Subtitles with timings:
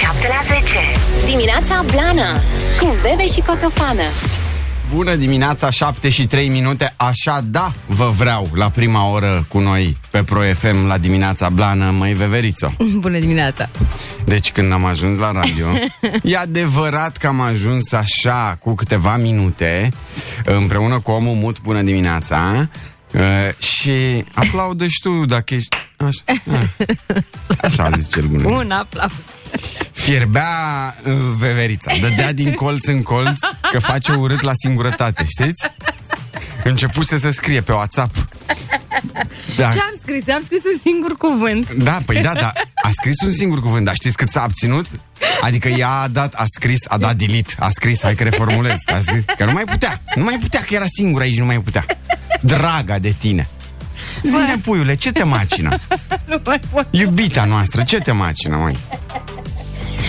[0.00, 0.78] 7 la 10.
[1.26, 2.40] Dimineața Blana
[2.78, 4.02] Cu Bebe și Coțofană
[4.94, 9.96] Bună dimineața, 7 și 3 minute, așa da, vă vreau la prima oră cu noi
[10.10, 12.72] pe Pro FM la dimineața blană, măi Veverițo.
[13.04, 13.68] Bună dimineața!
[14.24, 15.66] Deci când am ajuns la radio,
[16.32, 19.88] e adevărat că am ajuns așa cu câteva minute
[20.44, 22.68] împreună cu omul mut, bună dimineața,
[23.12, 23.20] uh,
[23.58, 25.76] și aplaudă și tu dacă ești...
[25.96, 26.22] Așa,
[27.66, 28.48] așa zice el bună.
[28.48, 29.12] Un aplauz!
[30.02, 35.70] Fierbea uh, veverița, dădea din colț în colț că face urât la singurătate, știți?
[36.64, 38.14] Începuse să scrie pe WhatsApp.
[39.56, 39.70] Da.
[39.70, 40.28] Ce am scris?
[40.28, 41.72] Am scris un singur cuvânt.
[41.72, 42.52] Da, păi da, da,
[42.82, 44.86] a scris un singur cuvânt, dar știți cât s-a abținut?
[45.40, 49.00] Adică ea a dat, a scris, a dat delete, a scris, hai că reformulez, a
[49.00, 51.84] scris, că nu mai putea, nu mai putea, că era singur aici, nu mai putea.
[52.40, 53.48] Draga de tine.
[54.22, 55.78] Zine, puiule, ce te macină?
[56.28, 56.88] Nu mai pot.
[56.90, 58.76] Iubita noastră, ce te macină, măi?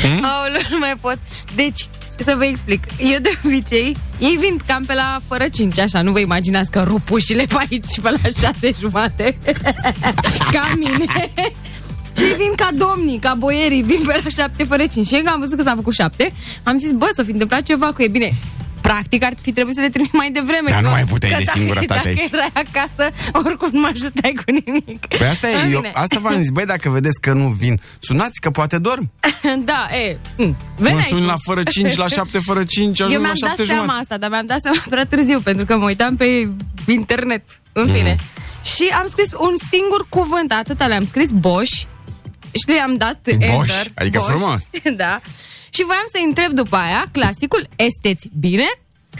[0.08, 0.26] Hmm?
[0.26, 1.18] Aoleu, nu mai pot.
[1.56, 1.88] Deci,
[2.18, 2.84] să vă explic.
[2.98, 6.84] Eu de obicei, ei vin cam pe la fără 5, așa, nu vă imaginați că
[6.88, 9.38] rup ușile pe aici pe la 6 jumate.
[10.54, 11.22] ca mine.
[12.18, 15.06] Și ei vin ca domnii, ca boierii, vin pe la 7 fără 5.
[15.06, 17.86] Și eu am văzut că s-a făcut 7, am zis, bă, s-o fi întâmplat ceva
[17.86, 18.34] cu e bine.
[18.88, 20.70] Practic ar fi trebuit să le trimit mai devreme.
[20.70, 22.32] Dar nu că- mai puteai că de dacă- singurătate dacă aici.
[22.32, 23.14] erai acasă,
[23.46, 25.06] oricum nu mă ajutai cu nimic.
[25.06, 25.92] Păi asta În e, eu, fine.
[25.96, 29.12] asta v-am zis, băi, dacă vedeți că nu vin, sunați că poate dorm.
[29.72, 30.18] Da, e.
[30.38, 31.26] mm, Mă Veneai sun tu.
[31.26, 34.02] la fără 5, la 7 fără 5, Eu ajung la mi-am dat 7 seama jumătate.
[34.02, 36.50] asta, dar mi-am dat seama prea târziu, pentru că mă uitam pe
[36.88, 37.94] internet, în Mm.
[37.94, 38.16] fine.
[38.76, 41.76] Și am scris un singur cuvânt, atâta le-am scris, Bosch,
[42.52, 43.92] și le-am dat Bosch, enter.
[43.96, 44.70] adică frumos.
[45.04, 45.20] da.
[45.76, 48.70] Și voiam să întreb după aia, clasicul, esteți bine?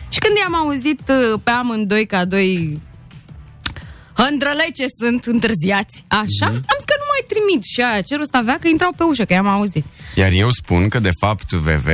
[0.10, 2.82] Și când i-am auzit uh, pe amândoi ca doi
[4.18, 6.56] hândrălei ce sunt întârziați, așa, Mhm.
[6.56, 9.26] am zis că nu mai trimit și aia cerul ăsta avea că intrau pe ușă,
[9.26, 9.86] că i-am auzit.
[10.16, 11.88] Iar eu spun că, de fapt, VV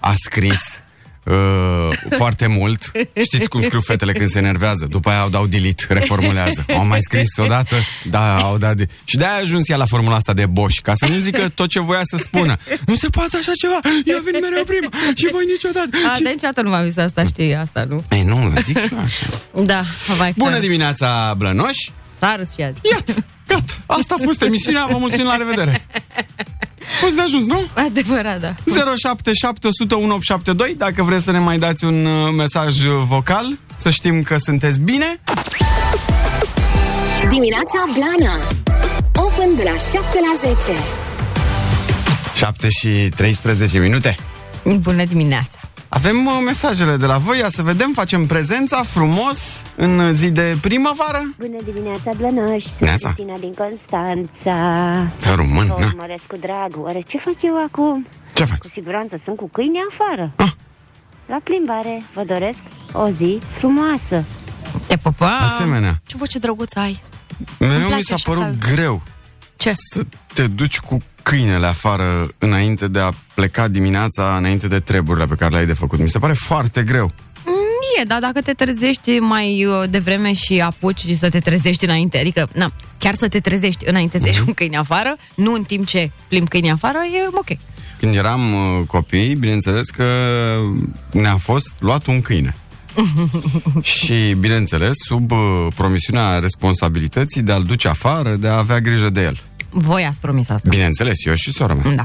[0.00, 0.82] a scris
[1.26, 2.92] uh, foarte mult.
[3.22, 4.86] Știți cum scriu fetele când se enervează?
[4.90, 6.64] După aia au dau delete, reformulează.
[6.68, 7.76] Au mai scris odată,
[8.10, 8.86] da, au dat de...
[9.04, 11.68] Și de-aia a ajuns ea la formula asta de Bosch, ca să nu zică tot
[11.68, 12.56] ce voia să spună.
[12.86, 15.96] Nu se poate așa ceva, eu vin mereu prima și voi niciodată.
[16.10, 16.22] A, și...
[16.22, 18.04] dar niciodată nu m-am zis asta, știi, asta, nu?
[18.10, 19.26] Ei, nu, zic și eu așa.
[19.64, 19.82] Da,
[20.16, 21.92] vai Bună că dimineața, Blănoși!
[22.18, 22.78] S-a râs și azi.
[22.92, 23.14] Iată,
[23.46, 25.86] gata, asta a fost emisiunea, vă mulțumim, la revedere!
[27.06, 27.68] A fost de ajuns, nu?
[27.74, 28.54] Adevărat, da.
[28.96, 34.36] 077182 Dacă vreți să ne mai dați un uh, mesaj uh, vocal Să știm că
[34.36, 35.20] sunteți bine
[37.28, 38.34] Dimineața Blana
[39.14, 39.98] Open de la 7
[40.42, 40.78] la 10
[42.36, 44.14] 7 și 13 minute
[44.64, 45.58] Bună dimineața.
[45.88, 50.56] Avem uh, mesajele de la voi Ia să vedem, facem prezența frumos În zi de
[50.60, 52.64] primăvară Bună dimineața, Blănoș!
[52.64, 53.12] Sunt Neața.
[53.12, 55.12] Cristina din Constanța.
[55.18, 55.86] Să român, Vă na.
[55.86, 56.72] urmăresc cu drag.
[56.76, 58.06] Oare ce fac eu acum?
[58.32, 58.58] Ce faci?
[58.58, 60.32] Cu siguranță sunt cu câini afară.
[60.36, 60.52] Ah.
[61.26, 62.02] La plimbare.
[62.14, 62.58] Vă doresc
[62.92, 64.24] o zi frumoasă.
[64.86, 65.36] Te pupa.
[65.36, 66.00] Asemenea.
[66.06, 67.02] Ce voce drăguță ai.
[67.58, 68.58] Mereu place mi s-a așa părut cald.
[68.74, 69.02] greu
[69.56, 69.72] Ce?
[69.74, 70.02] Să
[70.34, 70.98] te duci cu
[71.28, 75.98] câinele afară Înainte de a pleca dimineața Înainte de treburile pe care le-ai de făcut
[75.98, 77.12] Mi se pare foarte greu
[78.00, 82.18] E, dar dacă te trezești mai uh, devreme și apuci și să te trezești înainte,
[82.18, 85.86] adică, na, chiar să te trezești înainte să ieși un câine afară, nu în timp
[85.86, 87.58] ce plimbi câine afară, e ok.
[87.98, 90.06] Când eram uh, copii, bineînțeles că
[91.12, 92.54] ne-a fost luat un câine.
[93.96, 95.38] și, bineînțeles, sub uh,
[95.74, 99.38] promisiunea responsabilității de a-l duce afară, de a avea grijă de el.
[99.78, 100.68] Voi ați promis asta.
[100.68, 101.94] Bineînțeles, eu și sora mea.
[101.94, 102.04] Da.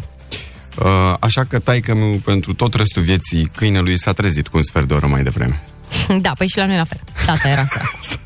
[0.86, 4.88] Uh, așa că taică meu pentru tot restul vieții câinelui s-a trezit cu un sfert
[4.88, 5.62] de oră mai devreme.
[6.22, 7.02] Da, păi și la noi la fel.
[7.26, 7.82] Tata era așa.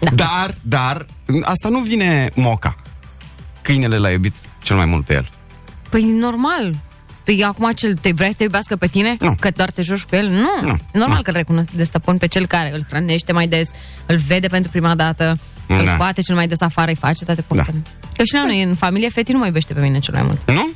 [0.00, 0.10] Da.
[0.14, 1.06] Dar, dar,
[1.42, 2.76] asta nu vine moca.
[3.62, 5.28] Câinele l-a iubit cel mai mult pe el.
[5.90, 6.74] Păi normal.
[7.24, 9.16] Păi acum cel te vrea să te iubească pe tine?
[9.20, 9.34] Nu.
[9.40, 10.28] Că doar te joci cu el?
[10.28, 10.60] Nu.
[10.62, 10.76] Nu.
[10.92, 11.22] Normal Nu.
[11.22, 13.68] că îl recunosc de stăpân pe cel care îl hrănește mai des,
[14.06, 15.38] îl vede pentru prima dată,
[15.76, 15.82] Da.
[15.82, 17.82] îl scoate cel mai des afară, îi face toate poftele.
[18.16, 20.50] Că și la noi, în familie, Feti nu mă iubește pe mine cel mai mult.
[20.50, 20.68] Nu?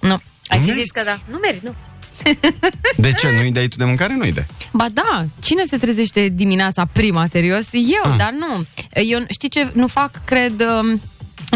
[0.00, 0.20] Nu.
[0.46, 0.80] Ai Nu fi meriți.
[0.80, 1.18] zis că da.
[1.30, 1.74] Nu merit, nu.
[2.96, 3.30] De ce?
[3.30, 4.14] Nu-i dai tu de mâncare?
[4.16, 4.46] Nu-i dai.
[4.72, 7.64] Ba da, cine se trezește dimineața prima, serios?
[7.72, 8.16] Eu, Ah.
[8.18, 8.64] dar nu.
[9.02, 10.24] Eu, știi ce nu fac?
[10.24, 10.60] Cred...
[10.80, 11.00] um,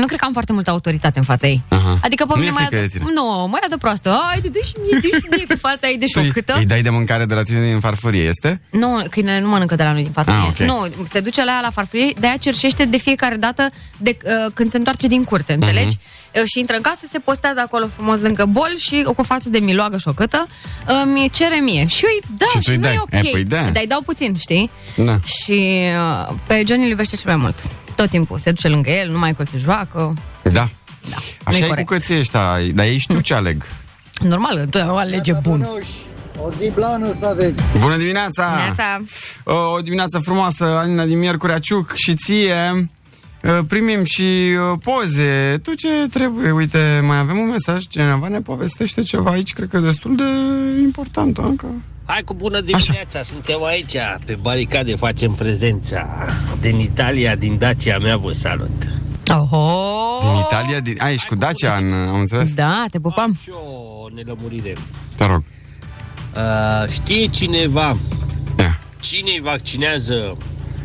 [0.01, 1.63] Nu cred că am foarte multă autoritate în fața ei.
[1.69, 1.99] Aha.
[2.03, 3.05] Adică pe Nu mine e mai frică de tine.
[3.15, 4.19] Nu, mai ia de proastă.
[4.31, 6.55] Hai, de și mie, de și mie cu fața ei de Tu îi- șocâtă.
[6.59, 8.61] îi dai de mâncare de la tine din farfurie, este?
[8.71, 10.41] Nu, câinele nu mănâncă de la noi din farfurie.
[10.41, 10.59] Ah, ok.
[10.67, 14.71] Nu, se duce la ea la farfurie, de-aia cerșește de fiecare dată de, uh, când
[14.71, 15.97] se întoarce din curte, înțelegi?
[16.35, 19.49] Uh, și intră în casă, se postează acolo frumos lângă bol și cu o față
[19.49, 20.47] de miloagă șocătă
[20.89, 21.87] uh, mi cerere mie.
[21.87, 22.95] Și eu îi dau Și și, tu îi nu dai.
[22.95, 23.13] e ok.
[23.27, 23.57] E, păi da.
[23.63, 24.71] Dar îi dau puțin, știi?
[24.97, 25.19] Da.
[25.25, 25.79] Și
[26.29, 27.59] uh, pe Johnny îl iubește cel mai mult.
[27.97, 28.39] Tot timpul.
[28.39, 30.15] Se duce lângă el, numai că se joacă.
[30.43, 30.51] Da.
[31.11, 31.89] Da, Așa nu-i e cu corect.
[31.89, 33.65] cății ăștia, dar ei știu ce aleg.
[34.33, 35.69] Normal, întotdeauna alege bun.
[36.43, 37.63] O zi blană să aveți.
[37.81, 38.51] Bună dimineața!
[38.65, 39.03] Neața.
[39.45, 42.89] O, o dimineață frumoasă, Alina din Miercurea Ciuc și ție.
[43.43, 45.59] Uh, Primim și uh, poze.
[45.63, 46.51] Tu ce trebuie?
[46.51, 47.83] Uite, mai avem un mesaj.
[47.89, 50.25] Cineva ne povestește ceva aici, cred că destul de
[50.83, 51.39] important.
[51.39, 51.67] Încă.
[52.07, 56.27] Hai cu bună dimineața, suntem aici, pe baricade facem prezența.
[56.61, 58.87] Din Italia, din Dacia mea vă salut.
[59.29, 60.19] Oho!
[60.23, 60.97] Din Italia, din...
[60.99, 62.55] A, ești cu Dacia, în, am înțeles?
[62.55, 63.25] Da, te pupam.
[63.25, 64.73] Am și o nelămurire.
[65.17, 65.43] Te rog.
[66.37, 67.97] Uh, știe cineva
[68.59, 68.79] Ia.
[69.01, 70.37] cine îi vaccinează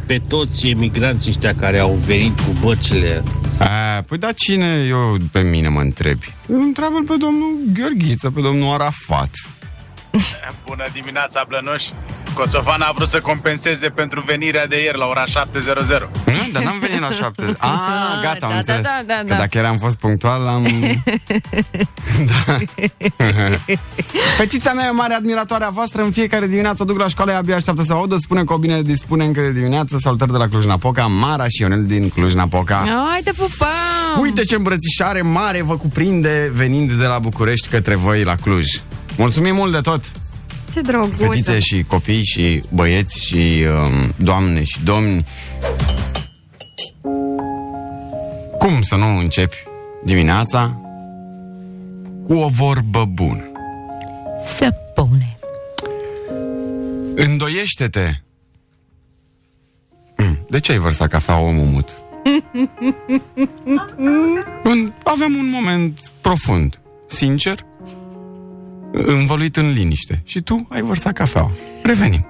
[0.05, 3.23] pe toți emigranții ăștia care au venit cu băcile?
[3.57, 6.33] A, păi da, cine eu pe mine mă întrebi?
[6.47, 9.29] întreabă pe domnul Gheorghiță, pe domnul Arafat.
[10.67, 11.83] Bună dimineața, Blănoș!
[12.33, 15.31] Coțofan a vrut să compenseze pentru venirea de ieri la ora 7.00.
[16.25, 17.43] Nu, dar n-am venit la șapte.
[17.57, 18.81] Ah, gata, da, am da, înțeles.
[18.81, 19.35] da, da, Că da.
[19.35, 20.63] dacă eram fost punctual, am...
[22.31, 22.57] da.
[24.37, 26.01] Fetița mea e o mare admiratoare a voastră.
[26.03, 28.15] În fiecare dimineață o duc la școală, ea abia așteaptă să audă.
[28.17, 29.97] Spune că o bine dispune încă de dimineață.
[29.97, 32.75] Salutări de la Cluj-Napoca, Mara și Ionel din Cluj-Napoca.
[33.09, 34.19] Hai, te pupam!
[34.21, 38.65] Uite ce îmbrățișare mare vă cuprinde venind de la București către voi la Cluj.
[39.17, 40.11] Mulțumim mult de tot!
[40.73, 41.17] Ce drăguț!
[41.17, 45.23] Fetițe și copii și băieți și um, doamne și domni.
[48.59, 49.55] Cum să nu începi
[50.03, 50.81] dimineața
[52.27, 53.43] cu o vorbă bună?
[54.57, 55.37] Să pune.
[57.15, 58.11] Îndoiește-te!
[60.17, 61.89] Mm, De ce ai vărsat cafea omul mut?
[64.63, 67.65] În- Aveam un moment profund, sincer,
[68.91, 70.21] învăluit în liniște.
[70.25, 71.51] Și tu ai vărsat cafeaua.
[71.83, 72.25] Revenim.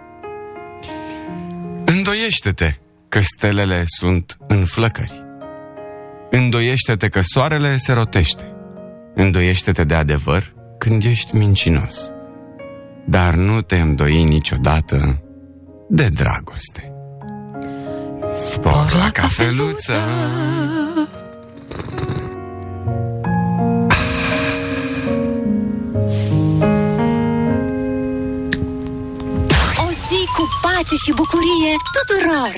[1.86, 2.74] Îndoiește-te
[3.10, 5.24] că stelele sunt în flăcări.
[6.30, 8.46] Îndoiește-te că soarele se rotește.
[9.16, 12.12] Îndoiește-te de adevăr când ești mincinos.
[13.06, 15.22] Dar nu te îndoi niciodată
[15.90, 16.92] de dragoste.
[18.36, 20.02] Spor la cafeluță!
[30.62, 32.54] Pace și bucurie tuturor!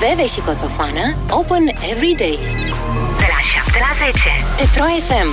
[0.00, 2.38] Veve și Coțofană Open Every Day
[3.18, 5.28] De la 7 la 10 Petro FM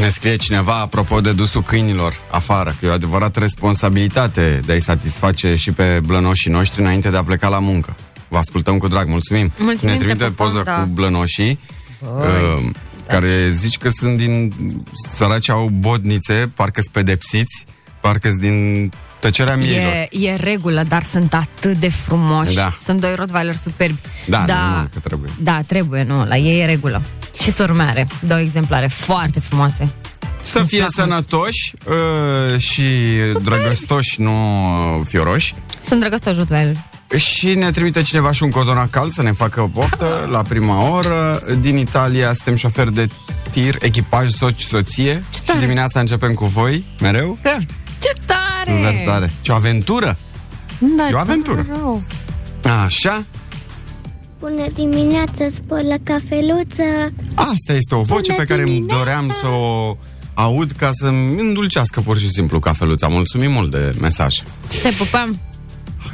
[0.00, 4.80] Ne scrie cineva apropo de dusul câinilor afară, că e o adevărată responsabilitate de a-i
[4.80, 7.96] satisface și pe blănoșii noștri înainte de a pleca la muncă.
[8.28, 9.52] Vă ascultăm cu drag, mulțumim.
[9.58, 10.72] Mulțumim, ne trimite te pupăm, poză da.
[10.72, 11.60] cu blănoșii,
[12.00, 12.70] uh,
[13.08, 14.52] care zici că sunt din
[15.12, 17.66] săraci au bodnițe, parcă sunt pedepsiți,
[18.06, 19.92] parcă sunt din tăcerea miilor.
[19.92, 22.54] E, e regulă, dar sunt atât de frumoși.
[22.54, 22.76] Da.
[22.84, 23.98] Sunt doi Rottweiler superbi.
[24.26, 25.30] Da, nu, nu, că trebuie.
[25.38, 27.02] Da, trebuie, nu, la ei e regulă.
[27.42, 29.88] Și sormare, două exemplare foarte frumoase.
[30.42, 32.82] Să fie plac sănătoși uh, și
[33.42, 34.32] drăgăstoși, nu
[34.96, 35.54] uh, fioroși.
[35.86, 36.76] Sunt drăgăstoși Rottweiler.
[37.16, 40.90] Și ne trimite cineva și un cozonac cald să ne facă o poftă la prima
[40.90, 41.42] oră.
[41.60, 43.06] Din Italia suntem șofer de
[43.52, 45.22] tir, echipaj, soci, soție.
[45.30, 45.58] Ce Și tare!
[45.58, 47.38] dimineața începem cu voi, mereu.
[47.44, 47.58] Ia,
[48.14, 48.76] Ce tare!
[48.76, 49.30] super tare.
[49.40, 50.16] Ce o aventură!
[50.96, 51.62] Da, E o aventură.
[51.62, 52.02] tare rău.
[52.84, 53.24] Așa,
[54.38, 56.82] Bună dimineața, spor la cafeluță.
[57.34, 58.98] asta este o voce Bună pe care îmi dimineața!
[59.02, 59.96] doream să o
[60.34, 63.08] aud ca să-mi îndulcească pur și simplu cafeluța.
[63.08, 64.36] Mulțumim mult de mesaj.
[64.82, 65.40] Te pupăm.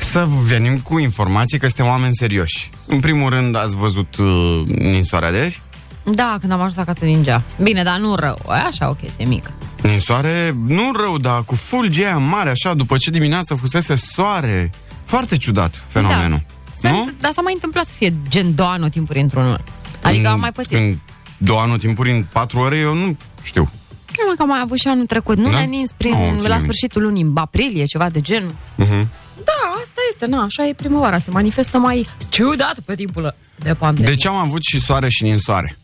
[0.00, 2.70] Să venim cu informații că suntem oameni serioși.
[2.86, 5.62] În primul rând, ați văzut uh, ninsoarea de ieri?
[6.04, 7.42] Da, când am ajuns acasă ningea.
[7.62, 8.38] Bine, dar nu rău.
[8.48, 9.52] E așa o chestie mică.
[9.82, 14.70] Ninsoare, nu rău, dar cu fulgi aia mare, așa, după ce dimineața fusese soare.
[15.04, 16.42] Foarte ciudat fenomenul.
[16.80, 16.90] Da.
[16.90, 16.96] Nu?
[17.04, 19.60] Sunt, dar s-a mai întâmplat să fie gen două anotimpuri într-unul.
[20.02, 20.72] Adică am mai pățit.
[20.78, 20.96] În
[21.36, 23.70] două anotimpuri, în patru ore, eu nu știu.
[24.18, 25.36] Nu, mă, că am mai avut și anul trecut.
[25.36, 25.50] Nu Da?
[25.50, 26.62] ne-a nins prin, Nu, am ținut la minte.
[26.62, 28.50] sfârșitul lunii, în aprilie, ceva de genul.
[28.78, 29.06] Uh-huh.
[29.44, 31.18] Da, asta este, na, așa e primăvara.
[31.18, 34.10] Se manifestă mai ciudat pe timpul de pandemie.
[34.10, 35.76] De ce am avut și soare și ninsoare?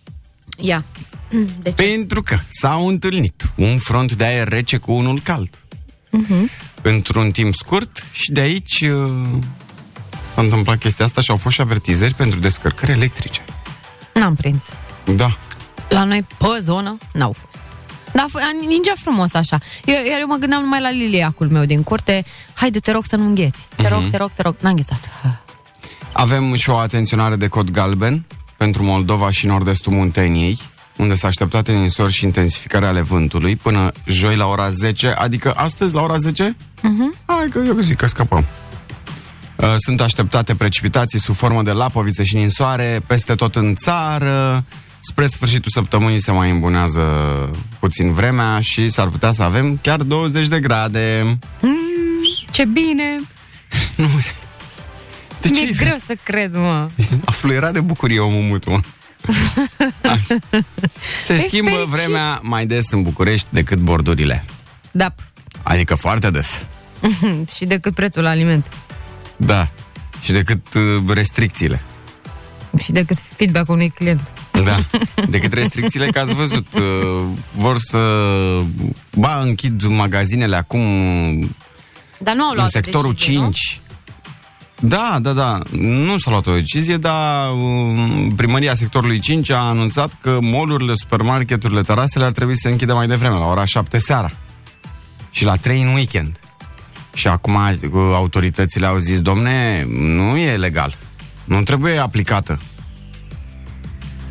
[0.61, 0.85] Ia.
[1.63, 1.75] De ce?
[1.75, 5.59] Pentru că s-au întâlnit un front de aer rece cu unul cald.
[6.11, 6.51] Mhm.
[6.83, 9.11] Într-un timp scurt și de aici uh,
[10.35, 13.41] s-a întâmplat chestia asta și au fost și avertizări pentru descărcări electrice.
[14.15, 14.61] N-am prins.
[15.17, 15.37] Da.
[15.89, 17.59] La noi, pe zonă, n-au fost.
[18.13, 19.59] Dar f- ningea frumos așa.
[19.85, 22.25] Eu, iar eu mă gândeam numai la liliacul meu din curte.
[22.55, 23.67] Haide, te rog să nu îngheți.
[23.77, 24.57] Te rog, te rog, te rog.
[24.61, 25.09] N-a înghețat.
[25.23, 25.41] Ha.
[26.13, 28.25] Avem și o atenționare de cod galben
[28.59, 30.59] pentru Moldova și nord-estul Munteniei,
[30.97, 35.95] unde s-a așteptat ninsori și intensificarea ale vântului până joi la ora 10, adică astăzi
[35.95, 36.57] la ora 10?
[36.57, 37.25] Uh-huh.
[37.27, 38.45] Hai că eu zic că scăpăm.
[39.57, 44.65] Uh, Sunt așteptate precipitații sub formă de lapovițe și ninsoare peste tot în țară.
[45.01, 47.03] Spre sfârșitul săptămânii se mai îmbunează
[47.79, 51.39] puțin vremea și s-ar putea să avem chiar 20 de grade.
[52.51, 53.17] Ce bine!
[55.41, 56.89] De ce Mi-e greu să cred, mă.
[57.25, 58.81] A fluierat de bucurie omul mutu, mă.
[60.11, 60.35] Așa.
[61.25, 61.93] Se Ești schimbă fericit.
[61.95, 64.45] vremea mai des în București decât bordurile.
[64.91, 65.15] Da.
[65.63, 66.65] Adică foarte des.
[67.57, 68.67] și decât prețul la aliment.
[69.37, 69.69] Da.
[70.23, 71.83] Și decât uh, restricțiile.
[72.83, 74.21] Și decât feedback-ul unui client.
[74.65, 74.79] Da.
[75.29, 76.83] Decât restricțiile, că ați văzut, uh,
[77.57, 77.99] vor să...
[79.15, 80.83] Ba, închid magazinele acum
[82.19, 83.81] Dar nu au în luat o sectorul decizie, 5.
[84.81, 85.61] Da, da, da.
[85.79, 91.83] Nu s-a luat o decizie, dar um, primăria sectorului 5 a anunțat că molurile, supermarketurile,
[91.83, 94.31] terasele ar trebui să se închidă mai devreme, la ora 7 seara.
[95.31, 96.41] Și la 3 în weekend.
[97.15, 100.97] Și acum uh, autoritățile au zis, domne, nu e legal.
[101.45, 102.59] Nu trebuie aplicată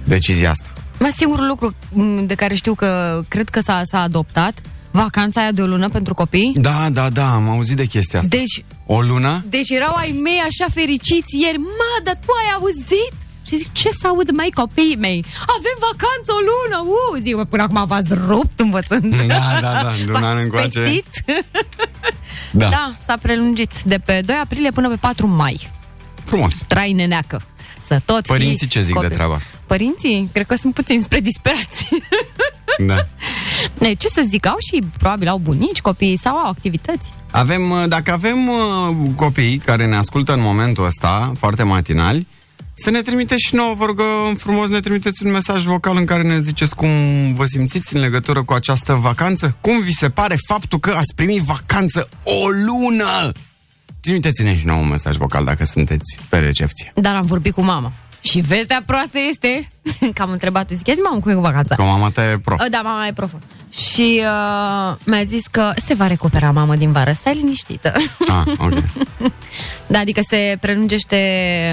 [0.04, 0.70] decizia asta.
[1.00, 4.62] Mai singurul lucru m, de care știu că cred că s-a, s-a adoptat,
[5.01, 6.54] vacanța aia de o lună pentru copii.
[6.56, 8.38] Da, da, da, am auzit de chestia asta.
[8.38, 9.44] Deci, O lună?
[9.50, 11.58] deci erau ai mei așa fericiți ieri.
[11.58, 13.13] Mă, dar tu ai auzit?
[13.48, 15.25] Și zic, ce să aud mai copiii mei?
[15.58, 17.22] Avem vacanță o lună, uh!
[17.22, 19.16] Zic, bă, până acum v-ați rupt învățând.
[19.27, 20.80] Da, da, da, de un an V-ați încoace.
[20.80, 21.24] petit?
[22.51, 22.70] Da.
[22.70, 25.70] Da, s-a prelungit de pe 2 aprilie până pe 4 mai.
[26.24, 26.54] Frumos.
[26.68, 27.42] Trai neneacă.
[27.88, 29.10] Să tot fii Părinții ce zic de copil.
[29.10, 29.50] treaba asta?
[29.67, 30.29] Părinții?
[30.34, 31.98] Cred că sunt puțin spre disperație.
[32.77, 32.96] Da.
[33.79, 37.10] Ne, ce să zic, au și probabil au bunici, copii sau au activități.
[37.32, 42.27] Avem, uh, dacă avem uh, copii care ne ascultă în momentul ăsta, foarte matinali,
[42.74, 46.22] să ne trimiteți și nouă, vă rugăm frumos, ne trimiteți un mesaj vocal în care
[46.22, 46.89] ne ziceți cum
[47.34, 49.58] vă simțiți în legătură cu această vacanță.
[49.62, 53.32] Cum vi se pare faptul că ați primit vacanță o lună?
[54.12, 56.92] Trimiteți-ne și nouă un mesaj vocal dacă sunteți pe recepție.
[56.96, 57.92] Dar am vorbit cu mama.
[58.22, 59.68] Și vestea proastă este
[60.16, 61.76] că am întrebat-o, zic, zi mamă, cum e cu vacanța?
[61.76, 62.60] Că mama ta e prof.
[62.60, 63.40] Uh, Da, mama e profă.
[63.72, 67.94] Și uh, mi-a zis că se va recupera mamă din vară, stai liniștită.
[68.28, 68.74] Ah, ok.
[69.88, 71.18] da, adică se prelungește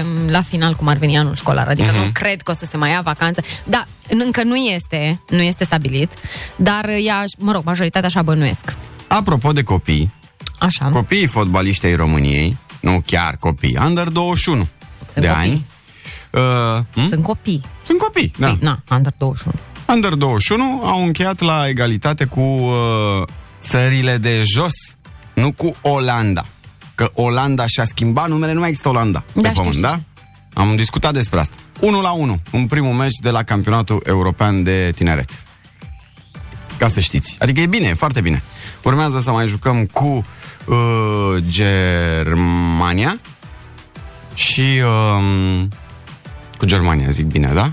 [0.05, 2.03] m, la final cum ar veni anul școlar, adică Mhm.
[2.03, 3.41] nu cred că o să se mai ia vacanță.
[3.63, 6.11] Da, în- încă nu este, nu este stabilit,
[6.55, 8.75] dar ea, mă rog, majoritatea așa bănuiesc.
[9.07, 10.13] Apropo de copii,
[10.59, 10.89] Așa.
[10.89, 14.67] copiii fotbaliști ai României, nu chiar copii, under 21
[15.13, 15.27] de copii.
[15.29, 15.65] ani,
[16.31, 16.41] uh,
[16.93, 17.09] hm?
[17.09, 17.61] Sunt copii.
[17.85, 18.47] sunt copii, da.
[18.47, 19.55] Păi, na, under 21.
[19.87, 22.73] Under 21 au încheiat la egalitate cu uh,
[23.61, 24.73] țările de jos,
[25.33, 26.45] nu cu Olanda.
[26.95, 29.87] Că Olanda și-a schimbat numele, nu mai există Olanda Da, pe știu, pământ, știu.
[29.87, 29.99] da?
[30.61, 31.55] Am discutat despre asta.
[31.79, 35.29] 1 la 1, în primul meci de la campionatul european de tineret.
[36.77, 37.35] Ca să știți.
[37.39, 38.43] Adică e bine, e foarte bine.
[38.83, 40.25] Urmează să mai jucăm cu
[40.65, 43.19] uh, Germania
[44.33, 45.63] și uh,
[46.57, 47.71] cu Germania, zic bine, da?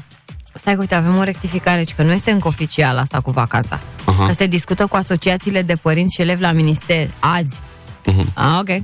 [0.55, 3.81] Stai că uite, avem o rectificare, ci că nu este încă oficial asta cu vacanța.
[4.05, 4.27] Aha.
[4.27, 7.55] Că se discută cu asociațiile de părinți și elevi la minister azi.
[8.05, 8.33] Mhm.
[8.35, 8.83] Ah, ok.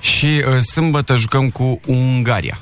[0.00, 2.58] Și uh, sâmbătă jucăm cu Ungaria.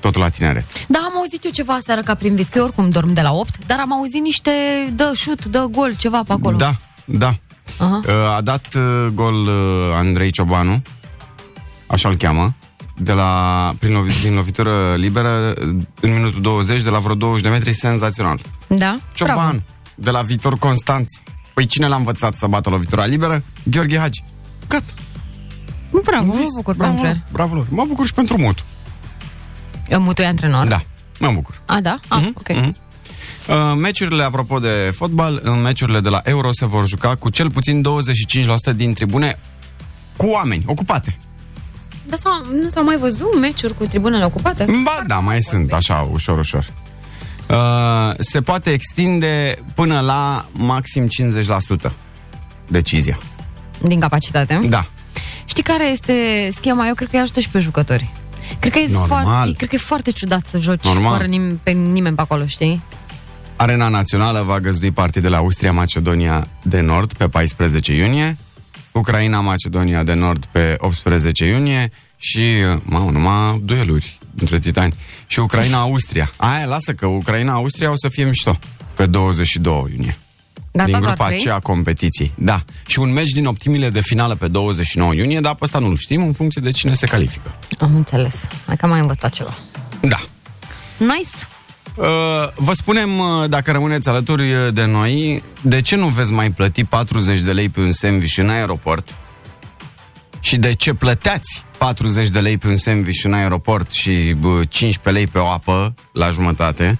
[0.00, 0.64] Tot la tineret.
[0.88, 3.32] Da, am auzit eu ceva seară ca prin vis, că eu oricum dorm de la
[3.32, 4.50] 8, dar am auzit niște
[4.94, 6.56] dă șut, dă gol, ceva pe acolo.
[6.56, 7.34] Da, da.
[7.78, 8.00] Aha.
[8.06, 10.82] Uh, a dat uh, gol uh, Andrei Ciobanu,
[11.86, 12.54] așa îl cheamă,
[12.96, 15.52] de la, prin lovi, din lovitură liberă,
[16.00, 18.40] în minutul 20, de la vreo 20 de metri, senzațional.
[18.68, 18.98] Da?
[19.14, 19.58] Cioban, Bravo.
[19.94, 21.06] de la Viitor Constanț.
[21.54, 23.42] Păi cine l-a învățat să bată lovitura liberă?
[23.62, 24.24] Gheorghe Hagi.
[24.68, 24.92] Gata.
[26.04, 27.24] Bravo, mă Zis, bucur bravo, pentru el.
[27.32, 27.66] Bravo lor.
[27.70, 28.62] Mă bucur și pentru Mutu.
[29.88, 30.66] Eu mutui antrenor?
[30.66, 30.82] Da,
[31.18, 31.60] mă bucur.
[31.66, 31.98] A, da?
[32.08, 32.48] Ah, Mhm, ok.
[32.48, 32.74] mhm.
[33.48, 37.50] Uh, meciurile, apropo de fotbal, în meciurile de la Euro se vor juca cu cel
[37.50, 37.82] puțin
[38.72, 39.38] 25% din tribune
[40.16, 41.18] cu oameni ocupate.
[42.06, 44.64] Dar s-a, nu s-au mai văzut meciuri cu tribunele ocupate?
[44.84, 46.66] Ba da, mai sunt, așa, ușor, ușor.
[47.48, 51.08] Uh, se poate extinde până la maxim
[51.88, 51.90] 50%
[52.68, 53.18] decizia.
[53.80, 54.60] Din capacitate?
[54.68, 54.86] Da.
[55.44, 56.86] Știi care este schema?
[56.86, 58.10] Eu cred că îi ajută și pe jucători.
[58.58, 59.24] Cred că, e Normal.
[59.24, 61.16] foarte, cred că e foarte ciudat să joci Normal.
[61.16, 62.82] fără nim- pe nimeni pe acolo, știi?
[63.56, 68.36] Arena Națională va găzdui partidele Austria-Macedonia de Nord pe 14 iunie,
[68.92, 72.40] Ucraina-Macedonia de Nord pe 18 iunie și,
[72.82, 74.94] mamă, numai dueluri între titani.
[75.26, 76.32] Și Ucraina-Austria.
[76.36, 78.58] Aia, lasă că Ucraina-Austria o să fie mișto
[78.94, 80.18] pe 22 iunie.
[80.72, 81.38] Gata, din doar grupa trei?
[81.38, 82.32] aceea a competiției.
[82.38, 82.64] Da.
[82.86, 86.22] Și un meci din optimile de finală pe 29 iunie, dar pe ăsta nu-l știm
[86.22, 87.54] în funcție de cine se califică.
[87.78, 88.34] Am înțeles.
[88.66, 89.54] Hai că am mai învățat ceva.
[90.00, 90.20] Da.
[90.98, 91.28] Nice.
[91.94, 92.04] Uh,
[92.54, 96.84] vă spunem, uh, dacă rămâneți alături uh, de noi, de ce nu veți mai plăti
[96.84, 99.14] 40 de lei pe un sandwich în aeroport?
[100.40, 105.10] Și de ce plăteați 40 de lei pe un sandwich în aeroport și bă, 15
[105.10, 106.98] lei pe o apă la jumătate?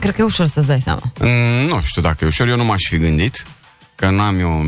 [0.00, 1.02] Cred că e ușor să-ți dai seama.
[1.20, 3.46] Mm, Nu știu dacă e ușor, eu nu m-aș fi gândit,
[3.94, 4.64] că n-am eu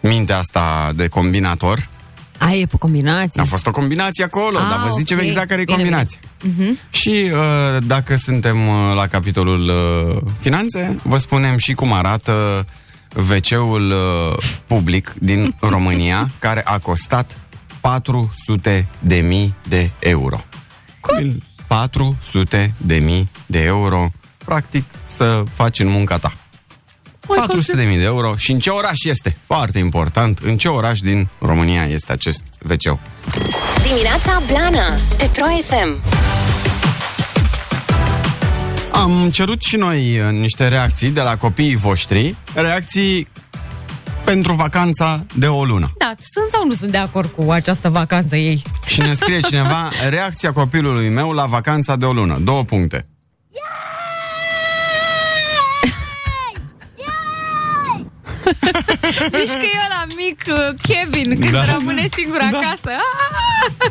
[0.00, 1.88] mintea asta de combinator.
[2.38, 3.40] Ai e pe combinație.
[3.40, 5.24] A fost o combinație acolo, Ah, dar vă zicem ok.
[5.24, 6.18] exact care e Bine, combinația.
[6.90, 7.38] Și uh,
[7.86, 12.66] dacă suntem uh, la capitolul uh, finanțe, vă spunem și cum arată
[13.30, 17.38] WC-ul uh, public din România, care a costat
[17.80, 20.44] 400 de mii de euro.
[21.00, 21.38] Cum?
[21.66, 24.08] 400 de mii de euro,
[24.44, 26.32] practic, să faci în munca ta.
[27.26, 29.36] 400 de mii de euro și în ce oraș este?
[29.46, 32.98] Foarte important, în ce oraș din România este acest wc
[33.88, 36.00] Dimineața Blana Pe Pro FM
[38.92, 43.28] Am cerut și noi uh, niște reacții de la copiii voștri, reacții
[44.24, 45.92] pentru vacanța de o lună.
[45.98, 48.62] Da, sunt sau nu sunt de acord cu această vacanță ei?
[48.86, 52.38] Și ne scrie cineva reacția copilului meu la vacanța de o lună.
[52.44, 53.06] Două puncte.
[59.36, 61.64] Deci că e ăla mic uh, Kevin când Da.
[61.74, 62.46] rămâne singur Da.
[62.58, 62.92] acasă.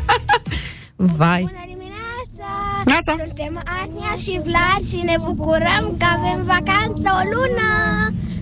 [1.18, 1.40] Vai.
[1.40, 2.82] Bună dimineața!
[2.84, 3.14] Neața.
[3.24, 7.70] Suntem Ania și Vlad și ne bucurăm că avem vacanță o lună!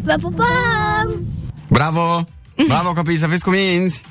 [0.04, 1.26] Vă pupăm!
[1.68, 2.24] Bravo!
[2.66, 4.02] Bravo copii, să fiți cuminți!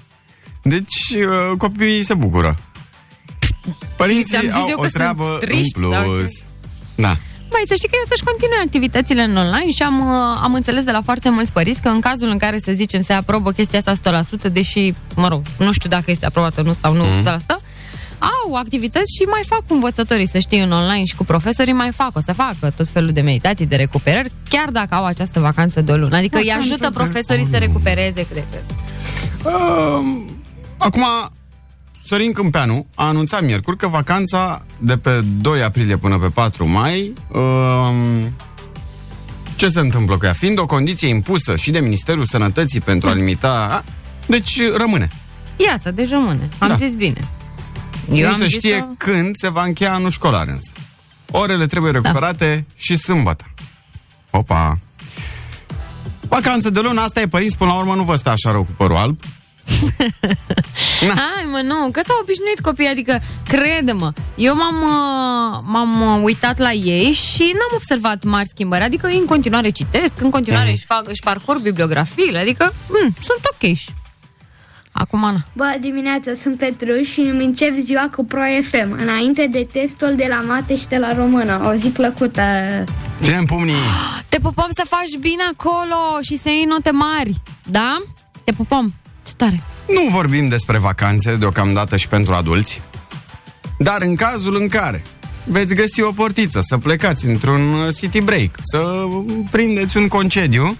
[0.61, 2.55] Deci uh, copiii se bucură.
[3.95, 6.29] Părinții Ți-am zis au eu o că treabă sunt triști în sau plus.
[6.95, 7.17] ce?
[7.53, 7.57] Da.
[7.57, 10.83] Mai să știi că eu să-și continue activitățile în online și am, uh, am înțeles
[10.83, 13.79] de la foarte mulți părinți că în cazul în care, să zicem, se aprobă chestia
[13.79, 17.17] asta 100%, deși, mă rog, nu știu dacă este aprobată nu sau nu Mhm.
[17.17, 17.55] 100%,
[18.45, 21.91] au activități și mai fac cu învățătorii, să știi, în online și cu profesorii mai
[21.91, 25.81] fac, o să facă tot felul de meditații, de recuperări, chiar dacă au această vacanță
[25.81, 26.15] de o lună.
[26.17, 27.65] Adică îi Vacanță ajută de profesorii o să lună.
[27.65, 28.63] recupereze cât de cât.
[29.45, 30.25] Um,
[30.77, 31.03] acum,
[32.13, 37.13] Sorin Câmpeanu a anunțat miercuri că vacanța de pe 2 aprilie până pe 4 mai
[37.31, 38.33] um,
[39.55, 40.33] ce se întâmplă cu ea?
[40.33, 43.67] Fiind o condiție impusă și de Ministerul Sănătății pentru a limita...
[43.71, 43.83] A,
[44.25, 45.07] deci rămâne.
[45.57, 46.49] Iată, deci rămâne.
[46.57, 46.75] Am Da.
[46.75, 47.19] zis bine.
[48.11, 50.71] Eu nu am se zis știe că- când se va încheia anul școlar însă.
[51.31, 52.73] Orele trebuie recuperate da.
[52.75, 53.45] și sâmbătă.
[54.31, 54.79] Opa!
[56.27, 58.71] Vacanță de lună, asta e părinți, până la urmă nu vă stă așa rău cu
[58.77, 59.19] părul alb.
[61.15, 66.57] Hai mă, nu, că s-au obișnuit copiii, adică crede-mă, eu m-am, uh, m-am uh, uitat
[66.57, 70.73] la ei și n-am observat mari schimbări, adică ei în continuare citesc, în continuare Mhm.
[70.75, 73.77] își, fac, își parcurg bibliografiile, adică mm, sunt ok.
[74.95, 75.45] Acum, Ana.
[75.53, 80.25] Bă, dimineața sunt Petru și îmi încep ziua cu Pro FM, înainte de testul de
[80.29, 81.61] la mate și de la română.
[81.71, 82.41] O zi plăcută!
[83.21, 83.73] Ținem pumnii!
[84.29, 87.97] Te pupăm să faci bine acolo și să iei note mari, da?
[88.43, 88.93] Te pupăm.
[89.23, 89.61] Ce tare.
[89.93, 92.81] Nu vorbim despre vacanțe deocamdată și pentru adulți,
[93.77, 95.03] dar în cazul în care
[95.45, 99.03] veți găsi o portiță să plecați într-un uh, city break, să
[99.51, 100.77] prindeți un concediu,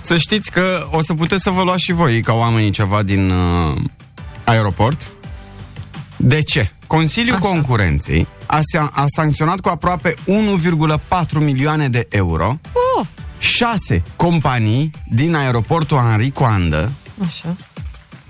[0.00, 3.30] să știți că o să puteți să vă luați și voi ca oamenii ceva din
[3.30, 3.76] uh,
[4.44, 5.08] aeroport.
[6.16, 6.70] De ce?
[6.86, 7.48] Consiliul Așa.
[7.48, 12.58] Concurenței a, sa- a sancționat cu aproape 1,4 milioane de euro
[12.96, 13.06] Oh,
[13.38, 16.90] șase companii din aeroportul Henri Coandă
[17.26, 17.56] așa.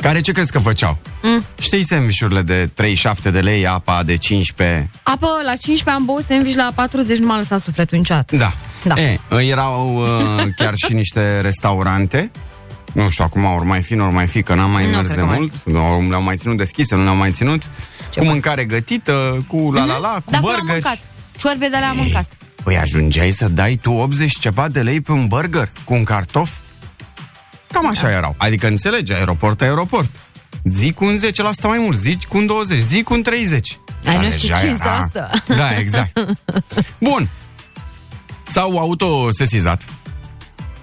[0.05, 0.99] Care ce crezi că făceau?
[1.23, 1.45] Mm.
[1.61, 4.91] Știi sandvișurile de 37 de lei, apa de 15?
[5.03, 8.37] Apă, la 15 am băut sandwich, la 40 nu m-a lăsat sufletul niciodată.
[8.37, 8.53] Da.
[8.85, 8.95] Da.
[9.01, 12.31] E, erau uh, chiar și niște restaurante.
[12.93, 15.03] Nu știu, acum ori mai fi, nu ori mai fi, că n-am mai Nu mers
[15.07, 15.63] cred de că mai mult.
[15.65, 17.63] Nu le-au mai ținut deschise, nu le-au mai ținut.
[18.11, 20.67] Ce cu mai- mâncare gătită, cu la la la, cu Dar cum am burgeri.
[20.67, 20.99] mâncat?
[21.39, 22.27] Ciorbe de le-am mâncat.
[22.63, 26.51] Păi ajungeai să dai tu 80 ceva de lei pe un burger cu un cartof?
[27.75, 28.35] Cam așa erau.
[28.39, 30.11] Adică înțelegi, aeroport, aeroport.
[30.65, 33.79] Zi cu un 10% mai mult, zi cu un 20, zi cu un 30.
[34.05, 35.31] Ai, Dar nu știu deja ce era- este asta.
[35.57, 36.37] Da, exact.
[37.11, 37.29] Bun.
[38.49, 39.85] S-au autosesizat,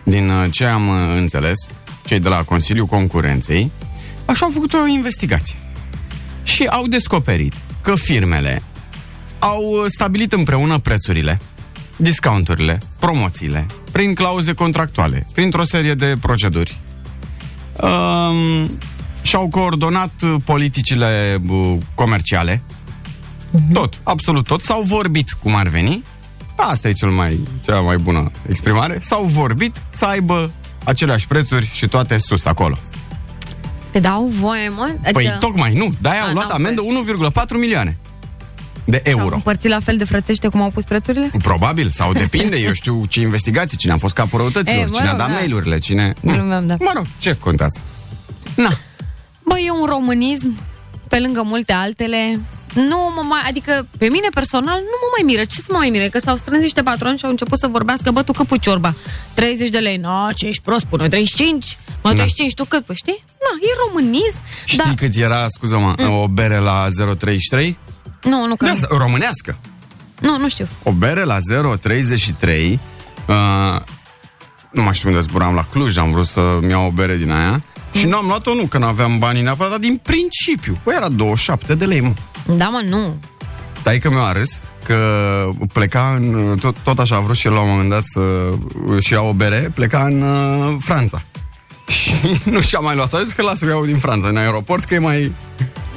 [0.03, 1.57] din uh, ce am uh, înțeles,
[2.05, 3.71] cei de la Consiliul Concurenței,
[4.25, 5.55] așa au făcut o investigație.
[6.43, 8.61] Și au descoperit că firmele
[9.39, 11.39] au uh, stabilit împreună prețurile,
[12.01, 16.79] discounturile, promoțiile, prin clauze contractuale, printr-o serie de proceduri.
[17.81, 18.69] Um,
[19.21, 22.63] și-au coordonat uh, politicile uh, comerciale,
[23.73, 26.03] tot, absolut tot, s-au vorbit cum ar veni,
[26.55, 30.51] asta e cel mai, cea mai bună exprimare, s-au vorbit să aibă
[30.83, 32.77] aceleași prețuri și toate sus acolo.
[33.91, 34.89] Pe dau voie, mă?
[34.91, 36.81] Adică Păi tocmai nu, de-aia A, au luat n-au amendă
[37.31, 37.97] 1,4 milioane
[38.91, 39.35] de Au euro.
[39.35, 41.31] împărțit la fel de frățește cum au pus prețurile?
[41.41, 45.07] Probabil, sau depinde, eu știu ce investigații, cine a fost capul răutăților, E, mă cine
[45.07, 45.33] a rog, dat da.
[45.33, 46.13] mail-urile, cine...
[46.21, 46.75] Glumeam, da.
[46.79, 47.79] Mă rog, ce contează?
[48.55, 48.77] Na,
[49.45, 50.59] Bă, e un românism
[51.07, 52.39] pe lângă multe altele,
[52.73, 55.41] nu mă mai, adică pe mine personal nu mă mai miră.
[55.45, 56.07] Ce să mă mai mire?
[56.07, 58.95] Că s-au strâns niște patroni și au început să vorbească, bă, tu cât pui ciorba?
[59.33, 59.97] 30 de lei.
[59.97, 61.77] No, ce ești prost, pune 35.
[62.03, 62.15] Mă, Da.
[62.15, 62.85] 35, tu cât?
[62.85, 63.19] Păi știi?
[63.23, 64.39] Na, e românism.
[64.65, 66.09] Știi Da, cât era, scuză-mă, Mm.
[66.11, 67.77] o bere la 033?
[68.23, 69.57] Nu, nu, că De asta, românească.
[70.19, 70.67] nu, nu știu.
[70.83, 71.37] O bere la
[71.81, 72.79] 033
[73.27, 73.35] uh,
[74.71, 77.61] Nu mai știu unde zburam la Cluj Am vrut să-mi iau o bere din aia
[77.91, 81.09] Și nu am luat-o nu, că nu aveam banii neapărat Dar din principiu, păi era
[81.09, 82.13] 27 de lei, mă
[82.55, 83.19] Da, mă, nu.
[83.83, 84.97] Taică mi-a râs că
[85.73, 88.21] pleca în, tot, tot așa a vrut și el la un moment dat să
[88.99, 91.21] și ia o bere, pleca în uh, Franța.
[92.01, 94.83] Și nu și-a mai luat-o, a zis că lasă că iau din Franța în aeroport,
[94.83, 95.31] că e mai...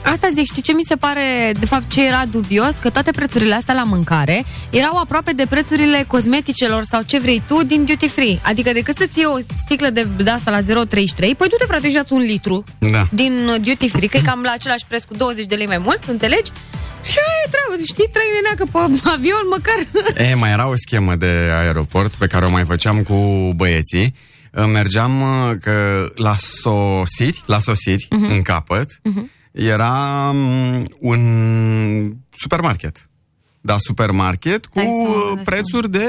[0.05, 2.75] Asta zic, știi ce mi se pare, de fapt, ce era dubios?
[2.81, 7.65] Că toate prețurile astea la mâncare erau aproape de prețurile cosmeticelor sau ce vrei tu
[7.65, 8.39] din duty free.
[8.43, 10.65] Adică decât să-ți iei o sticlă de, de asta la 0,33,
[11.19, 13.07] păi du-te frate și ia-ți un litru Da.
[13.11, 15.79] din uh, duty free, că e cam la același preț cu 20 de lei mai
[15.79, 16.51] mult, înțelegi?
[17.05, 19.79] Și aia e treabă, știi, trei neneacă pe avion măcar.
[20.31, 23.15] E, mai era o schemă de aeroport pe care o mai făceam cu
[23.57, 24.15] băieții.
[24.73, 28.25] Mergeam uh, că la sosiri, la sosiri, Mhm.
[28.31, 28.91] în capăt,
[29.55, 31.21] era um, un
[32.37, 33.09] supermarket.
[33.61, 35.43] Da, supermarket cu Dai seama, dai seama.
[35.45, 36.07] prețuri de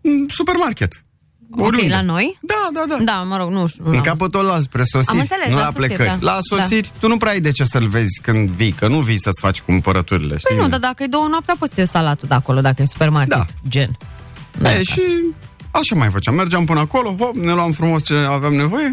[0.00, 1.04] mm, supermarket.
[1.58, 1.94] Ok, Oriunde.
[1.94, 2.38] la noi?
[2.40, 3.04] Da, da, da.
[3.04, 3.84] Da, mă rog, nu știu.
[3.84, 6.08] nu În am capătul ăla spre sosiri, Am înțeles, nu la la, sosiri, plecări.
[6.20, 6.32] da.
[6.32, 9.20] La sosiri, tu nu prea ai de ce să-l vezi când vii, că nu vii
[9.20, 10.28] să-ți faci cumpărăturile.
[10.28, 10.56] Păi știi?
[10.56, 12.84] nu, dar dacă e două noaptea, poți să iei o salată de acolo, dacă e
[12.84, 13.36] supermarket.
[13.36, 13.44] Da.
[13.68, 13.96] Gen.
[14.64, 15.02] E, și
[15.70, 16.34] așa mai făceam.
[16.34, 18.92] Mergeam până acolo, hop, ne luam frumos ce aveam nevoie,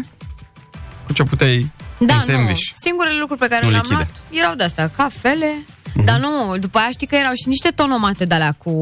[1.10, 2.32] cu ce puteai Da, un nu.
[2.32, 2.62] sandwich.
[2.80, 4.08] Singurele lucruri pe care Nu le-am lichide.
[4.30, 5.52] luat erau de-astea, cafele,
[6.04, 8.72] dar nu, după aia știi că erau și niște tonomate de alea cu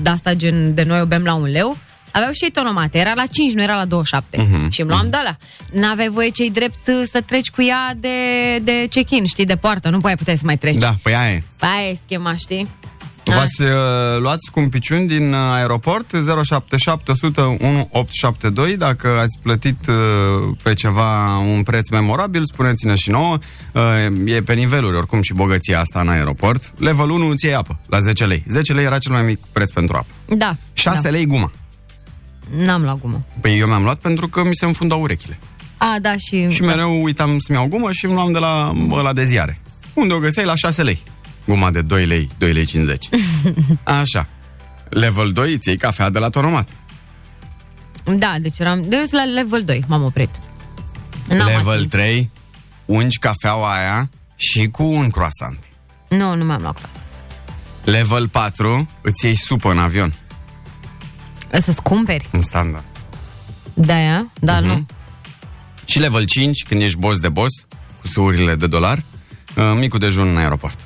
[0.00, 1.76] de-asta gen de noi o bem la un leu.
[2.10, 4.36] Aveau și ei tonomate, era la 5, nu era la 27.
[4.50, 4.70] Mhm.
[4.70, 5.38] Și îmi luam de alea.
[5.72, 8.08] N-aveai voie cei drept uh, să treci cu ea de,
[8.62, 9.88] de check-in, știi, de poartă.
[9.88, 10.76] Nu puteai puteai să mai treci.
[10.76, 11.42] Da, păi aia e.
[11.60, 12.68] Aia e schema, știi?
[13.24, 13.68] V-ați uh,
[14.18, 16.10] luat scumpiciuni din uh, aeroport
[16.42, 19.94] 077 100 1872 Dacă ați plătit uh,
[20.62, 23.38] pe ceva un preț memorabil, spuneți-ne și nouă
[23.72, 23.82] uh,
[24.24, 27.98] E pe niveluri oricum și bogăția asta în aeroport Level 1 îți iei apă, la
[27.98, 30.56] 10 lei 10 lei era cel mai mic preț pentru apă Da.
[30.72, 31.08] 6 da.
[31.08, 31.50] lei guma
[32.56, 33.24] N-am luat gumă.
[33.40, 35.38] Păi eu mi-am luat pentru că mi se înfundau urechile
[35.76, 36.48] A, da, și...
[36.50, 39.60] Și mereu uitam să-mi iau gumă și îmi luam de la ăla de ziare.
[39.94, 40.44] Unde o găseai?
[40.44, 41.02] La 6 lei.
[41.46, 43.08] Guma de 2 lei, 2 lei 50.
[43.82, 44.26] Așa.
[44.88, 46.68] Level 2 îți iei cafea de la tonomat.
[48.16, 48.82] Da, deci eram...
[48.88, 50.30] Deci la level 2 m-am oprit.
[51.28, 51.90] N-am Level atins.
[51.90, 52.30] 3
[52.84, 55.58] ungi cafeaua aia și cu un croissant.
[56.08, 57.02] Nu, nu mi-am luat croissant.
[57.84, 60.14] Level 4 îți iei supă în avion,
[61.62, 62.84] Să-ți cumperi în standard.
[63.74, 64.68] de aia, dar Mhm.
[64.70, 64.86] nu.
[65.84, 67.66] Și level 5, când ești boss de boss,
[68.00, 68.98] cu suurile de dolar,
[69.56, 70.78] uh, micul dejun în aeroport.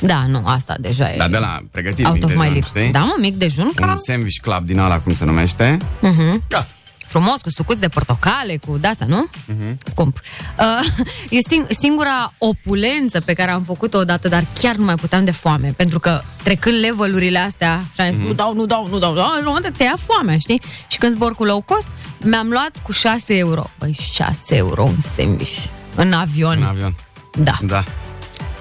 [0.00, 1.16] Da, nu, asta deja e...
[1.16, 2.68] Dar de la pregătire Out mic of my dejun, league.
[2.80, 2.92] știi?
[2.92, 5.76] Da, mă, mic dejun, Un ca sandwich club din ala, cum se numește.
[6.00, 6.42] Mhm.
[6.48, 6.66] Gata.
[7.06, 9.26] frumos, cu sucuți de portocale, cu de-asta, nu?
[9.46, 9.78] Mhm.
[9.86, 10.20] Scump.
[10.58, 11.06] Uh,
[11.38, 15.30] e sing- singura opulență pe care am făcut-o odată, dar chiar nu mai puteam de
[15.30, 18.26] foame, pentru că trecând levelurile astea, și am zis, Mhm.
[18.26, 20.60] nu dau, nu dau, nu dau, nu dau, în moment dat te ia foamea, știi?
[20.88, 21.86] Și când zbor cu low cost,
[22.24, 23.70] mi-am luat cu 6 euro.
[23.78, 26.56] Băi, 6 euro un sandwich în avion.
[26.56, 26.94] În avion.
[27.38, 27.58] Da.
[27.62, 27.84] Da.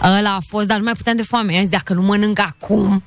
[0.03, 1.53] Ăla a fost, dar nu mai puteam de foame.
[1.53, 3.03] I-am zis, dacă nu mănânc acum...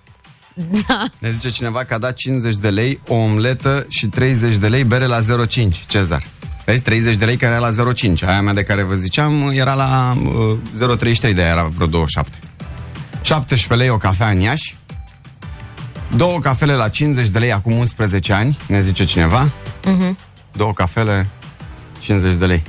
[0.89, 1.05] Da.
[1.19, 4.85] Ne zice cineva că a dat 50 de lei o omletă și 30 de lei
[4.85, 5.27] bere la 0,5,
[5.87, 6.23] Cezar.
[6.65, 8.29] Vezi, 30 de lei care era la 0,5.
[8.29, 10.17] Aia mea de care vă ziceam era la
[10.79, 12.39] uh, 0,33, de aia era vreo 27.
[13.23, 14.77] 17 lei o cafea în Iași.
[16.17, 19.49] Două cafele la 50 de lei acum 11 ani, ne zice cineva.
[19.85, 20.19] Mhm.
[20.53, 21.29] Două cafele,
[21.99, 22.63] 50 de lei.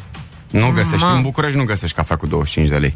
[0.52, 1.16] Nu găsești, Mamă.
[1.16, 2.94] în București nu găsești cafea cu 25 de lei.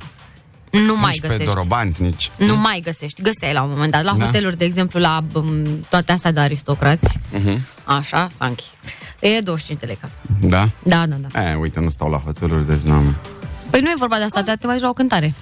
[0.72, 1.54] Nu mai nici pe găsești.
[1.54, 2.32] dorobanți, nici...
[2.38, 3.22] Nu mai găsești.
[3.22, 4.04] Găseai la un moment dat.
[4.04, 4.26] La Da.
[4.26, 7.08] hoteluri, de exemplu, la um, toate astea de aristocrați.
[7.34, 7.58] Uh-huh.
[7.84, 8.64] Așa, Sanchi.
[9.20, 10.18] E 25 de lei cafea.
[10.50, 10.70] Da?
[10.84, 11.50] Da, da, da.
[11.50, 13.16] E, uite, nu stau la hoteluri, deci n-am...
[13.70, 15.34] Păi nu e vorba de asta, dar te mai la o cântare.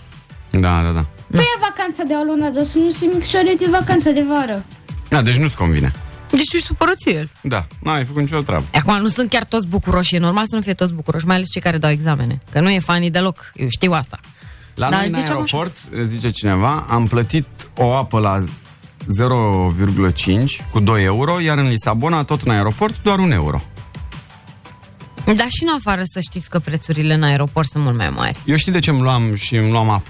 [0.52, 1.06] Da, da, da.
[1.32, 4.66] Păi e vacanța de o lună, dar să nu se micșoreze vacanța de vară.
[5.10, 5.92] Da, deci nu-ți convine.
[6.30, 7.30] Deci tu ești supărăt el.
[7.42, 8.66] Da, n-ai făcut nicio treabă.
[8.74, 11.50] Acum nu sunt chiar toți bucuroși, e normal să nu fie toți bucuroși, mai ales
[11.50, 12.40] cei care dau examene.
[12.52, 14.20] Că nu e fanii deloc, eu știu asta.
[14.76, 18.48] La Da, noi în ziceam aeroport, zice cineva, am plătit o apă la 0,5
[20.72, 23.62] cu 2 euro, iar în Lisabona, tot în aeroport, doar 1 euro.
[25.26, 28.38] Dar și în afară să știți că prețurile în aeroport sunt mult mai mari.
[28.46, 30.10] Eu știi de ce îmi luam și îmi luam apă?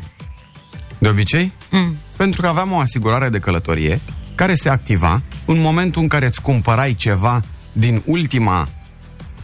[0.97, 1.51] De obicei?
[1.71, 1.95] Mm.
[2.17, 4.01] Pentru că aveam o asigurare de călătorie
[4.35, 8.67] care se activa în momentul în care îți cumpărai ceva din ultima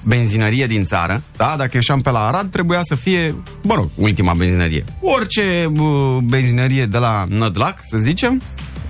[0.04, 1.54] benzinărie din țară, da?
[1.58, 4.84] Dacă ieșeam pe la Arad, trebuia să fie, mă rog, ultima benzinărie.
[5.00, 8.42] Orice uh, benzinărie de la Nădlac, să zicem,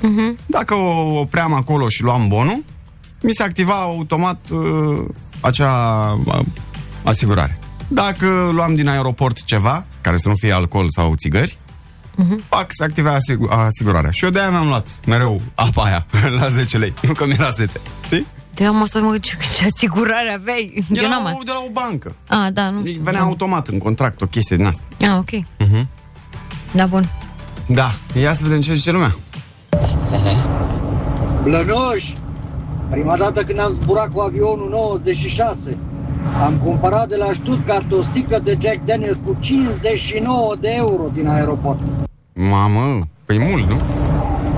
[0.02, 0.38] Mhm.
[0.46, 2.64] dacă o opream acolo și luam bonul,
[3.22, 5.04] mi se activa automat uh,
[5.40, 5.72] acea
[6.26, 6.40] uh,
[7.04, 7.60] asigurare.
[7.88, 11.58] Dacă luam din aeroport ceva, care să nu fie alcool sau țigări,
[12.16, 12.44] Mhm.
[12.50, 14.12] pac, se activea asigur- asigurarea.
[14.12, 16.06] Și eu de-aia mi-am luat mereu apa aia
[16.40, 17.80] la 10 lei, nu că mi-era sete.
[18.06, 18.26] Știi?
[18.56, 20.86] De mă să mă ce, ce asigurare aveai.
[20.94, 21.40] Eu Era n-am o, mai.
[21.46, 22.16] de la o bancă.
[22.28, 23.02] Ah, da, nu știu.
[23.04, 24.84] Venea automat în contract o chestie din asta.
[25.02, 25.44] Ah, ok.
[25.70, 25.88] Mhm.
[26.72, 27.10] Da, bun.
[27.68, 29.16] Da, ia să vedem ce zice lumea.
[31.44, 32.18] Blănoși!
[32.90, 35.78] Prima dată când am zburat cu avionul 96,
[36.44, 41.28] am cumpărat de la Stuttgart o sticlă de Jack Daniels cu 59 de euro din
[41.28, 41.80] aeroport,
[42.34, 43.80] Mamă, păi mult, nu?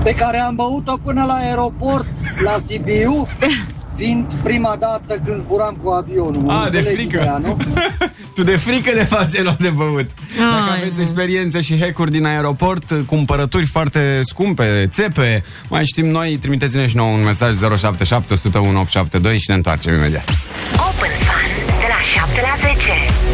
[0.02, 2.06] pe care am băut-o până la aeroport,
[2.44, 3.26] la Sibiu,
[3.96, 6.50] fiind prima dată când zburam cu avionul.
[6.50, 7.16] A, de Înțelegi frică.
[7.20, 7.56] ideea, nu?
[8.34, 10.10] Tu de frică de fapt ți-ai luat de băut.
[10.38, 11.02] Dacă Ai, aveți nu.
[11.02, 17.10] experiențe și hack-uri din aeroport, cumpărături foarte scumpe, țepe, mai știm noi, trimiteți-ne și nouă
[17.12, 20.28] un mesaj 077 101 872 și ne întoarcem imediat.
[20.72, 22.86] Open Fun de la 7 la 10.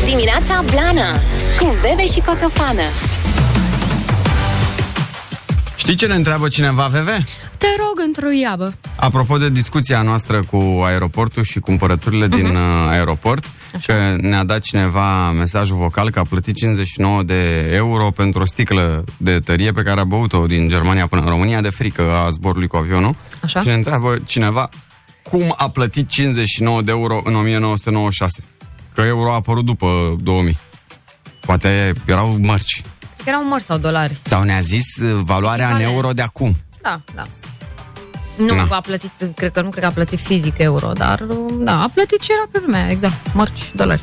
[0.04, 1.10] Dimineața Blana
[1.58, 2.82] cu Bebe și Coțofană.
[5.76, 7.08] Știi ce ne întreabă cineva, VV?
[7.60, 8.74] Te rog într-o iabă.
[8.96, 13.44] Apropo de discuția noastră cu aeroportul și cumpărăturile din uh, aeroport,
[13.86, 19.04] că ne-a dat cineva mesajul vocal că a plătit 59 de euro pentru o sticlă
[19.16, 22.66] de tărie pe care a băut-o din Germania până în România de frică a zborului
[22.68, 23.14] cu avionul.
[23.42, 23.60] Așa.
[23.60, 24.68] Și ne întreabă cineva
[25.30, 28.42] cum a plătit 59 de euro în 1996.
[28.94, 30.58] Că euro a apărut după 2000.
[31.40, 32.82] Poate erau mărci.
[33.24, 34.16] Erau mări sau dolari.
[34.22, 35.94] Sau ne-a zis uh, valoarea în Echivalent.
[35.96, 36.56] euro de acum.
[36.82, 37.24] Da, da.
[38.38, 38.66] Nu Na.
[38.70, 41.26] a plătit, cred că nu cred că a plătit fizic euro, dar
[41.58, 44.00] da, a plătit ce era pe vremea, exact, mărci, dolari.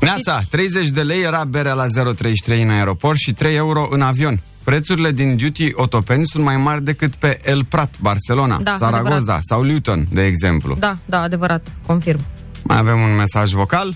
[0.00, 4.40] Neața, 30 de lei era berea la 033 în aeroport și 3 euro în avion.
[4.64, 9.40] Prețurile din duty otopeni sunt mai mari decât pe El Prat, Barcelona, Da, Zaragoza adevărat.
[9.44, 10.76] sau Luton, de exemplu.
[10.78, 12.20] Da, da, adevărat, confirm.
[12.64, 13.94] Mai avem un mesaj vocal?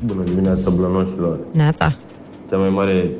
[0.00, 1.38] Bună dimineața, blănoșilor.
[1.52, 1.96] Neața.
[2.50, 3.10] Cea mai mare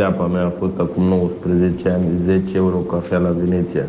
[0.00, 3.84] țeapa mea a fost acum 19 ani, 10 euro cafea la Veneția.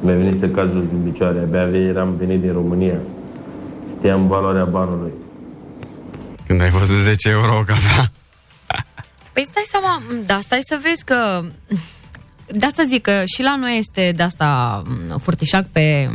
[0.00, 2.98] Mi-a venit să caz jos din picioare, abia eram venit din România.
[3.90, 5.12] Știam valoarea banului.
[6.46, 8.10] Când ai văzut 10 euro o cafea?
[9.32, 11.40] Păi stai seama, da, stai să vezi că...
[12.46, 16.08] De asta zic că și la noi este de asta m, furtișac pe,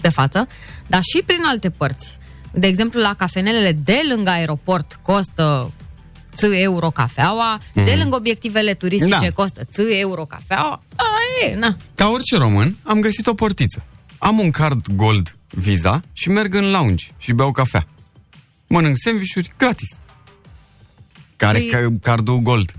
[0.00, 0.46] pe față,
[0.86, 2.18] dar și prin alte părți.
[2.52, 5.70] De exemplu, la cafenelele de lângă aeroport costă
[6.36, 7.84] ț euro cafeaua, mm.
[7.84, 9.30] de lângă obiectivele turistice Da.
[9.32, 10.82] costă ț euro cafeaua.
[10.96, 11.04] A,
[11.46, 11.76] e, na.
[11.94, 13.84] Ca orice român, am găsit o portiță.
[14.18, 17.86] Am un card gold Visa și merg în lounge și beau cafea.
[18.66, 19.88] Mănânc sandvișuri gratis.
[21.36, 22.72] Care Păi- ca cardul gold?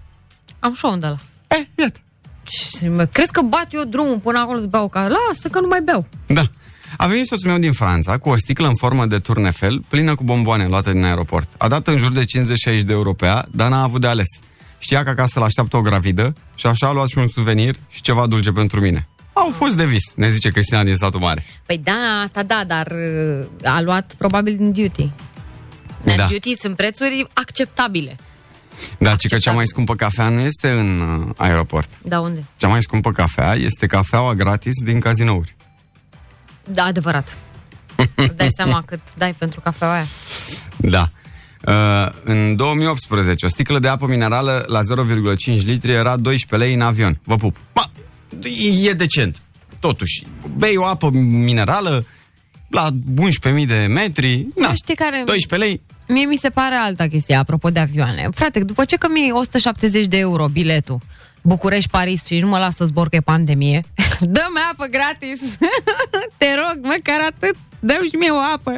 [0.60, 1.18] Am și unde la.
[1.48, 2.00] Eh, iată.
[2.48, 5.08] Și mă, crezi că bat eu drumul până acolo să beau ca...
[5.08, 6.08] Lasă că nu mai beau.
[6.28, 6.50] Da.
[6.98, 10.24] A venit soțul meu din Franța cu o sticlă în formă de turnefel plină cu
[10.24, 11.54] bomboane luate din aeroport.
[11.58, 12.24] A dat în jur de
[12.80, 14.28] 50-60 de euro pe ea, dar n-a avut de ales.
[14.78, 18.28] Știa că acasă l-așteaptă o gravidă și așa a luat și un suvenir și ceva
[18.28, 19.08] dulce pentru mine.
[19.34, 21.44] Au fost de vis, ne zice Cristina din satul mare.
[21.66, 25.10] Păi da, asta da, dar uh, a luat probabil din duty.
[26.04, 26.26] În Da.
[26.26, 28.16] duty sunt prețuri acceptabile.
[28.98, 31.90] Dar ci că cea mai scumpă cafea nu este în uh, aeroport.
[32.02, 32.44] Da, unde?
[32.58, 35.56] Cea mai scumpă cafea este cafeaua gratis din cazinouri.
[36.68, 37.38] Da, adevărat.
[38.16, 40.06] Îți dai seama cât dai pentru cafeaua aia.
[40.78, 41.10] Da.
[41.68, 44.80] Uh, în 2018, o sticlă de apă minerală la
[45.56, 47.20] 0,5 litri era 12 lei în avion.
[47.24, 47.58] Vă pup.
[47.74, 47.92] Ma,
[48.84, 49.42] e decent.
[49.80, 50.26] Totuși,
[50.58, 52.06] bei o apă minerală
[52.70, 52.90] la
[53.60, 55.24] 11.000 de metri, na, Știi care...
[55.26, 58.30] 12 lei, Mie mi se pare alta chestie, apropo de avioane.
[58.34, 61.00] Frate, după ce că mi 170 de euro biletul,
[61.46, 63.84] București-Paris și nu mă lasă zbor că e pandemie,
[64.36, 65.40] dă-mi apă gratis.
[66.40, 67.56] Te rog, măcar atât.
[67.80, 68.72] Dă-mi și mie o apă.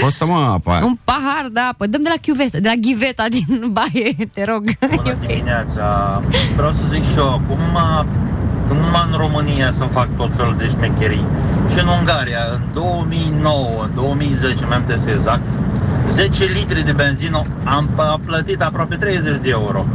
[0.00, 0.84] costă mă apa aia.
[0.84, 1.86] Un pahar de apă.
[1.86, 4.64] Dăm de la chiuveta, de la ghiveta din baie, te rog.
[4.94, 6.20] Bună dimineața!
[6.56, 8.04] Vreau să zic și eu, cum mă,
[8.68, 11.26] numai în România să fac tot felul de șmecherii.
[11.72, 15.42] Și în Ungaria, în 2009, 2010, mi-am exact,
[16.08, 19.86] 10 litri de benzină am p- plătit aproape 30 de euro.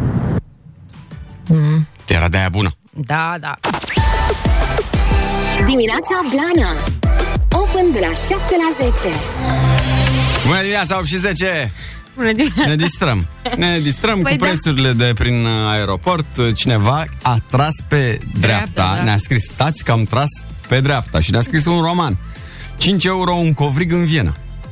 [1.47, 1.87] Mm.
[2.07, 2.75] Era de aia bună.
[2.91, 3.55] Da, da.
[5.65, 6.69] Dimineața Blana
[7.51, 9.15] Open de la 7 la 10
[10.45, 11.71] Bună dimineața, 8 și 10!
[12.15, 12.69] Bună dimineața.
[12.69, 13.27] Ne distrăm.
[13.57, 14.49] Ne distrăm Păi cu da.
[14.49, 16.25] prețurile de prin uh, aeroport.
[16.55, 19.03] Cineva a tras pe dreapta, Dreapta, da.
[19.03, 20.29] ne-a scris, stați că am tras
[20.67, 22.17] pe dreapta și ne-a scris un roman.
[22.77, 24.31] 5 euro un covrig în Viena.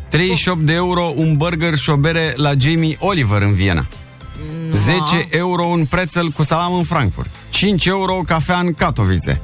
[0.09, 3.85] 38 de euro un burger și o bere la Jamie Oliver în Viena.
[4.73, 7.29] 10 euro un prețel cu salam în Frankfurt.
[7.49, 9.41] 5 euro o cafea în Katowice.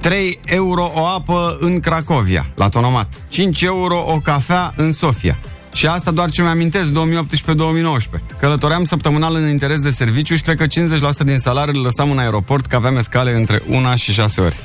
[0.00, 3.08] 3 euro o apă în Cracovia, la Tonomat.
[3.28, 5.36] 5 euro o cafea în Sofia.
[5.74, 6.94] Și asta doar ce mi-amintesc 2018-2019.
[8.40, 12.18] Călătoream săptămânal în interes de serviciu și cred că 50% din salariul îl lăsam în
[12.18, 14.56] aeroport că aveam escale între 1 și 6 ore.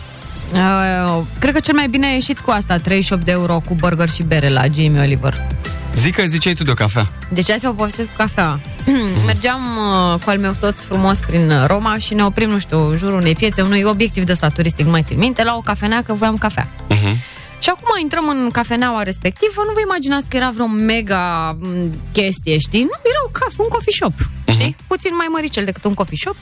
[0.53, 4.09] Uh, cred că cel mai bine a ieșit cu asta, 38 de euro cu burger
[4.09, 5.47] și bere la Jamie Oliver.
[5.97, 7.07] Zic că ziceai tu de o cafea.
[7.29, 8.59] Deci hai să vă povestesc cu cafea.
[9.25, 12.89] Mergeam uh, cu al meu soț frumos prin uh, Roma și ne oprim, nu știu,
[12.89, 15.61] în jurul unei piețe, unui obiectiv de stat turistic, nu mai țin minte, la o
[15.61, 16.67] cafenea că voiam cafea.
[16.67, 17.15] Uh-huh.
[17.59, 22.57] Și acum intrăm în cafeneaua respectivă, nu vă imaginați că era vreo mega m, chestie,
[22.57, 22.81] știi?
[22.81, 24.13] Nu, era un, caf, un coffee shop,
[24.49, 24.75] știi?
[24.87, 26.35] Puțin mai măricel decât un coffee shop.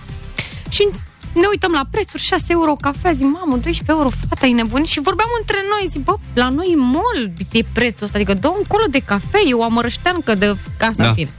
[0.70, 0.88] Și
[1.36, 4.84] ne uităm la prețuri, 6 euro cafea, zic, mamă, 12 euro, fata, e nebun.
[4.84, 8.48] Și vorbeam între noi, zic, bă, la noi în mall e prețul ăsta, adică dă
[8.48, 11.08] un colo de cafea, e o amărășteancă de casa, Da.
[11.08, 11.30] în fine.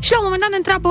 [0.00, 0.88] Și la un moment dat ne întreabă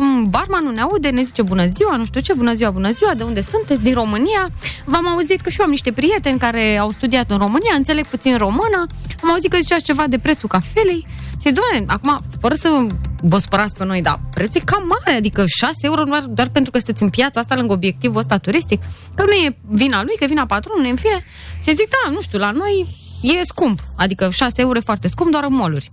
[0.00, 3.14] m, barmanul, ne aude, ne zice bună ziua, nu știu ce, bună ziua, bună ziua,
[3.14, 4.46] de unde sunteți, din România.
[4.84, 8.36] V-am auzit că și eu am niște prieteni care au studiat în România, înțeleg puțin
[8.36, 8.86] română.
[9.22, 11.06] Am auzit că ziceați ceva de prețul cafelei.
[11.40, 12.86] Și doamne, acum, fără să
[13.22, 16.70] vă spărați pe noi, dar prețul e cam mare, adică 6 euro doar, doar pentru
[16.70, 18.82] că sunteți în piața asta lângă obiectivul ăsta turistic,
[19.14, 21.24] că nu e vina lui, că e vina patronului, în fine.
[21.62, 22.86] Și zic, da, nu știu, la noi
[23.22, 25.90] e scump, adică 6 euro e foarte scump, doar în moluri.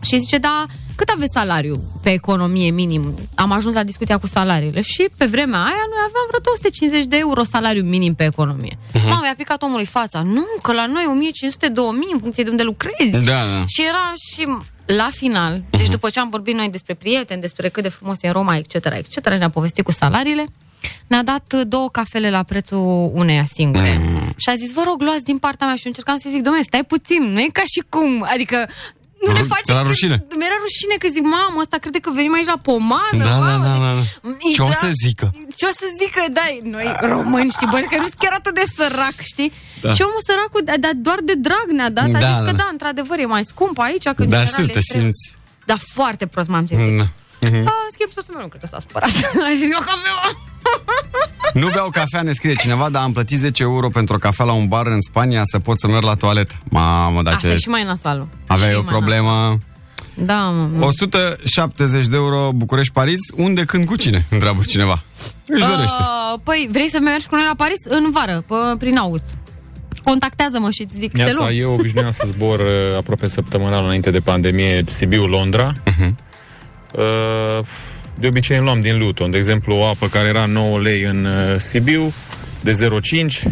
[0.00, 3.14] Și zice, da, cât aveți salariu pe economie minim?
[3.34, 7.16] Am ajuns la discuția cu salariile și pe vremea aia noi aveam vreo 250 de
[7.16, 8.78] euro salariu minim pe economie.
[8.78, 9.08] Uh-huh.
[9.08, 10.22] Mamă, i-a picat omului fața.
[10.22, 13.10] Nu, că la noi 1500-2000 în funcție de unde lucrezi.
[13.10, 13.64] Da, da.
[13.66, 14.46] Și era și
[14.86, 18.30] la final, deci după ce am vorbit noi despre prieteni, despre cât de frumos e
[18.30, 20.46] Roma, etc., etc., ne-a povestit cu salariile,
[21.06, 24.00] ne-a dat uh, două cafele la prețul uneia singure.
[24.00, 24.32] Mm.
[24.36, 26.64] Și a zis, vă rog, luați din partea mea și eu încercam să zic, domnule,
[26.64, 28.68] stai puțin, nu e ca și cum, adică
[29.24, 29.62] nu ne Ru- face...
[29.68, 30.16] ți-era rușine?
[30.40, 33.22] Mi-era rușine că zic, mamă, ăsta crede că venim aici la pomană.
[33.24, 34.04] Da, da, mamă, da, deci- da, da.
[34.48, 35.26] E, Ce o da, să zică?
[35.58, 38.64] Ce o să zică, da, noi români, știi, bă, că nu sunt chiar atât de
[38.76, 39.50] sărac, știi?
[39.84, 39.90] Da.
[39.96, 42.60] Și omul săracul, da, da, doar de drag ne-a dat, a Da, zis că da.
[42.62, 45.02] da, într-adevăr, e mai scump aici, că în Dar general știu, e te extrem.
[45.02, 45.22] simți...
[45.70, 46.96] Da, foarte prost m-am simțit.
[47.02, 47.06] Da.
[47.40, 47.54] Mhm.
[47.54, 49.08] A, în schimb, soțul meu nu cred că s-a spărat.
[49.46, 50.36] A zis, eu cafea.
[51.54, 54.52] Nu beau cafea, ne scrie cineva, dar am plătit 10 euro pentru o cafea la
[54.52, 56.54] un bar în Spania să pot să merg la toaletă.
[56.68, 57.52] Mamă, dar Asta ce...
[57.54, 58.28] e și mai nasalul.
[58.46, 59.58] Aveai Și o mai problemă...
[60.14, 60.84] Da, mă, mă.
[60.86, 64.26] 170 de euro București-Paris, unde, când, cu cine?
[64.30, 65.02] Întreabă cineva.
[65.46, 65.96] Își dorește.
[66.02, 69.24] Uh, păi, vrei să mergi cu noi la Paris în vară, pe, prin august?
[70.04, 71.58] Contactează-mă și îți zic câte Neața, luni.
[71.58, 75.72] eu obișnuiam să zbor uh, aproape săptămânal înainte de pandemie Sibiu-Londra.
[75.84, 76.16] Mhm.
[76.92, 77.66] Uh,
[78.14, 79.30] De obicei îmi luam din Luton.
[79.30, 82.12] De exemplu, o apă care era 9 lei în uh, Sibiu,
[82.60, 82.88] de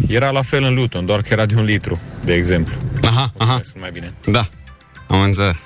[0.01, 2.75] 0,5, era la fel în Luton, doar că era de un litru, de exemplu.
[3.03, 3.59] Aha, aha.
[3.63, 4.11] Sunt mai bine.
[4.27, 4.49] Da,
[5.07, 5.57] am înțeles.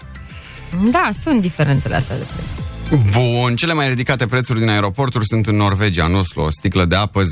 [0.91, 2.63] Da, sunt diferențele astea de preț.
[3.13, 6.43] Bun, cele mai ridicate prețuri din aeroporturi sunt în Norvegia, în Oslo.
[6.43, 7.27] O sticlă de apă 0,5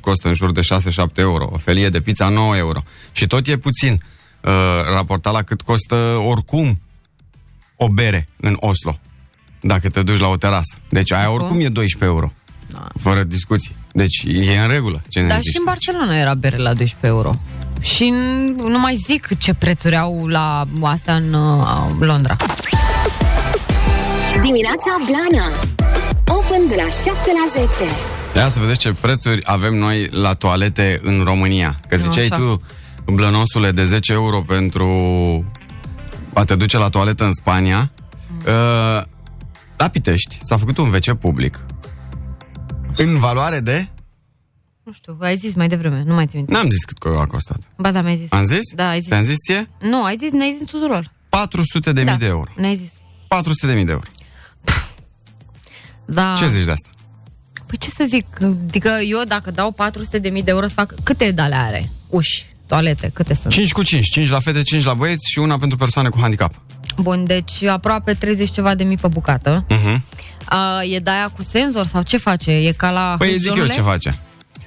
[0.00, 1.48] costă în jur de 6-7 euro.
[1.52, 2.82] O felie de pizza 9 euro.
[3.12, 3.92] Și tot e puțin.
[4.40, 4.52] Uh,
[4.94, 5.94] raportat la cât costă
[6.26, 6.80] oricum
[7.76, 8.98] o bere în Oslo.
[9.62, 10.76] Dacă te duci la o terasă.
[10.88, 12.32] Deci aia oricum e 12 euro.
[13.00, 13.74] Fără discuții.
[13.92, 15.00] Deci e în regulă.
[15.08, 15.68] Ce ne Dar zici și în tu?
[15.70, 17.30] Barcelona era bere la 12 euro.
[17.80, 22.36] Și n- nu mai zic ce prețuri au la asta în uh, Londra.
[24.42, 25.46] Dimineața Blana
[26.26, 27.10] Open de la 7
[27.54, 27.90] la 10
[28.36, 31.80] Ia să vedeți ce prețuri avem noi la toalete în România.
[31.88, 32.36] Că ziceai Așa.
[32.36, 32.60] tu,
[33.12, 34.86] blănosule, de 10 euro pentru
[36.32, 37.92] a te duce la toaletă în Spania.
[38.46, 39.02] Uh,
[39.82, 41.64] la Pitești s-a făcut un WC public.
[42.96, 43.88] În valoare de...
[44.82, 46.52] Nu știu, ai zis mai devreme, nu mai țin minte.
[46.52, 47.58] N-am zis cât a costat.
[47.76, 48.26] Ba da, mi-ai zis.
[48.30, 48.74] Am zis?
[48.74, 49.08] Da, ai zis.
[49.08, 49.68] Ți-am zis ție?
[49.80, 51.10] Nu, ai zis, ne-ai zis tuturor.
[51.28, 52.10] 400 de da.
[52.10, 52.50] mii de euro.
[52.56, 52.90] Ne-ai zis.
[53.28, 54.06] 400 de mii de euro.
[56.04, 56.34] Da.
[56.38, 56.88] Ce zici de asta?
[57.66, 60.94] Păi ce să zic, adică eu dacă dau 400 de mii de euro să fac,
[61.02, 61.90] câte dale are?
[62.08, 63.52] Uși, toalete, câte sunt?
[63.52, 64.06] 5 cu 5.
[64.06, 66.60] 5 la fete, 5 la băieți și una pentru persoane cu handicap.
[66.96, 69.64] Bun, deci aproape 30 ceva de mii pe bucată.
[69.70, 70.00] Uh-huh.
[70.44, 72.50] A, e de aia cu senzor sau ce face?
[72.50, 73.74] E ca la Păi zic eu hârtionule?
[73.74, 74.18] ce face.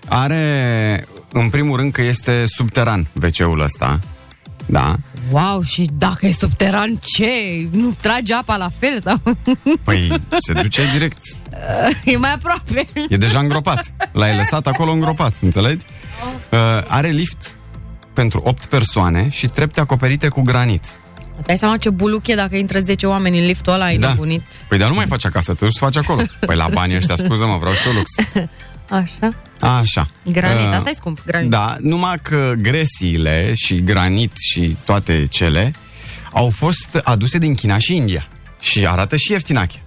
[0.07, 3.99] Are, în primul rând, că este subteran WC-ul ăsta.
[4.65, 4.95] Da.
[5.31, 7.29] Wow, și dacă e subteran, ce?
[7.71, 9.01] Nu trage apa la fel?
[9.01, 9.21] Sau?
[9.83, 11.17] Păi se duce direct.
[12.13, 12.85] e mai aproape.
[13.09, 13.91] E deja îngropat.
[14.11, 15.85] L-ai lăsat acolo îngropat, înțelegi?
[16.49, 17.55] Uh, are lift
[18.13, 20.83] pentru 8 persoane și trepte acoperite cu granit.
[21.45, 24.07] Dai seama ce buluc e dacă intră 10 oameni în liftul ăla, ai Da.
[24.07, 24.41] nebunit.
[24.67, 26.21] Păi dar nu mai faci acasă, tu să faci acolo.
[26.39, 28.09] Păi la banii ăștia, scuză-mă, vreau și eu lux.
[28.89, 29.33] Așa.
[29.59, 30.07] Așa.
[30.31, 31.49] Granit, Uh, asta e scump, granit.
[31.49, 35.73] Da, numai că gresiile și granit și toate cele
[36.33, 38.27] au fost aduse din China și India.
[38.59, 39.79] Și arată și ieftinache.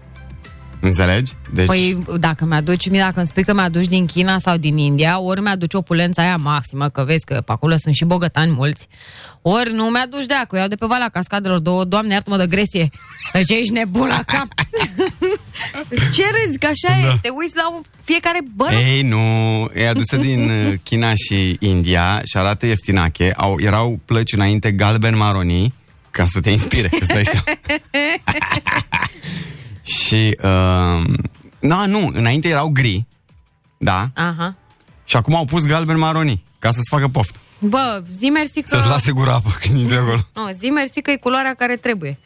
[0.80, 1.32] Înțelegi?
[1.54, 1.66] Deci...
[1.66, 5.74] Păi dacă mi-aduci, dacă îmi spui că mi-aduci din China sau din India, ori mi-aduci
[5.74, 8.88] opulența aia maximă, că vezi că pe acolo sunt și bogătani mulți,
[9.42, 12.90] ori nu mi-aduci de acolo, iau de pe Valea Cascadelor, două, doamne, iartă-mă de gresie.
[13.32, 14.48] Deci ești nebun la cap.
[16.14, 17.08] Ce râzi, că așa da.
[17.08, 18.74] e, te uiți la fiecare bără.
[18.74, 19.18] Ei, nu,
[19.74, 23.32] e adusă din uh, China și India și arată ieftinache.
[23.36, 25.74] Au, erau plăci înainte galben-maronii,
[26.10, 27.44] ca să te inspire, că stai seama.
[29.88, 31.04] și, uh,
[31.58, 33.06] na, nu, înainte erau gri,
[33.78, 34.56] da, Aha.
[35.04, 37.38] și acum au pus galben-maronii, ca să-ți facă poftă.
[37.58, 38.68] Bă, zi mersi că...
[38.76, 40.26] Să-ți lase gura apă când e de acolo.
[40.34, 42.18] Nu, zi mersi că e culoarea care trebuie.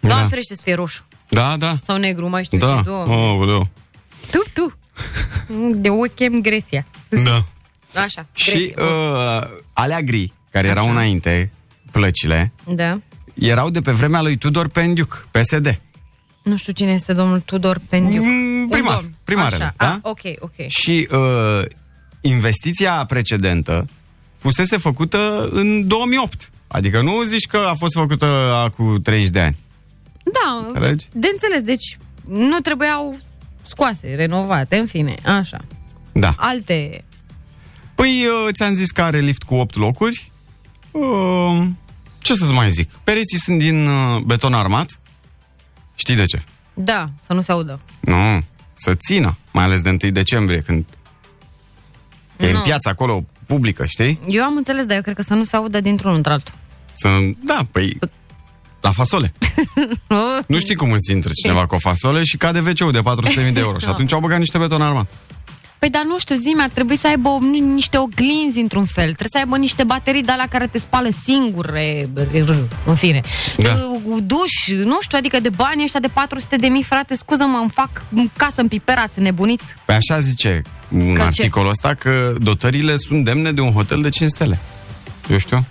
[0.00, 0.08] Da.
[0.08, 1.04] Doamne ferește să fie roșu.
[1.28, 1.76] Da, da.
[1.82, 3.04] Sau negru, mai știu Da, ce două.
[3.06, 3.62] oh, da.
[4.30, 4.72] Tu, tu.
[5.74, 6.84] De o chem Grecia.
[7.08, 7.44] Da.
[8.02, 8.82] Așa, Și Grecia.
[8.84, 10.92] uh, alea gri, care erau Așa.
[10.92, 11.52] înainte,
[11.90, 12.98] plăcile, Da.
[13.34, 15.80] erau de pe vremea lui Tudor Pendiuc, PSD.
[16.42, 18.22] Nu știu cine este domnul Tudor Pendiu.
[18.22, 19.14] Un primar, domn.
[19.24, 19.86] primarele, Așa, da?
[19.86, 20.54] a, ok, ok.
[20.68, 21.64] Și uh,
[22.20, 23.84] investiția precedentă
[24.38, 26.50] fusese făcută în 2008.
[26.66, 29.56] Adică nu zici că a fost făcută acum 30 de ani.
[30.24, 31.08] Da, Înțelegi?
[31.12, 31.60] de înțeles.
[31.62, 33.18] Deci nu trebuiau
[33.68, 35.64] scoase, renovate, în fine, așa.
[36.12, 36.34] Da.
[36.36, 37.04] Alte...
[37.94, 40.32] Păi uh, ți-am zis că are lift cu 8 locuri.
[40.90, 41.64] Uh,
[42.18, 42.90] ce să-ți mai zic?
[43.04, 44.98] Pereții sunt din uh, beton armat.
[46.04, 46.42] Știi de ce?
[46.74, 47.80] Da, să nu se audă.
[48.00, 48.42] Nu,
[48.74, 50.84] să țină, mai ales de 1 decembrie, când
[52.36, 52.60] e în Nu.
[52.60, 54.20] piața acolo publică, știi?
[54.28, 56.54] Eu am înțeles, dar eu cred că să nu se audă dintr-unul într-altul.
[56.92, 57.08] Să,
[57.44, 57.98] da, păi,
[58.80, 59.32] la fasole.
[60.46, 63.00] Nu știi cum îți intră cineva cu o fasole și cade wc de
[63.48, 63.78] 400.000 de euro.
[63.78, 65.10] Și atunci au băgat niște beton armat.
[65.82, 69.04] Păi dar nu știu, zi ar trebui să aibă ni- niște oglinzi într-un fel.
[69.04, 73.20] Trebuie să aibă niște baterii de alea care te spală singure, r- r- în fine.
[73.56, 73.70] Da.
[74.04, 77.70] Uh, Duș, nu știu, adică de bani ăștia de 400 de mii, frate, scuză-mă, îmi
[77.70, 78.02] fac
[78.36, 79.60] casă în piperați, nebunit.
[79.84, 81.26] Pe așa zice un Că ce?
[81.26, 84.58] articol ăsta că dotările sunt demne de un hotel de 5 stele.
[85.30, 85.64] Eu știu.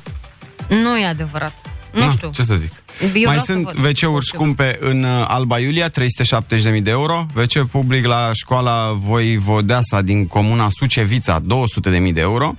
[0.68, 1.54] Nu e adevărat.
[1.94, 2.30] Nu Na, știu.
[2.34, 2.72] Ce să zic?
[3.02, 3.86] Eu Mai vreau să sunt văd.
[3.86, 7.26] WC-uri scumpe în uh, Alba Iulia, 370.000 de euro.
[7.36, 12.56] WC public la școala Voivodeasa din comuna Sucevița, 200.000 de euro.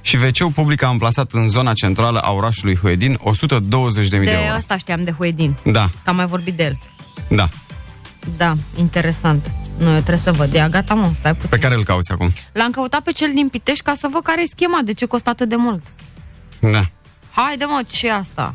[0.00, 3.20] Și WC public amplasat în zona centrală a orașului Huedin, 120.000
[4.08, 4.54] de, De euro.
[4.56, 5.56] asta știam de Huedin.
[5.64, 6.78] Da, Că am mai vorbit de el.
[7.28, 7.48] da.
[8.36, 9.50] Da, interesant.
[9.78, 10.52] Nu, eu trebuie să văd.
[10.52, 11.48] Ia, gata, mă, stai puțin.
[11.48, 12.32] Pe care îl cauți acum?
[12.52, 15.30] L-am căutat pe cel din Pitești ca să văd care e schema, de ce costă
[15.30, 15.82] atât de mult.
[16.60, 16.84] Da.
[17.30, 18.54] Haide, mă, ce e asta?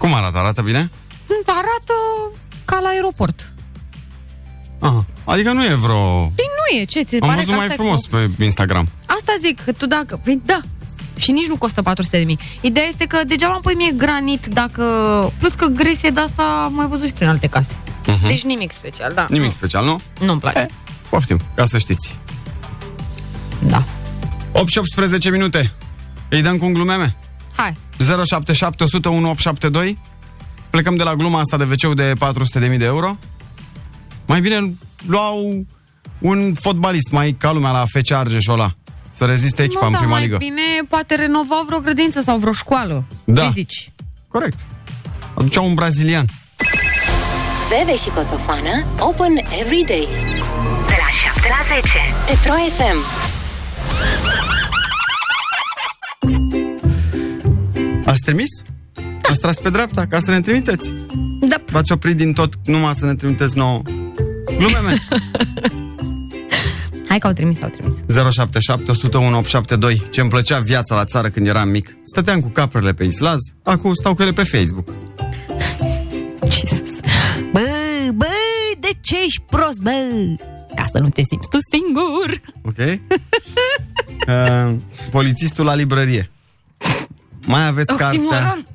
[0.00, 0.38] Cum arată?
[0.38, 0.90] Arată bine?
[1.46, 1.94] Arată
[2.64, 3.52] ca la aeroport.
[4.78, 5.04] Aha.
[5.24, 6.32] Adică nu e vreo...
[6.34, 7.02] Păi nu e, ce?
[7.02, 8.88] Ți Am pare văzut că mai asta e frumos cu- pe Instagram.
[9.06, 10.20] Asta zic, că tu dacă...
[10.24, 10.60] Păi da.
[11.16, 12.38] Și nici nu costă 400 de mii.
[12.60, 14.82] Ideea este că degeaba îmi pui mie granit dacă...
[15.38, 17.76] Plus că gresie de asta am mai văzut și prin alte case.
[18.06, 18.26] Mhm.
[18.26, 19.26] Deci nimic special, da.
[19.28, 20.00] Nimic special, nu?
[20.20, 20.66] Nu-mi place.
[21.08, 22.16] Poftim, ca să știți.
[23.58, 23.84] Da.
[24.52, 25.72] 8 și 18 minute.
[26.28, 27.16] Îi dăm cu un glumeme?
[27.60, 27.76] Hai.
[28.24, 29.98] 077 101 872
[30.70, 32.12] Plecăm de la gluma asta de wc de
[32.70, 33.18] 400.000 de euro
[34.26, 34.74] Mai bine
[35.06, 35.66] luau
[36.18, 38.74] un fotbalist mai ca lumea la FC Argeșul ăla
[39.14, 42.38] Să reziste echipa nu, în dar prima mai ligă bine poate renova vreo grădință sau
[42.38, 43.04] vreo școală.
[43.24, 43.42] Da.
[43.42, 43.92] Ce zici?
[44.28, 44.58] Corect
[45.34, 46.24] Aduceau un brazilian
[47.68, 50.08] Veve și Coțofană Open every day
[50.86, 53.29] De la 7 la 10 Pe Pro FM
[58.10, 58.62] Ați trimis?
[59.22, 60.94] Ați tras pe dreapta ca să ne trimiteți
[61.40, 61.56] Da.
[61.66, 63.82] V-ați oprit din tot numai să ne trimiteți nouă
[64.56, 64.94] Glumeme
[67.08, 67.94] Hai că au trimis, au trimis.
[68.32, 73.04] 077 101 872 Ce-mi plăcea viața la țară când eram mic Stăteam cu caprele pe
[73.04, 74.88] islaz Acum stau cu ele pe Facebook
[77.52, 77.66] Bă,
[78.14, 78.26] bă,
[78.80, 79.90] de ce ești prost, bă?
[80.74, 82.40] Ca să nu te simți tu singur.
[82.64, 82.78] Ok?
[84.28, 84.74] uh,
[85.10, 86.30] polițistul la librărie
[87.46, 88.66] Mai aveți cartea Oximoron.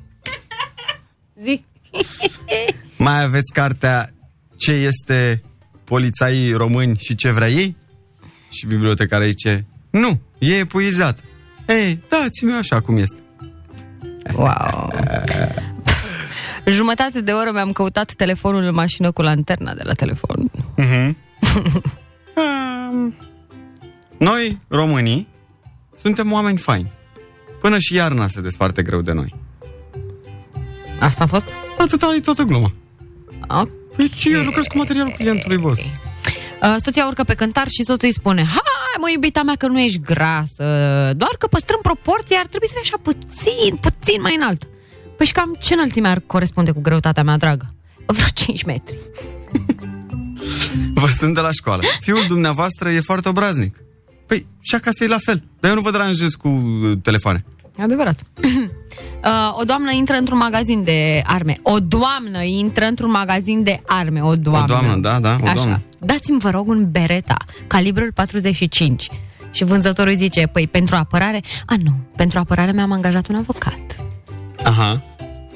[1.42, 1.64] Zic.
[2.96, 4.10] Mai aveți cartea
[4.56, 5.40] Ce este
[5.84, 7.76] polițaii români și ce vrea ei?
[8.50, 11.20] Și bibliotecarea zice Nu, e epuizat
[11.68, 13.16] Ei, dați-mi așa cum este
[14.34, 14.92] Wow.
[16.66, 20.50] Jumătate de oră mi-am căutat telefonul în mașină cu lanterna de la telefon.
[20.80, 21.14] uh-huh.
[22.36, 23.14] Um,
[24.18, 25.28] Noi, românii,
[26.02, 26.90] suntem oameni faini
[27.60, 29.34] Până și iarna se desparte greu de noi
[30.98, 31.46] Asta a fost?
[31.78, 32.72] Atâta e toată gluma
[33.48, 33.70] Ok.
[33.96, 35.80] Deci eu lucrez cu materialul clientului, boss
[36.62, 39.80] Uh, soția urcă pe cântar și soțul îi spune Hai mă iubita mea că nu
[39.80, 40.64] ești grasă
[41.16, 44.68] Doar că păstrând proporția ar trebui să fii așa puțin, puțin mai înalt
[45.16, 47.74] Păi și cam ce înălțime ar corespunde cu greutatea mea dragă?
[48.06, 48.98] Vreo 5 metri.
[50.94, 51.82] Vă sunt de la școală.
[52.00, 53.76] Fiul dumneavoastră e foarte obraznic.
[54.26, 55.42] Păi, și acasă e la fel.
[55.60, 57.44] Dar eu nu vă deranjez cu uh, telefoane.
[57.78, 58.22] Adevărat.
[58.42, 61.58] uh, o doamnă intră într-un magazin de arme.
[61.62, 64.20] O doamnă intră într-un magazin de arme.
[64.20, 64.62] O doamnă.
[64.62, 65.54] O doamnă, da, da, o Așa.
[65.54, 65.82] doamnă.
[65.98, 69.10] Dați-mi, vă rog, un Beretta, calibrul 45.
[69.52, 71.42] Și vânzătorul zice, păi pentru apărare?
[71.66, 73.96] A, nu, pentru apărare mi-am angajat un avocat.
[74.64, 75.02] Aha.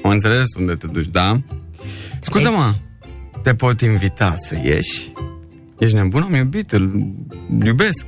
[0.03, 1.39] Am înțeles unde te duci, da?
[2.19, 2.73] Scuză-mă,
[3.43, 5.11] te pot invita să ieși?
[5.79, 6.21] Ești nebun?
[6.21, 7.07] Am iubit, îl
[7.65, 8.05] iubesc.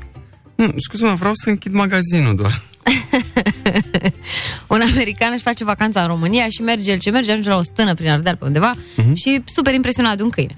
[0.65, 2.61] Nu, scuze-mă, vreau să închid magazinul doar.
[4.67, 7.61] Un american își face vacanța în România și merge el ce merge, ajunge la o
[7.61, 9.13] stână prin Ardeal pe undeva uh-huh.
[9.13, 10.53] și super impresionat de un câine.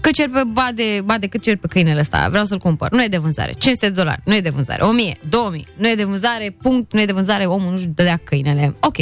[0.00, 2.90] Cât cer pe bade, bade cât cer pe câinele ăsta, vreau să-l cumpăr.
[2.90, 3.52] Nu e de vânzare.
[3.58, 4.82] 500 de dolari, nu e de vânzare.
[4.82, 8.74] 1000, 2000, nu e de vânzare, punct, nu e de vânzare, omul nu-și dădea câinele.
[8.80, 8.96] Ok.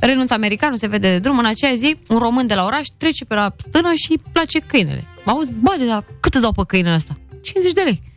[0.00, 1.38] Renunță americanul, se vede de drum.
[1.38, 4.58] În aceea zi, un român de la oraș trece pe la stână și îi place
[4.58, 5.04] câinele.
[5.24, 7.18] Auzi, bade, dar cât îți dau pe câinele ăsta?
[7.42, 8.11] 50 de lei.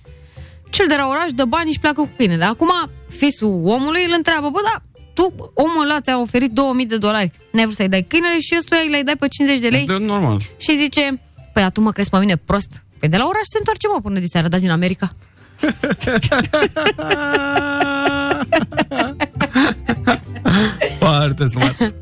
[0.76, 2.46] Cel de la oraș dă bani și pleacă cu câinele.
[2.46, 2.70] Acum,
[3.08, 4.82] fisul omului îl întreabă, bă, da,
[5.14, 7.32] tu, omul ăla ți-a oferit 2000 de dolari.
[7.52, 9.86] N-ai vrut să-i dai câinele și ăstuia îi le dai pe 50 de lei?
[9.86, 10.42] De normal.
[10.58, 11.02] Și zice,
[11.54, 12.84] păi, dar tu mă crezi pe mine prost?
[13.00, 15.16] Păi de la oraș se întoarce, mă, până de seară, dar din America.
[21.00, 21.94] Foarte smart.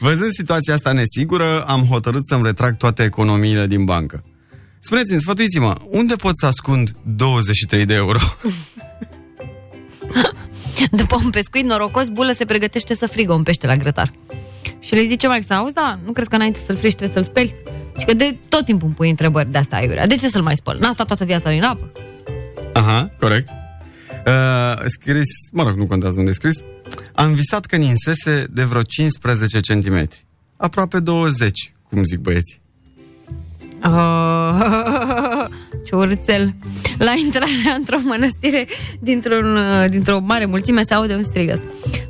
[0.00, 4.24] Văzând situația asta nesigură, am hotărât să-mi retrag toate economiile din bancă.
[4.86, 8.18] Spuneți-mi, sfătuiți-mă, unde pot să ascund 23 de euro?
[11.00, 14.12] După un pescuit norocos, Bulă se pregătește să frigă un pește la grătar.
[14.80, 17.54] Și le zice Max, auzi, da, nu crezi că înainte să-l friși trebuie să-l speli?
[17.98, 20.06] Și că de tot timpul îmi pui întrebări de asta aiurea.
[20.06, 20.78] De ce să-l mai spăl?
[20.80, 21.92] N-a stat toată viața lui în apă?
[22.72, 23.48] Aha, corect.
[24.26, 26.62] Uh, scris, mă rog, nu contează unde e scris.
[27.14, 30.08] Am visat că ninsese de vreo 15 cm.
[30.56, 32.64] Aproape 20, cum zic băieții.
[33.84, 35.44] Oh,
[35.86, 36.54] ce urțel.
[36.98, 38.66] La intrarea într-o mănăstire
[39.00, 39.58] dintr-un,
[39.88, 41.60] dintr-o mare mulțime se aude un strigăt.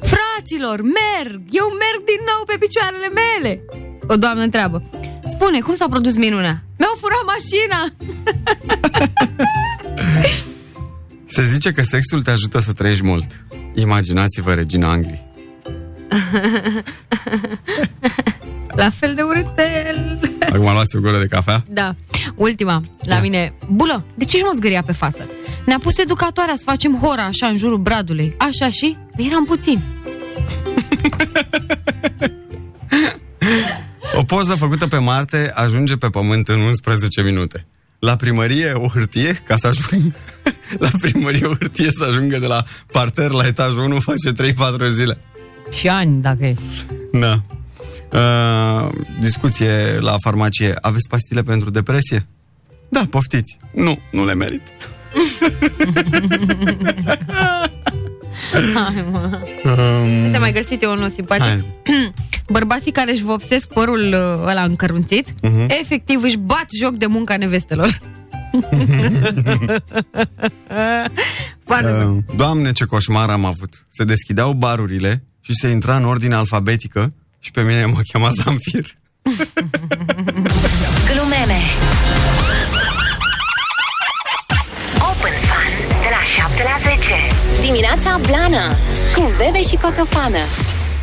[0.01, 1.41] Fraților, merg!
[1.51, 3.61] Eu merg din nou pe picioarele mele!
[4.09, 4.83] O doamnă întreabă.
[5.29, 6.63] Spune, cum s-a produs minunea?
[6.79, 7.87] Mi-au furat mașina!
[11.29, 13.45] Se zice că sexul te ajută să trăiești mult.
[13.75, 15.25] Imaginați-vă regina Angliei.
[18.81, 19.56] La fel de urțel!
[20.77, 21.65] Acum luați o gură de cafea?
[21.69, 21.95] Da.
[22.35, 23.55] Ultima, la mine.
[23.71, 25.27] Bulă, de ce ești mă zgâria pe față?
[25.67, 28.35] Ne-a pus educatoarea să facem hora așa în jurul bradului.
[28.39, 28.97] Așa și?
[29.17, 29.83] Eram puțin.
[34.17, 37.67] O poză făcută pe Marte ajunge pe Pământ în 11 minute.
[37.99, 40.13] La primărie o hârtie ca să ajung...
[40.85, 42.63] La primărie o hârtie să ajungă de la
[42.93, 44.53] parter la etajul 1 face
[44.87, 45.19] 3-4 zile.
[45.71, 46.55] Și ani, dacă e.
[47.13, 47.41] Da.
[48.17, 48.89] Uh,
[49.21, 50.75] discuție la farmacie.
[50.81, 52.27] Aveți pastile pentru depresie?
[52.89, 53.59] Da, poftiți.
[53.73, 54.63] Nu, nu le merit.
[58.75, 59.41] Hai, mă.
[59.65, 61.65] Um, Uite, mai găsit eu unul simpatic.
[62.49, 65.67] Bărbații care își vopsesc părul uh, ăla încărunțit, Mhm.
[65.81, 67.89] efectiv își bat joc de munca nevestelor.
[71.65, 72.17] Foarte bun.
[72.29, 73.87] Uh, Doamne, ce coșmar am avut.
[73.89, 77.13] Se deschideau barurile și se intra în ordine alfabetică
[77.47, 78.87] și pe mine mă chema Zamfir.
[81.11, 81.61] Glumeme
[85.11, 85.73] Open Fun
[86.03, 87.15] de la 7 la 10
[87.61, 88.67] Dimineața Blana
[89.15, 90.39] Cu Bebe și Coțofană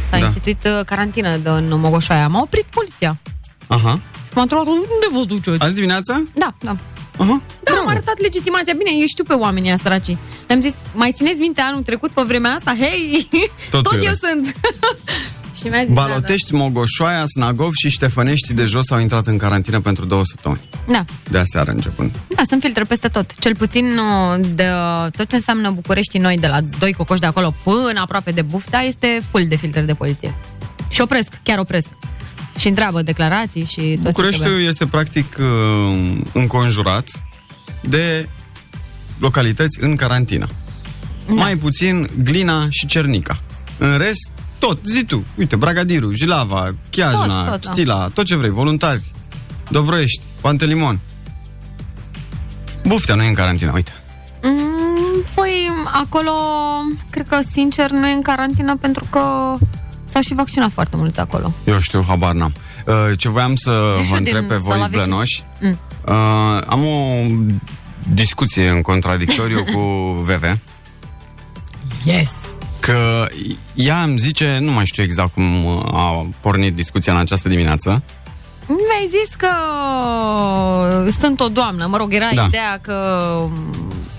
[0.10, 0.26] S-a Da.
[0.26, 2.28] instituit uh, carantină de, în Mogoșoaia.
[2.28, 3.18] M-a oprit poliția.
[3.68, 4.00] Aha.
[4.34, 5.64] M-a întrebat, unde vă duceți?
[5.64, 6.24] Azi dimineața?
[6.36, 6.76] Da, da.
[7.18, 7.41] Aha.
[7.64, 8.74] Da, m-a arătat legitimația.
[8.78, 10.18] Bine, eu știu pe oamenii ăia săraci.
[10.48, 12.76] Le-am zis, mai țineți minte anul trecut pe vremea asta?
[12.80, 13.28] Hei,
[13.72, 14.16] Tot tot, tu eu erai.
[14.22, 14.56] sunt.
[15.56, 19.80] și mi-a zis, da, Balotești, Mogoșoaia, Snagov și Ștefănești de jos au intrat în carantină
[19.80, 20.62] pentru două săptămâni.
[20.88, 20.93] da.
[20.93, 21.06] da.
[21.30, 22.12] De aseară începând.
[22.36, 23.36] Da, sunt filtre peste tot.
[23.39, 24.68] Cel puțin uh, de
[25.04, 28.41] uh, tot ce înseamnă București noi, de la doi cocoși de acolo până aproape de
[28.41, 30.36] Bufta, este full de filtre de poliție.
[30.89, 31.88] Și opresc, chiar opresc.
[32.58, 34.68] Și întreabă declarații și tot ce Bucureștiul trebuie.
[34.68, 37.08] este practic uh, înconjurat
[37.82, 38.30] de
[39.20, 40.47] localități în carantină.
[41.28, 41.34] Da.
[41.34, 43.39] Mai puțin Glina și Cernica.
[43.78, 44.30] În rest,
[44.68, 45.24] tot, zi tu.
[45.38, 47.72] Uite, Bragadiru, Jilava, Chiajna, Tot, tot, da.
[47.72, 49.01] Stila, tot ce vrei, voluntari,
[49.70, 50.99] Dobroiești, Pantelimon.
[52.86, 53.91] Buftea nu e în carantină, uite.
[54.43, 56.32] Mm, păi, acolo,
[57.09, 59.20] cred că, sincer, nu e în carantină pentru că
[60.05, 61.53] s-au și vaccinat foarte mulți de acolo.
[61.66, 62.53] Eu știu, habar n-am.
[62.86, 65.05] Uh, ce voiam să vă Din întreb pe voi, sala vecină.
[65.05, 65.80] blănoși, Mm.
[66.05, 67.26] uh, am o
[68.14, 69.80] discuție în contradictoriu cu
[70.26, 70.57] VV.
[72.03, 72.30] Yes!
[72.86, 73.28] Că
[73.74, 78.04] ea îmi zice, nu mai știu exact cum uh, a pornit discuția în această dimineață,
[78.68, 79.48] Mi-ai zis că
[81.20, 81.86] sunt o doamnă.
[81.86, 82.44] Mă rog, era Da.
[82.44, 83.38] ideea că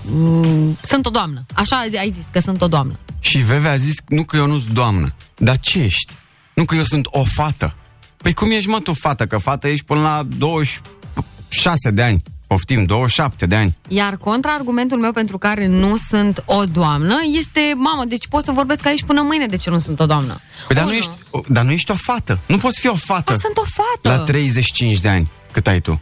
[0.01, 1.45] mm, sunt o doamnă.
[1.53, 2.99] Așa ai zis, că sunt o doamnă.
[3.19, 5.13] Și Veve a zis, nu că eu nu sunt doamnă.
[5.37, 6.13] Dar ce ești?
[6.53, 7.75] Nu că eu sunt o fată.
[8.17, 9.25] Păi cum ești, mă, tu fată?
[9.25, 12.21] Că fată ești până la 26 de ani.
[12.47, 13.77] Poftim, 27 de ani.
[13.87, 18.85] Iar contraargumentul meu pentru care nu sunt o doamnă este, mamă, deci pot să vorbesc
[18.85, 20.39] aici până mâine de ce nu sunt o doamnă.
[20.67, 20.97] Păi, dar, nu Unu.
[20.99, 22.39] ești, o- dar nu ești o fată.
[22.45, 23.31] Nu poți fi o fată.
[23.33, 24.17] Bă, sunt o fată.
[24.17, 25.31] La 35 de ani.
[25.51, 25.99] Cât ai tu?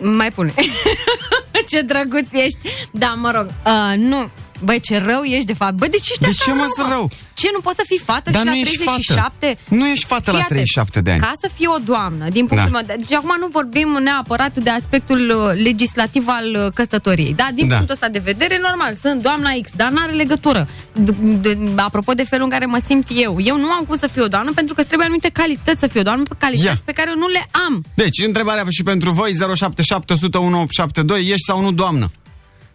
[0.00, 0.54] Mai pune.
[1.70, 2.58] ce drăguț ești.
[2.92, 4.30] Da, mă rog, uh, nu.
[4.64, 5.72] Băi, ce rău ești de fapt.
[5.74, 7.10] Băi, de ce ești De așa ce mă rău, sunt rău?
[7.34, 9.46] Ce, nu poți să fii fată Dar și la nu ești 37?
[9.46, 9.74] fată.
[9.74, 10.58] Nu ești fată la Fii atent.
[10.60, 11.20] 37 de ani.
[11.20, 12.76] Ca să fii o doamnă, din punctul Da.
[12.78, 17.34] meu de Deci acum nu vorbim neapărat de aspectul uh, legislativ al uh, căsătoriei.
[17.34, 17.74] Da, din Da.
[17.74, 20.68] punctul ăsta de vedere, normal, sunt doamna X, dar n-are legătură.
[21.06, 24.06] D- d- apropo de felul în care mă simt eu, eu nu am cum să
[24.06, 26.80] fiu o doamnă pentru că îți trebuie anumite calități să fiu o doamnă, calități Ia.
[26.84, 27.84] pe care eu nu le am.
[27.94, 32.10] Deci, întrebarea și pentru voi, 077 100 1872, ești sau nu doamnă?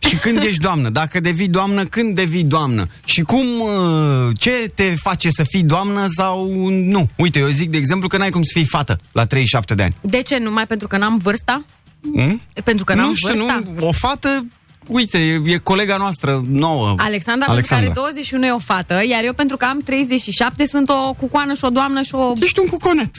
[0.08, 0.90] Și când ești doamnă?
[0.90, 2.88] Dacă devii doamnă, când devii doamnă?
[3.06, 7.10] Și cum, uh, ce te face să fii doamnă sau nu?
[7.16, 9.96] Uite, eu zic, de exemplu, că n-ai cum să fii fată la 37 de ani.
[10.02, 10.38] De ce?
[10.38, 11.66] Numai pentru că n-am vârsta?
[12.02, 12.42] Hmm?
[12.64, 13.64] Pentru că n-am nu știu, vârsta?
[13.76, 14.46] nu, o fată,
[14.88, 16.96] uite, e, e colega noastră nouă.
[16.98, 20.90] Alexandra, pentru că are 21 e o fată, iar eu pentru că am 37 sunt
[20.90, 22.34] o cucoană și o doamnă și o...
[22.42, 23.16] Ești un cuconet.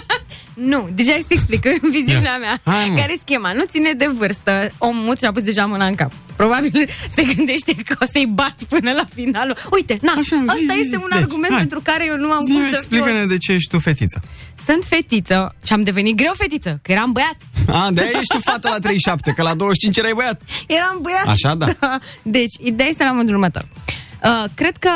[0.72, 2.60] nu, deja îți explic în viziunea mea.
[2.64, 2.96] Hai, mă.
[2.96, 3.52] care e schema?
[3.52, 4.70] Nu ține de vârstă.
[4.78, 6.12] Omul și-a pus deja mâna în cap.
[6.36, 9.56] Probabil se gândește că o să-i bat până la finalul.
[9.70, 11.02] Uite, na, Așa, zi, asta zi, este zi.
[11.02, 11.58] un Deci, argument hai.
[11.58, 12.76] pentru care eu nu am Zi, cum să fiu...
[12.76, 14.20] explică-ne de ce ești tu fetiță.
[14.68, 17.36] Sunt fetiță și am devenit greu fetiță, că eram băiat.
[17.66, 20.40] A, de ești tu fată la 37, că la 25 erai băiat.
[20.66, 21.26] Eram băiat.
[21.26, 21.98] Așa, da.
[22.22, 23.68] Deci, ideea este la modul următor.
[24.24, 24.90] Uh, cred că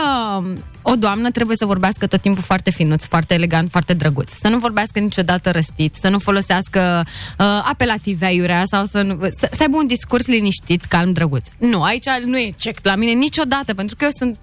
[0.82, 4.32] o doamnă trebuie să vorbească tot timpul foarte finuț, foarte elegant, foarte drăguț.
[4.32, 7.04] Să nu vorbească niciodată răstit, să nu folosească
[7.38, 11.46] uh, apelative aiurea sau să, nu, să, să aibă un discurs liniștit, calm, drăguț.
[11.58, 14.38] Nu, aici nu e check la mine niciodată, pentru că eu sunt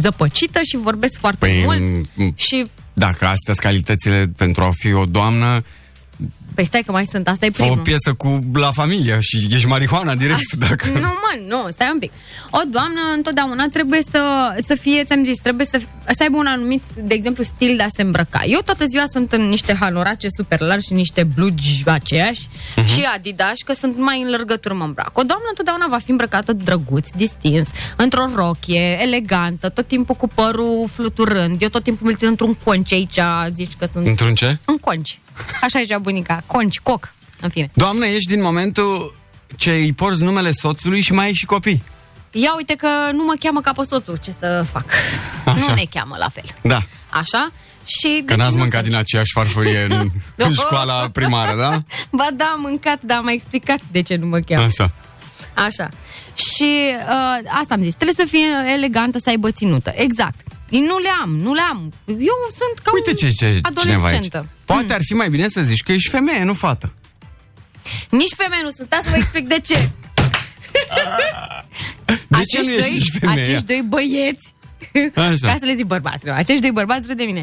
[0.00, 2.66] zăpăcită și vorbesc foarte Păi, mult m- și...
[2.98, 5.64] Dacă astea sunt calitățile pentru a fi o doamnă,
[6.56, 7.82] Păi stai că mai sunt, asta e fă o primul.
[7.84, 10.52] piesă cu La Familia și ești marihuana direct.
[10.68, 10.88] Dacă...
[10.88, 12.12] Nu, mă, nu, stai un pic.
[12.50, 14.20] O doamnă întotdeauna trebuie să,
[14.66, 17.86] să fie, ți-am zis, trebuie să, să aibă un anumit, de exemplu, stil de a
[17.96, 18.42] se îmbrăca.
[18.46, 22.86] Eu toată ziua sunt în niște halorace super largi și niște blugi aceiași Mhm.
[22.86, 25.18] și adidas, că sunt mai în lărgături mă îmbrac.
[25.18, 30.88] O doamnă întotdeauna va fi îmbrăcată drăguț, distins, într-o rochie, elegantă, tot timpul cu părul
[30.92, 31.62] fluturând.
[31.62, 33.18] Eu tot timpul îl țin într-un conci aici,
[33.54, 34.06] zici că sunt...
[34.06, 34.56] Într-un ce?
[34.64, 35.18] În conci.
[35.62, 36.42] Așa zicea bunica.
[36.46, 37.70] Conci, coc, în fine.
[37.74, 39.14] Doamnă, ești din momentul
[39.56, 41.82] ce îi porți numele soțului și mai ai și copii.
[42.30, 44.84] Ia uite că nu mă cheamă ca pe soțul, ce să fac?
[45.44, 45.56] Așa.
[45.68, 46.44] Nu ne cheamă la fel.
[46.62, 46.82] Da.
[47.10, 47.52] Așa?
[47.84, 50.10] Și Că deci n-ați nu mâncat sunt- din aceeași farfurie în,
[50.46, 51.82] în școala primară, da?
[52.18, 54.62] Ba da, am mâncat, dar am explicat de ce nu mă cheamă.
[54.64, 54.92] Așa.
[55.54, 55.88] Așa.
[56.34, 59.92] Și uh, asta am zis, trebuie să fie elegantă, să aibă ținută.
[59.94, 60.40] Exact.
[60.68, 61.92] Nu le am, nu le am.
[62.06, 63.64] Eu sunt ca Uite un ce, ce cineva aici.
[63.78, 64.48] adolescentă.
[64.66, 66.92] Poate ar fi mai bine să zici că ești femeie, nu fată.
[68.10, 68.86] Nici femei nu sunt.
[68.86, 69.88] Stați să vă explic de ce.
[72.28, 73.40] De ce nu ești nici femeie?
[73.40, 74.54] acești doi băieți
[75.14, 75.46] Așa.
[75.46, 77.42] Ca să le zic bărbați, nu, acești doi bărbați râd de mine.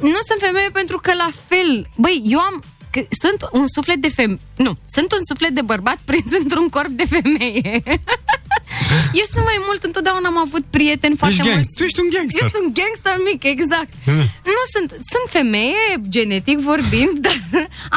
[0.00, 4.08] Nu sunt femeie pentru că la fel, băi, eu am că sunt un suflet de
[4.08, 4.40] femeie.
[4.56, 7.82] Nu, sunt un suflet de bărbat prins într-un corp de femeie.
[9.20, 11.56] eu sunt mai mult, întotdeauna am avut prieteni foarte Ești mulți.
[11.56, 11.76] gangster.
[11.78, 12.40] Tu ești un gangster.
[12.42, 13.90] Eu sunt un gangster mic, exact.
[14.56, 15.84] nu sunt, sunt femeie,
[16.16, 17.38] genetic vorbind, dar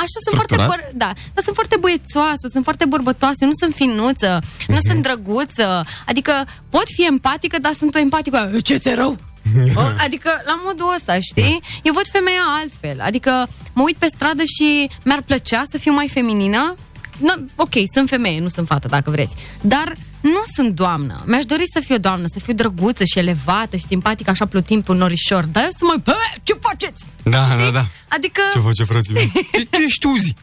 [0.02, 0.70] așa sunt foarte, Structurat?
[0.74, 4.32] băr- da, dar sunt foarte băiețoasă, sunt foarte bărbătoasă, nu sunt finuță,
[4.74, 5.68] nu sunt drăguță,
[6.12, 6.34] adică
[6.76, 9.14] pot fi empatică, dar sunt o empatică, "E, ce ți rău?
[9.82, 11.62] O, Adică la modul ăsta, știi?
[11.84, 12.98] Eu văd femeia altfel.
[13.02, 16.76] Adică mă uit pe stradă și mi-ar plăcea să fiu mai feminină.
[17.18, 19.36] No, ok, sunt femeie, nu sunt fată, dacă vreți.
[19.62, 21.24] Dar nu sunt doamnă.
[21.26, 24.92] Mi-aș dori să fiu doamnă, să fiu drăguță și elevată și simpatică, așa plutind pe
[24.92, 25.44] un norișor.
[25.44, 26.02] Dar eu sunt mai...
[26.04, 27.06] "Bă, Ce faceți?
[27.24, 27.88] Da, da, da.
[28.08, 28.42] Adică...
[28.54, 29.32] Ce face frații mei?
[29.52, 30.34] Tu- Tu ești Uzi.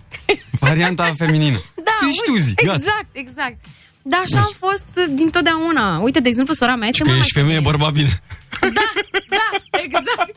[0.51, 1.62] Varianta feminină.
[1.74, 2.55] Da, tu ești uite, Uzi.
[2.55, 2.74] Gata.
[2.79, 3.57] Exact, exact.
[4.03, 5.99] Dar așa am fost din totdeauna.
[5.99, 8.22] Uite, de exemplu, sora mea este Că mult ești mai femeie, bărbat bine.
[8.61, 10.36] Da, exact.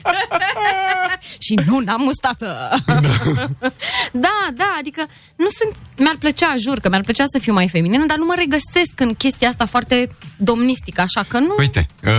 [1.45, 2.69] și nu n-am mustață.
[4.25, 5.05] da, da, adică
[5.35, 5.75] nu sunt...
[5.97, 9.13] Mi-ar plăcea, jur că mi-ar plăcea să fiu mai feminină, dar nu mă regăsesc în
[9.13, 11.55] chestia asta foarte domnistică, așa că nu...
[11.57, 12.11] Uite, uh,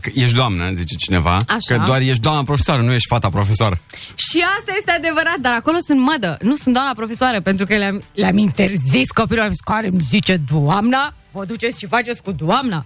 [0.00, 1.76] că ești doamnă, zice cineva, Așa.
[1.76, 3.80] că doar ești doamna profesoară, nu ești fata profesoară.
[4.14, 6.38] Și asta este adevărat, dar acolo sunt mădă.
[6.40, 10.40] Nu sunt doamna profesoară, pentru că le-am, le-am interzis copilul, am zis, care îmi zice
[10.52, 12.84] doamna, vă duceți și faceți cu doamna.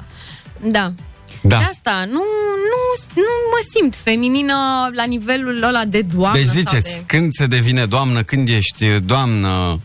[0.61, 0.93] Da.
[1.43, 1.59] Da.
[1.59, 2.23] De asta, nu,
[2.73, 2.81] nu,
[3.15, 4.55] nu mă simt feminină
[4.93, 6.39] la nivelul ăla de doamnă.
[6.39, 7.05] Deci sau ziceți, de...
[7.07, 9.81] când se devine doamnă, când ești doamnă,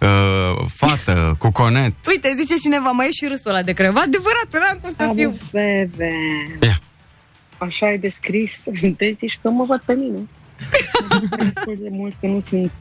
[0.00, 1.94] uh, fată, cu conet.
[2.08, 4.00] Uite, zice cineva, mai e și râsul ăla de creva.
[4.00, 5.36] Adevărat, n-am cum să fiu.
[5.52, 6.12] Bebe.
[6.62, 6.80] Ia.
[7.58, 8.64] Așa e descris.
[8.96, 10.28] Te zici că mă văd pe mine.
[11.38, 12.72] Destul de mult că nu sunt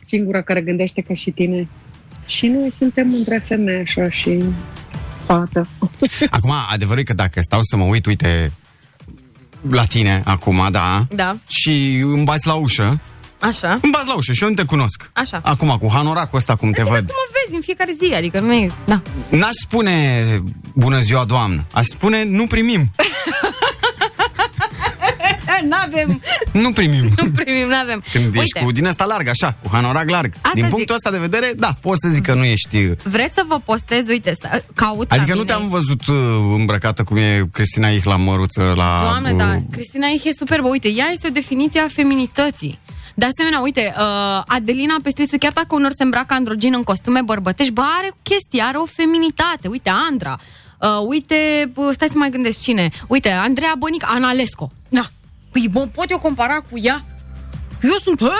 [0.00, 1.68] singura care gândește ca și tine.
[2.26, 4.42] Și noi suntem între femei așa și
[5.26, 5.66] fată.
[6.36, 8.52] Acum, adevărul e că dacă stau să mă uit, uite,
[9.70, 13.00] la tine acum, da, Da, și îmi bați la ușă,
[13.38, 13.78] așa.
[13.82, 15.10] îmi bați la ușă și eu nu te cunosc.
[15.12, 15.40] Așa.
[15.44, 17.06] Acum, cu hanoracul ăsta, cum te văd.
[17.06, 18.70] Cum mă vezi în fiecare zi, adică nu e...
[18.84, 19.00] Da.
[19.30, 20.42] N-aș spune
[20.74, 21.64] bună ziua, doamnă.
[21.72, 22.90] Aș spune nu primim.
[25.62, 26.20] N-avem,
[26.64, 27.10] Nu primim.
[27.22, 28.02] nu primim, n-avem.
[28.12, 30.32] Când Uite, ești cu din ăsta larg, așa, cu hanorac larg.
[30.34, 30.72] Asta din zic.
[30.72, 32.86] punctul ăsta de vedere, da, pot să zic că nu ești...
[33.02, 35.52] vreți să vă postez, uite, sta- caut la Adică nu mine.
[35.52, 36.16] te-am văzut uh,
[36.58, 38.98] îmbrăcată cum e Cristina Ich la măruță, la...
[39.00, 40.68] Doamne, uh, da, Cristina Ih e superbă.
[40.68, 42.78] Uite, ea este o definiție a feminității.
[43.16, 47.72] De asemenea, uite, uh, Adelina Pestrițu, chiar dacă unor se îmbracă androgin în costume bărbătești,
[47.72, 49.68] bă, are o chestie, are o feminitate.
[49.68, 50.38] Uite, Andra.
[50.80, 52.90] Uh, uite, bă, stai să mai gândesc cine.
[53.06, 54.70] Uite, Andreea Bănic, Analesco.
[54.88, 55.10] Na,
[55.54, 57.04] păi mă pot eu compara cu ea?
[57.82, 58.32] Eu sunt, "Hă?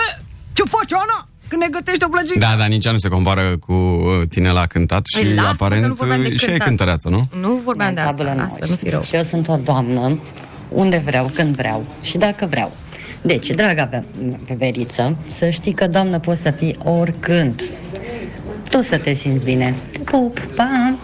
[0.53, 1.27] ce faci, Ana?
[1.47, 2.39] Când ne gătești o plăcintă?
[2.39, 5.35] Da, dar nici ea nu se compară cu uh, tine la cântat și Păi, lasă
[5.39, 6.67] că nu aparent vorbeam de uh, și e cântat.
[6.67, 7.21] cântăreață, nu?
[7.39, 9.01] Nu vorbeam de asta, asta nu fi rău.
[9.01, 10.19] Și eu sunt o doamnă
[10.69, 12.71] unde vreau, când vreau și dacă vreau.
[13.21, 14.03] Deci, draga Ve-
[14.57, 17.61] Veriță, să știi că doamnă poți să fii oricând.
[18.69, 19.75] Tu să te simți bine.
[19.91, 20.97] Te pup, pa!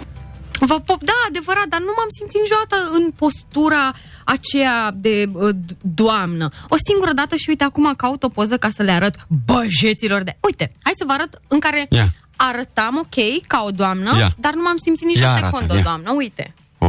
[0.66, 3.93] Vă pop, da, adevărat, dar nu m-am simțit niciodată în postura
[4.26, 6.49] aceea de uh, d- doamnă.
[6.70, 10.38] O singură dată și uite, acum caut o poză ca să le arăt băjeților de...
[10.41, 12.14] Uite, hai să vă arăt în care Ia.
[12.36, 14.34] arătam ok ca o doamnă, Ia.
[14.38, 15.82] dar nu m-am simțit nici Ia o arată, secundă o ia.
[15.84, 16.12] doamnă.
[16.12, 16.53] Uite.
[16.78, 16.88] O,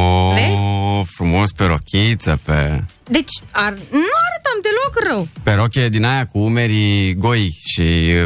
[0.00, 1.04] o, Vezi?
[1.16, 2.82] frumos pe rochiță, pe...
[3.10, 5.28] Deci, ar, nu arătam deloc rău.
[5.42, 7.80] Pe rochie din aia cu umerii goi și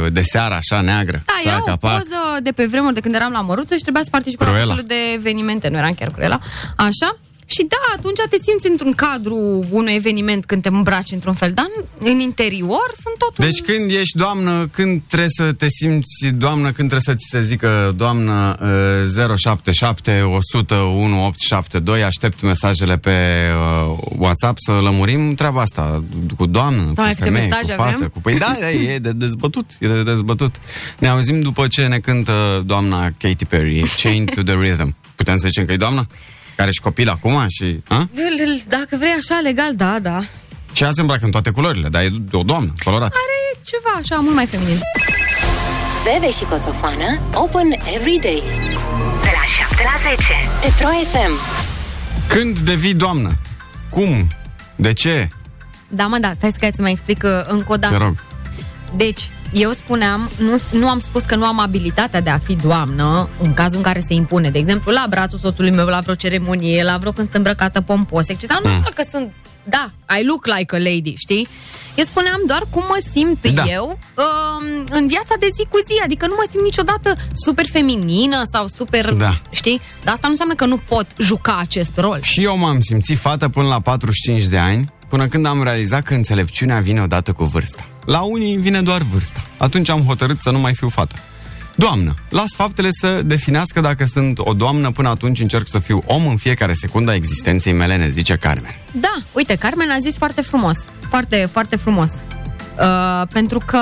[0.05, 1.23] uh, de seară, așa, neagră.
[1.27, 1.93] Da, țara era o capac.
[1.99, 4.71] poză de pe vremuri de când eram la Măruță și trebuia să particip la Cruella.
[4.71, 6.39] un fel de evenimente, nu eram chiar Cruella,
[6.77, 7.19] așa.
[7.55, 11.67] Și da, atunci te simți într-un cadru unui eveniment când te îmbraci într-un fel, dar
[11.77, 13.45] în, în interior sunt totul...
[13.45, 17.43] Deci când ești doamnă, când trebuie să te simți doamnă, când trebuie să ți se
[17.43, 18.57] zică doamnă
[19.27, 23.11] uh, 077 100 1872, aștept mesajele pe
[23.91, 26.05] uh, WhatsApp să lămurim treaba asta
[26.37, 27.95] cu doamnă, Doamne, cu câte femeie, cu mesaje fată.
[27.95, 28.09] avem?
[28.09, 28.21] Cu...
[28.21, 30.55] Păi da, e, e de dezbătut, e de dezbătut.
[30.99, 34.97] Ne auzim după ce ne cântă doamna Katy Perry, Chain to the Rhythm.
[35.15, 36.07] Putem să zicem că e doamna?
[36.61, 37.81] Care și copil acum și...
[37.89, 38.09] A?
[38.69, 40.21] Dacă vrei așa legal, da, da.
[40.73, 43.15] Și ea se îmbracă în toate culorile, dar e o doamnă, colorată.
[43.15, 44.79] Are ceva așa mult mai feminin.
[46.05, 48.43] Veve și Coțofană Open every day
[49.23, 50.27] De la 7 la 10
[50.61, 51.33] Pe Pro FM
[52.29, 53.33] Când devii doamnă?
[53.91, 54.29] Cum?
[54.77, 55.29] De ce?
[55.89, 57.97] Da, mă, da, stai să să mai explic uh, încă o dată.
[57.97, 58.15] Te rog.
[58.97, 63.29] Deci, eu spuneam, nu, nu am spus că nu am abilitatea de a fi doamnă
[63.43, 64.51] în cazul în care se impune.
[64.51, 68.29] De exemplu, la brațul soțului meu, la vreo ceremonie, la vreo când sunt îmbrăcată pompos,
[68.29, 68.53] etc.
[68.63, 68.87] Nu Mm.
[68.95, 69.33] că sunt,
[69.65, 69.91] da,
[70.21, 71.49] I look like a lady, știi?
[71.95, 73.65] Eu spuneam doar cum mă simt Da.
[73.67, 76.01] eu um, în viața de zi cu zi.
[76.05, 79.41] Adică nu mă simt niciodată super feminină sau super, Da.
[79.51, 79.81] știi?
[80.05, 82.19] Dar asta nu înseamnă că nu pot juca acest rol.
[82.23, 86.15] Și eu m-am simțit fată până la 45 de ani, până când am realizat că
[86.15, 87.87] înțelepciunea vine odată cu vârsta.
[88.07, 89.43] La unii vine doar vârsta.
[89.57, 91.15] Atunci am hotărât să nu mai fiu fată.
[91.77, 96.27] Doamnă, las faptele să definească dacă sunt o doamnă, până atunci încerc să fiu om
[96.27, 98.79] în fiecare secundă a existenței mele, ne zice Carmen.
[98.93, 100.79] Da, uite, Carmen a zis foarte frumos.
[101.09, 102.11] Foarte, foarte frumos.
[102.11, 103.79] Uh, pentru că...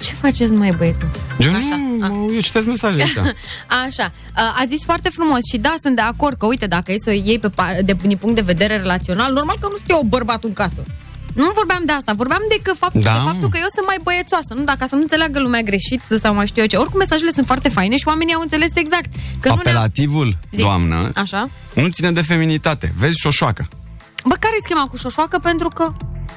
[0.00, 0.98] Ce faceți, mai băieți?
[1.38, 3.16] Eu, Așa, nu, eu citesc mesaje aici.
[3.86, 6.96] Așa, uh, a zis foarte frumos și da, sunt de acord că, uite, dacă e
[6.98, 9.94] să o iei pe, pa- de, din punct de vedere relațional, normal că nu știu
[9.94, 10.82] eu bărbatul în casă.
[11.34, 13.12] Nu vorbeam de asta, vorbeam de, că fapt, Da.
[13.12, 14.64] de faptul că eu sunt mai băiețoasă, nu?
[14.64, 16.76] Dacă să nu înțeleagă lumea greșit sau mai știu eu ce.
[16.76, 19.10] Oricum, mesajele sunt foarte faine și oamenii au înțeles exact.
[19.40, 20.60] Că nu ne Apelativul, Zi.
[20.60, 21.48] doamnă, Așa.
[21.74, 22.92] nu ține de feminitate.
[22.98, 23.68] Vezi șoșoacă.
[24.26, 25.38] Bă, care e schema cu șoșoacă?
[25.38, 25.92] Pentru că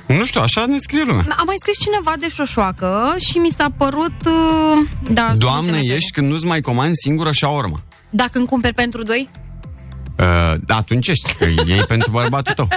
[0.08, 1.26] Nu știu, așa ne scrie lumea.
[1.38, 4.16] a mai scris cineva de șoșoacă și mi s-a părut...
[4.26, 4.80] Uh,
[5.10, 7.84] da, sunt Doamnă multe ești când nu-ți mai comanzi singură șaorma.
[8.10, 9.30] Dacă îmi cumperi pentru doi?
[10.20, 12.68] Uh, da, atunci ești, că iei pentru bărbatul tău.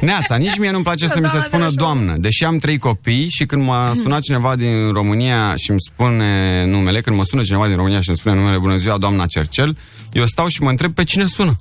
[0.00, 2.58] Neața, nici mie nu-mi place să mi se Doamna spună de la doamnă, deși am
[2.58, 7.24] trei copii și când mă sună cineva din România și îmi spune numele, când mă
[7.24, 9.76] sună cineva din România și îmi spune numele, bună ziua, doamna Cercel,
[10.12, 11.58] eu stau și mă întreb pe cine sună.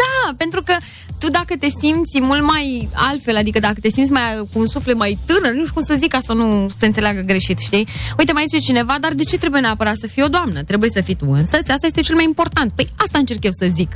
[0.00, 0.76] Da, Da, pentru că
[1.20, 4.96] tu dacă te simți mult mai altfel, adică dacă te simți mai cu un suflet
[4.96, 7.86] mai tânăr, nu știu cum să zic ca să nu se înțeleagă greșit, știi?
[8.18, 10.62] Uite, mai zice cineva, dar de ce trebuie neapărat să fii o doamnă?
[10.62, 12.72] Trebuie să fii tu însă, asta este cel mai important.
[12.72, 13.90] Păi asta încerc eu să zic,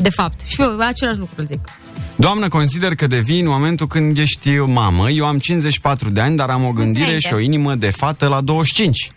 [0.00, 0.40] de fapt.
[0.46, 1.60] Și eu același lucru îl zic.
[2.16, 5.10] Doamnă, consider că devii în momentul când ești mamă.
[5.10, 7.28] Eu am 54 de ani, dar am o gândire înainte.
[7.28, 9.10] și o inimă de fată la 25.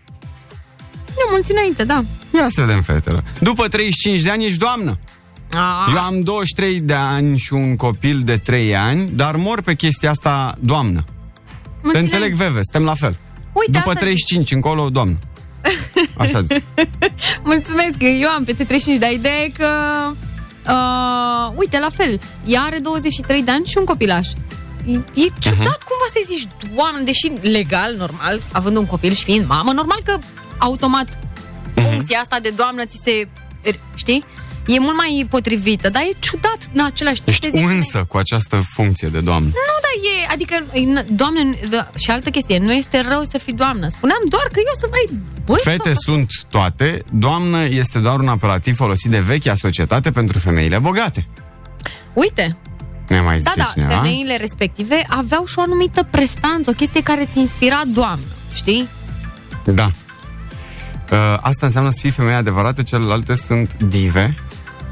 [1.18, 2.04] Eu mulți înainte, da.
[2.36, 3.24] Ia să vedem, fetele.
[3.40, 4.98] După 35 de ani ești doamnă.
[5.52, 9.74] A, Eu am 23 de ani și un copil de 3 ani, dar mor pe
[9.76, 11.04] chestia asta doamnă.
[11.92, 13.16] Te înțeleg, Veve, suntem la fel.
[13.54, 15.18] Uite, După asta 35 încolo, doamnă.
[16.18, 16.64] Așa zic.
[17.44, 19.68] Mulțumesc, eu am peste 35, dar ideea e că...
[20.70, 24.28] Uh, uite, la fel, ea are 23 de ani și un copilaș.
[24.86, 25.86] E, e ciudat Mhm.
[25.90, 30.18] cumva să-i zici doamnă, deși legal, normal, având un copil și fiind mamă, normal că
[30.58, 31.18] automat
[31.76, 31.90] Mhm.
[31.90, 33.28] funcția asta de doamnă ți se...
[33.96, 34.24] Știi?
[34.68, 37.28] E mult mai potrivită, dar e ciudat în același timp.
[37.28, 39.48] Ești te zici, însă cu această funcție de doamnă.
[39.48, 40.56] Nu, dar e, adică,
[41.00, 43.88] e, doamne, da, și altă chestie, nu este rău să fii doamnă.
[43.90, 48.76] Spuneam doar că eu sunt mai băi, Fete sunt toate, doamnă este doar un apelativ
[48.76, 51.28] folosit de vechea societate pentru femeile bogate.
[52.14, 52.58] Uite,
[53.08, 54.02] Ne mai Da, zice da, cineva?
[54.02, 58.88] femeile respective aveau și o anumită prestanță, o chestie care ți inspira doamnă, știi?
[59.66, 59.92] Da.
[61.12, 64.36] Uh, asta înseamnă să fii femeie adevărată, celelalte sunt dive.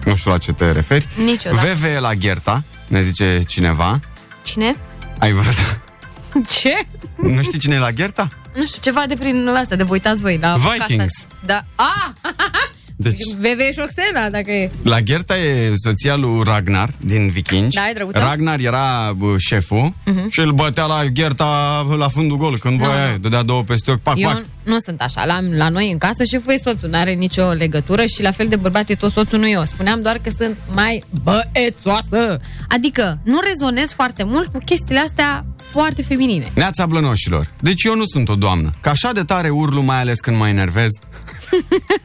[0.05, 1.07] Nu știu la ce te referi.
[1.15, 1.67] Niciodată.
[1.67, 3.99] VV e la Gherta, ne zice cineva.
[4.43, 4.73] Cine?
[5.19, 5.79] Ai văzut?
[6.59, 6.87] Ce?
[7.21, 8.27] nu știi cine e la Gherta?
[8.55, 10.87] Nu știu, ceva de prin asta, de vă uitați voi la Vikings.
[10.97, 11.27] casa.
[11.45, 11.63] Da.
[11.75, 12.09] Ah!
[12.95, 14.69] Deci, VV și Oxena, dacă e.
[14.83, 17.75] la Gherta e soția lui Ragnar din Vikingi.
[17.75, 18.19] Da, e drăguță.
[18.19, 20.29] Ragnar era bă, șeful Mhm.
[20.29, 22.57] și îl bătea la Gherta la fundul gol.
[22.57, 23.17] Când Nu, voia, nu.
[23.17, 24.43] dădea două peste ochi, pac, Eu pac.
[24.63, 25.25] nu sunt așa.
[25.25, 28.47] La, la noi în casă șeful e soțul, nu are nicio legătură și la fel
[28.47, 29.63] de bărbat e tot soțul, nu eu.
[29.65, 32.39] Spuneam doar că sunt mai băețoasă.
[32.67, 36.51] Adică nu rezonez foarte mult cu chestiile astea foarte feminine.
[36.55, 37.53] Neața blănoșilor.
[37.59, 38.69] Deci eu nu sunt o doamnă.
[38.82, 40.89] Că așa de tare urlu, mai ales când mă enervez.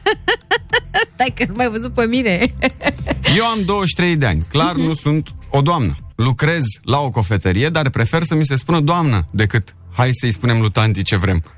[1.13, 2.53] Stai că nu mai văzut pe mine.
[3.37, 4.45] Eu am 23 de ani.
[4.49, 5.95] Clar nu sunt o doamnă.
[6.15, 10.59] Lucrez la o cofetărie, dar prefer să mi se spună doamnă decât hai să-i spunem
[10.59, 11.43] lui tanti ce vrem.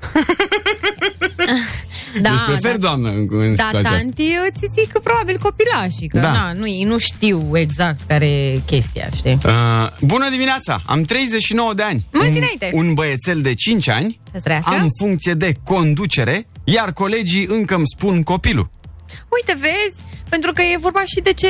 [2.20, 2.86] Da, deci prefer da.
[2.86, 3.96] doamnă în, în Da, situația asta.
[4.02, 6.32] tanti îți zic că probabil copilașii, că Da.
[6.32, 9.38] na, nu, ei nu știu exact care e chestia, știi?
[9.46, 9.52] Uh,
[10.00, 10.80] bună dimineața!
[10.86, 12.06] Am 39 de ani.
[12.12, 12.70] Mulți un, înainte.
[12.74, 14.20] un băiețel de 5 ani.
[14.32, 14.70] Să-ți trăiască.
[14.74, 18.70] Am funcție de conducere, iar colegii încă îmi spun copilul.
[19.28, 20.00] Uite, vezi?
[20.28, 21.48] Pentru că e vorba și de ce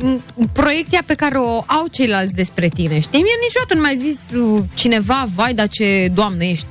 [0.00, 3.22] m, proiecția pe care o au ceilalți despre tine, știi?
[3.22, 6.66] Mie niciodată nu mi-a zis uh, cineva, vai, dar ce doamnă ești.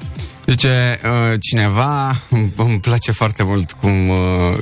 [0.46, 4.58] Zice uh, cineva, îmi- îmi place foarte mult cum, uh,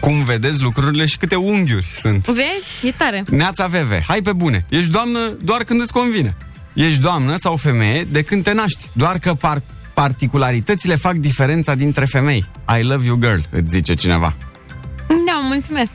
[0.00, 2.26] cum vedeți lucrurile și câte unghiuri sunt.
[2.26, 2.86] Vezi?
[2.86, 3.22] E tare.
[3.30, 4.64] Neața Veve, hai pe bune.
[4.68, 6.36] Ești doamnă doar când îți convine.
[6.74, 8.88] Ești doamnă sau femeie de când te naști.
[8.92, 9.62] Doar că par-
[9.94, 12.46] particularitățile fac diferența dintre femei.
[12.78, 14.34] I love you girl, îți zice cineva.
[15.06, 15.90] Da, mulțumesc.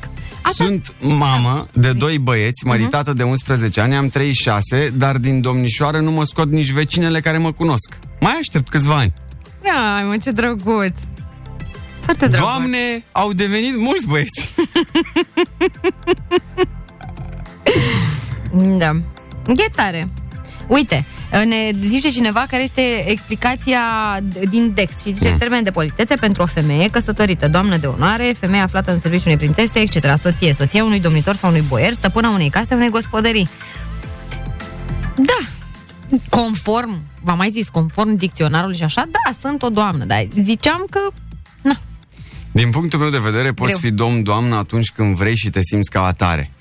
[0.54, 6.12] Sunt mamă de doi băieți, măritată de 11 ani, am 36, dar din domnișoară nu
[6.12, 8.00] mă scot nici vecinele care mă cunosc.
[8.20, 9.14] Mai aștept câțiva ani.
[9.96, 10.94] Ai, mă, ce drăguț.
[12.00, 12.50] Foarte drăguț.
[12.50, 14.54] Doamne, au devenit mulți băieți.
[18.78, 18.92] Da.
[19.48, 20.10] E tare.
[20.68, 23.82] Uite, ne zice cineva care este explicația
[24.22, 25.38] d- din Dex și zice Mm.
[25.38, 29.38] termen de politețe pentru o femeie căsătorită, doamnă de onoare, femeie aflată în serviciul unei
[29.38, 33.48] prințese, etc., soție, soția unui domnitor sau unui boier, stăpâna unei case, unei gospodării.
[35.16, 35.48] Da,
[36.30, 41.00] conform, v-am mai zis, conform dicționarului și așa, da, sunt o doamnă, dar ziceam că
[42.52, 43.78] Din punctul meu de vedere, poți Greu.
[43.82, 46.52] fi domn, doamnă atunci când vrei și te simți ca atare.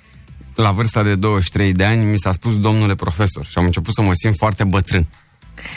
[0.55, 4.03] La vârsta de 23 de ani mi s-a spus domnule profesor și am început să
[4.03, 5.07] mă simt foarte bătrân.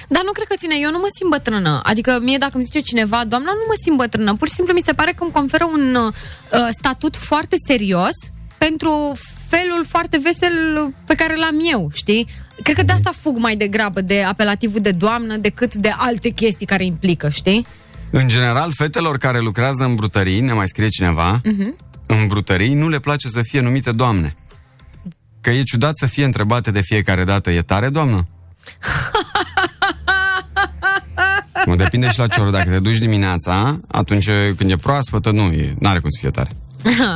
[0.07, 1.80] Dar nu cred că ține, eu nu mă simt bătrână.
[1.84, 4.34] Adică mie dacă îmi zice cineva, doamna, nu mă simt bătrână.
[4.36, 6.13] Pur și simplu mi se pare că îmi conferă un uh,
[6.69, 8.15] statut foarte serios
[8.57, 9.17] pentru
[9.47, 10.53] felul foarte vesel
[11.05, 12.28] pe care l-am eu, știi?
[12.63, 16.65] Cred că de asta fug mai degrabă de apelativul de doamnă decât de alte chestii
[16.65, 17.65] care implică, știi?
[18.11, 21.75] În general, fetelor care lucrează în brutării, ne mai scrie cineva, Mhm.
[22.05, 24.36] în brutării nu le place să fie numite doamne.
[25.47, 28.27] Că e ciudat să fie întrebate de fiecare dată, e tare, doamnă?
[31.65, 32.51] Mă depinde și la ce oră.
[32.51, 36.49] Dacă te duci dimineața, atunci când e proaspătă, nu, e, n-are cum să fie tare.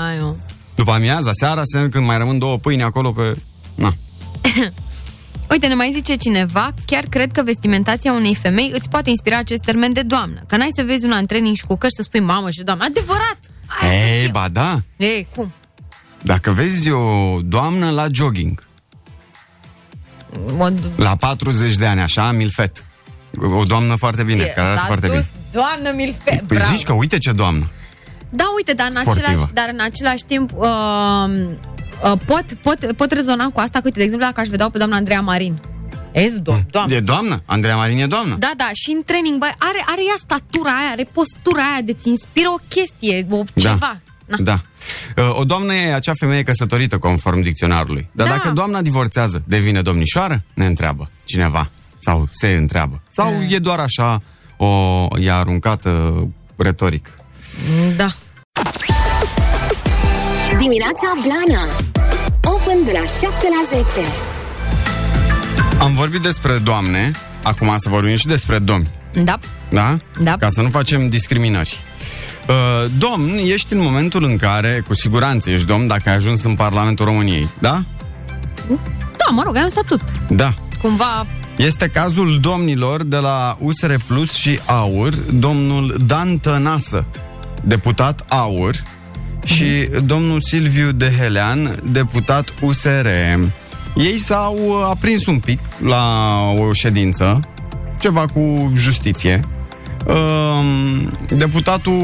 [0.07, 0.35] Ai, mă.
[0.75, 3.37] După amiaza, seara, se- când mai rămân două pâini acolo pe...
[3.75, 3.93] Na.
[5.51, 9.61] Uite, ne mai zice cineva, chiar cred că vestimentația unei femei îți poate inspira acest
[9.61, 10.43] termen de doamnă.
[10.47, 12.83] Că n-ai să vezi un antrening și cu căști să spui mamă și doamnă.
[12.83, 13.39] Adevărat!
[13.81, 14.79] Ei, ba da.
[14.97, 15.51] Ei, cum?
[16.23, 18.63] Dacă vezi o doamnă la jogging,
[20.55, 20.89] Mod...
[20.95, 22.85] la 40 de ani, așa, milfet,
[23.57, 25.27] o doamnă foarte bine, care arată S-a foarte dus, bine.
[25.51, 26.73] doamnă Milfe, Păi bravo.
[26.73, 27.69] zici că uite ce doamnă.
[28.29, 29.25] Da, uite, dar în, Sportivă.
[29.27, 30.67] același, dar în același timp uh,
[32.03, 34.77] uh, pot, pot, pot rezona cu asta, că, uite, de exemplu, dacă aș vedea pe
[34.77, 35.59] doamna Andreea Marin.
[36.11, 36.95] Ești do- doamnă.
[36.95, 37.41] E doamnă?
[37.45, 38.35] Andreea Marin e doamnă?
[38.39, 41.93] Da, da, și în training, bă, are, are ea statura aia, are postura aia de
[41.93, 43.77] ți inspiră o chestie, o ceva.
[43.79, 43.99] Na.
[44.39, 44.61] Da.
[45.17, 48.09] Uh, O doamnă e acea femeie căsătorită, conform dicționarului.
[48.11, 48.33] Dar Da.
[48.33, 50.43] dacă doamna divorțează, devine domnișoară?
[50.53, 51.69] Ne întreabă cineva.
[51.99, 53.01] Sau se întreabă.
[53.09, 54.21] Sau e doar așa
[54.57, 56.13] o e aruncată
[56.55, 57.09] retoric.
[57.95, 58.15] Da.
[60.57, 61.63] Dimineața Blana
[62.43, 63.27] Open de la 7
[63.71, 64.07] la 10
[65.79, 67.11] Am vorbit despre doamne,
[67.43, 68.91] acum să vorbim și despre domni.
[69.13, 69.37] Da.
[69.69, 69.97] Da?
[70.19, 70.37] Da.
[70.37, 71.79] Ca să nu facem discriminări.
[72.47, 76.53] Uh, domn, ești în momentul în care, cu siguranță ești domn dacă ai ajuns în
[76.53, 77.83] Parlamentul României, da?
[79.17, 80.01] Da, mă rog, ai un statut.
[80.29, 80.53] Da.
[80.81, 81.25] Cumva,
[81.57, 87.05] Este cazul domnilor de la USR Plus și AUR, domnul Dan Tănasă,
[87.63, 88.75] deputat AUR,
[89.45, 93.07] și domnul Silviu Dehelean, deputat USR.
[93.95, 96.03] Ei s-au uh, aprins un pic la
[96.57, 97.39] o ședință,
[97.99, 99.39] ceva cu justiție.
[100.05, 102.01] Um, Deputatul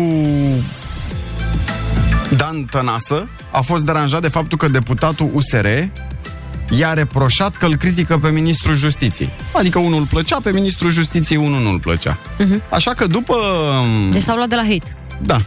[2.36, 5.68] Dan Tănasă a fost deranjat de faptul că deputatul USR
[6.70, 9.30] i-a reproșat că îl critică pe ministrul justiției.
[9.54, 12.18] Adică unul îl plăcea, pe ministrul justiției unul nu îl plăcea.
[12.18, 12.70] uh-huh.
[12.70, 13.36] Așa că după...
[14.12, 14.96] deci s-au luat de la hate.
[15.22, 15.42] Da.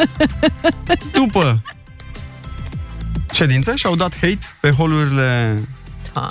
[1.20, 1.62] după
[3.32, 5.58] ședință și-au dat hate pe holurile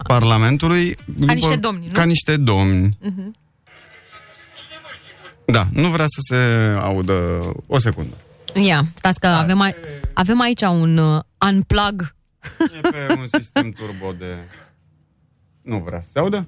[0.08, 0.96] Parlamentului.
[1.06, 1.92] După, niște domni, nu?
[1.92, 2.98] Ca niște domni.
[3.06, 3.32] Uh-huh.
[5.52, 6.38] Da, nu vrea să se
[6.82, 7.14] audă
[7.68, 8.16] o secundă.
[8.54, 9.76] Ia, stați că avem, ai,
[10.14, 11.22] avem aici un uh,
[11.52, 12.16] unplug.
[12.78, 14.38] E pe un sistem turbo de...
[15.62, 16.48] Nu vrea să se audă?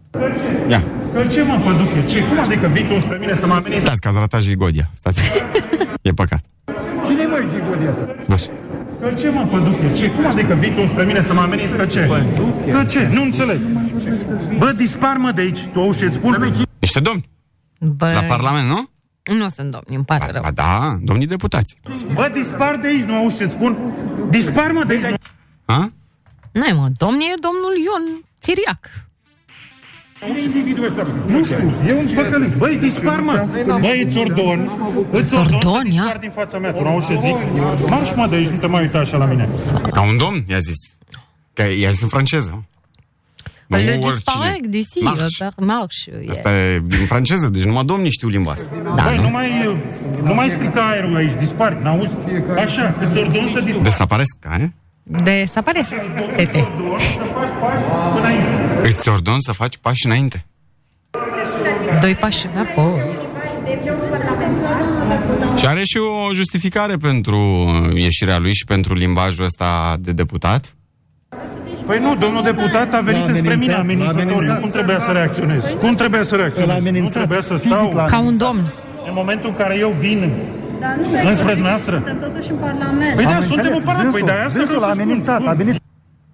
[0.70, 0.84] Ia.
[1.14, 2.06] Că ce mă păduche?
[2.10, 2.24] Ce?
[2.24, 3.84] Cum adică vii tu spre mine să mă ameninți?
[3.86, 4.92] Stați că ați ratat Jigodia.
[4.94, 5.22] Stați.
[6.02, 6.44] e păcat.
[7.08, 8.34] Cine mă Gigodia asta?
[8.34, 8.50] Așa.
[9.02, 9.98] Că ce mă păduche?
[9.98, 10.12] Ce?
[10.12, 11.76] Cum adică vii tu spre mine să mă ameninți?
[11.76, 12.10] Că ce?
[12.72, 13.10] Că ce?
[13.14, 13.60] Nu înțeleg.
[14.58, 15.60] Bă, dispar mă de aici.
[15.74, 16.66] Tu auzi ce spun?
[16.80, 17.30] Niște domni.
[17.80, 18.90] Bă, La Parlament, nu?
[19.24, 20.42] Nu sunt domni, îmi pare rău.
[20.42, 21.76] Ba da, domnii deputați.
[22.14, 23.04] Bă, dispar de aici.
[23.04, 23.94] Nu auzi ce spun?
[24.30, 25.22] Dispar mă de aici.
[25.66, 25.92] Ha?
[26.52, 28.90] Nu mă, domni e domnul Ion Țiriac.
[31.26, 32.56] Nu știu, e un păcălit.
[32.56, 33.48] Băi, dispar, mă!
[33.80, 34.72] Băi, îți ordon.
[35.12, 36.72] Îți ordon să dispar din fața mea.
[36.72, 37.36] Tu n-auzi ce zic?
[37.90, 39.50] Marș, mă, de aici, nu te mai uita așa la mine.
[39.92, 40.98] Ca un domn, i-a zis.
[41.54, 42.66] Că i-a zis în franceză.
[43.78, 44.14] Nu Le oricine.
[44.16, 45.38] disparec d'ici, Marș.
[45.38, 45.96] par marș.
[46.30, 48.66] Asta e din franceză, deci numai domnii știu limba asta.
[48.96, 49.80] Da, Băi, nu mai,
[50.24, 52.12] nu mai strica aerul aici, dispari, n-auzi?
[52.58, 53.84] Așa, îți ordon să dispari.
[53.84, 54.74] Desaparesc, care?
[55.04, 55.88] De să apare.
[56.36, 56.68] Tete.
[58.84, 60.46] Îți ordon să faci pași înainte.
[62.02, 63.00] Doi pași înapoi.
[65.58, 67.38] Și are și o justificare pentru
[67.96, 70.76] ieșirea lui și pentru limbajul ăsta de deputat.
[71.86, 74.44] Păi nu, domnul deputat a venit spre mine amenințător.
[74.44, 75.64] Eu cum trebuia să reacționez?
[75.80, 77.02] Cum trebuia să reacționez?
[77.02, 78.06] Nu trebuia să stau...
[78.08, 78.74] Ca un domn.
[79.08, 80.34] În momentul în care eu vin
[80.80, 81.96] Dar nu, înspre dumneavoastră...
[81.96, 83.16] Suntem totuși în Parlament.
[83.16, 84.12] Păi da, suntem în Parlament.
[84.12, 85.82] Păi da, asta vreau să amenințat, a venit...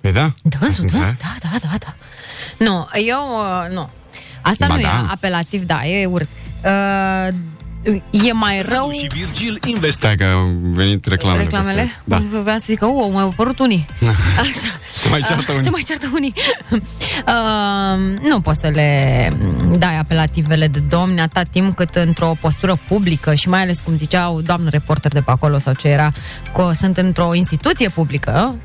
[0.02, 0.28] Păi da.
[0.60, 1.96] Dânsul, da, da, da, da, da.
[2.66, 3.90] Nu, eu, uh, nu.
[4.42, 5.06] Asta Ba nu e da.
[5.12, 6.28] apelativ, da, e urât.
[6.64, 7.34] Uh,
[8.12, 8.90] e mai rău...
[8.92, 9.94] Și Virgil Invest.
[9.94, 11.42] Stai că au venit reclamele.
[11.44, 11.82] Reclamele?
[11.82, 12.40] peste- Da.
[12.42, 13.86] Vreau să zic că, uh, mai au apărut unii.
[14.40, 14.52] Așa.
[14.98, 15.64] Se mai ceartă Uh, unii.
[15.64, 16.34] Se mai ceartă unii.
[17.34, 19.30] uh, nu poți să le
[19.78, 24.30] dai apelativele de domni atât timp cât într-o postură publică și mai ales, cum zicea
[24.32, 26.12] o doamnă reporter de pe acolo sau ce era,
[26.56, 28.56] că sunt într-o instituție publică.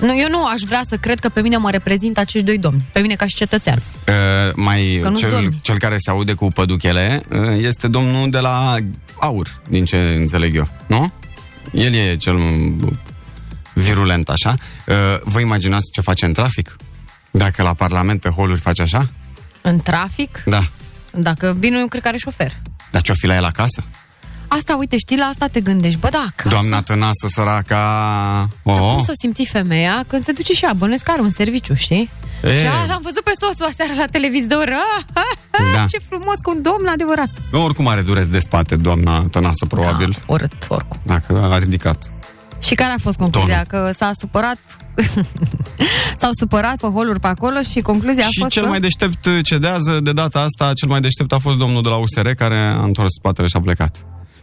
[0.00, 2.88] Nu, eu nu aș vrea să cred că pe mine mă reprezintă acești doi domni.
[2.92, 3.82] Pe mine ca și cetățean.
[4.08, 4.14] Uh,
[4.54, 5.58] mai Că nu-s cel, domni.
[5.62, 8.76] cel care se aude cu păduchele uh, este domnul de la
[9.20, 11.12] Aur, din ce înțeleg eu, nu?
[11.72, 12.36] El e cel
[13.72, 14.54] virulent, așa.
[14.86, 16.76] Uh, vă imaginați ce face în trafic?
[17.30, 19.06] Dacă la Parlament pe holuri face așa?
[19.62, 20.68] În trafic, Da.
[21.12, 22.52] dacă vine, eu cred că are șofer.
[22.90, 23.84] Dar ce-o fi la el acasă?
[24.48, 25.98] Asta, uite, știi, la asta te gândești.
[25.98, 26.48] Bă, da, ca...
[26.48, 27.78] Doamna tănasă săraca...
[28.64, 28.92] Dar Oh.
[28.94, 30.72] cum să o simți femeia când se duce și ea?
[30.72, 32.10] Bănesc că are un serviciu, știi?
[32.42, 32.58] E.
[32.58, 34.68] Și a, l-am văzut pe soțul aseară la televizor.
[34.68, 35.84] Ah, ah, ah, Da.
[35.88, 37.30] Ce frumos, cu un domn adevărat.
[37.52, 40.10] Oricum are dureri de spate, doamna tănasă, probabil.
[40.26, 41.00] Da, urât, oricum.
[41.02, 42.10] Dacă a ridicat.
[42.60, 43.62] Și care a fost concluzia?
[43.68, 44.58] Că s-a supărat
[46.20, 48.68] S-au supărat pe holuri pe acolo și concluzia a Și fost cel că...
[48.68, 52.28] mai deștept cedează de data asta, cel mai deștept a fost domnul de la USR
[52.28, 53.96] care a întors spatele și a plecat.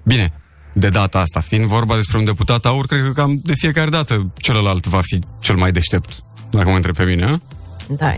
[0.06, 0.34] Bine,
[0.74, 1.40] de data asta.
[1.40, 5.20] Fiind vorba despre un deputat aur, cred că cam de fiecare dată celălalt va fi
[5.40, 6.10] cel mai deștept.
[6.52, 7.40] Dacă mă întreb pe mine, a?
[7.88, 8.14] Da.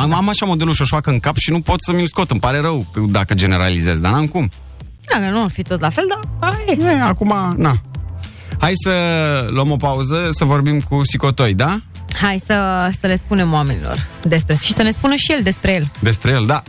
[0.00, 2.30] Am, am așa modelul șoșoacă în cap și nu pot să mi-l scot.
[2.30, 4.50] Îmi pare rău dacă generalizez, dar n-am cum.
[5.12, 6.94] Dacă nu ar fi tot la fel, dar hai.
[6.94, 7.80] E, acum, na.
[8.58, 8.92] Hai să
[9.50, 11.80] luăm o pauză, să vorbim cu Sicotoi, da?
[12.20, 15.90] Hai să, să le spunem oamenilor despre și să ne spună și el despre el.
[16.00, 16.62] Despre el, da.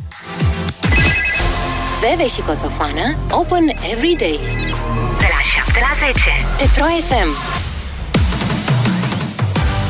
[2.02, 4.40] Veve și Coțofană Open every day
[5.20, 7.30] De la 7 la 10 Pe Pro FM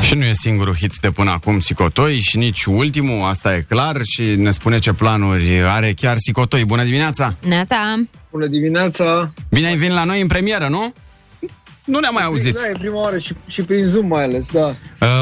[0.02, 4.00] Și nu e singurul hit de până acum Sicotoi și nici ultimul, asta e clar
[4.04, 6.64] și ne spune ce planuri are chiar Sicotoi.
[6.64, 7.34] Bună dimineața!
[7.48, 8.02] Neața!
[8.30, 9.32] Bună dimineața!
[9.50, 10.92] Bine ai venit la noi în premieră, nu?
[11.84, 12.54] Nu ne-am mai auzit.
[12.54, 14.66] Da, e prima oară și, și prin Zoom mai ales, da.
[14.66, 14.76] Uh,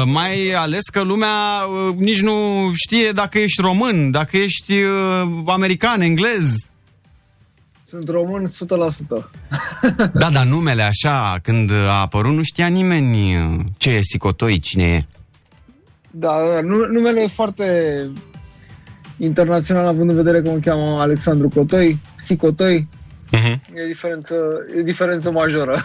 [0.05, 1.29] mai ales că lumea
[1.87, 6.55] uh, nici nu știe dacă ești român, dacă ești uh, american, englez.
[7.95, 8.51] Sunt român 100%.
[10.13, 14.83] Da, dar numele așa, când a apărut, nu știa nimeni uh, ce e Sicotoi, cine
[14.83, 15.05] e.
[16.11, 17.99] Da, da, nu, numele e foarte
[19.17, 22.87] internațional, având în vedere că mă cheamă Alexandru Cotoi, Sicotoi.
[23.37, 23.59] Uh-huh.
[23.73, 24.35] E diferență,
[24.77, 25.79] e diferență majoră.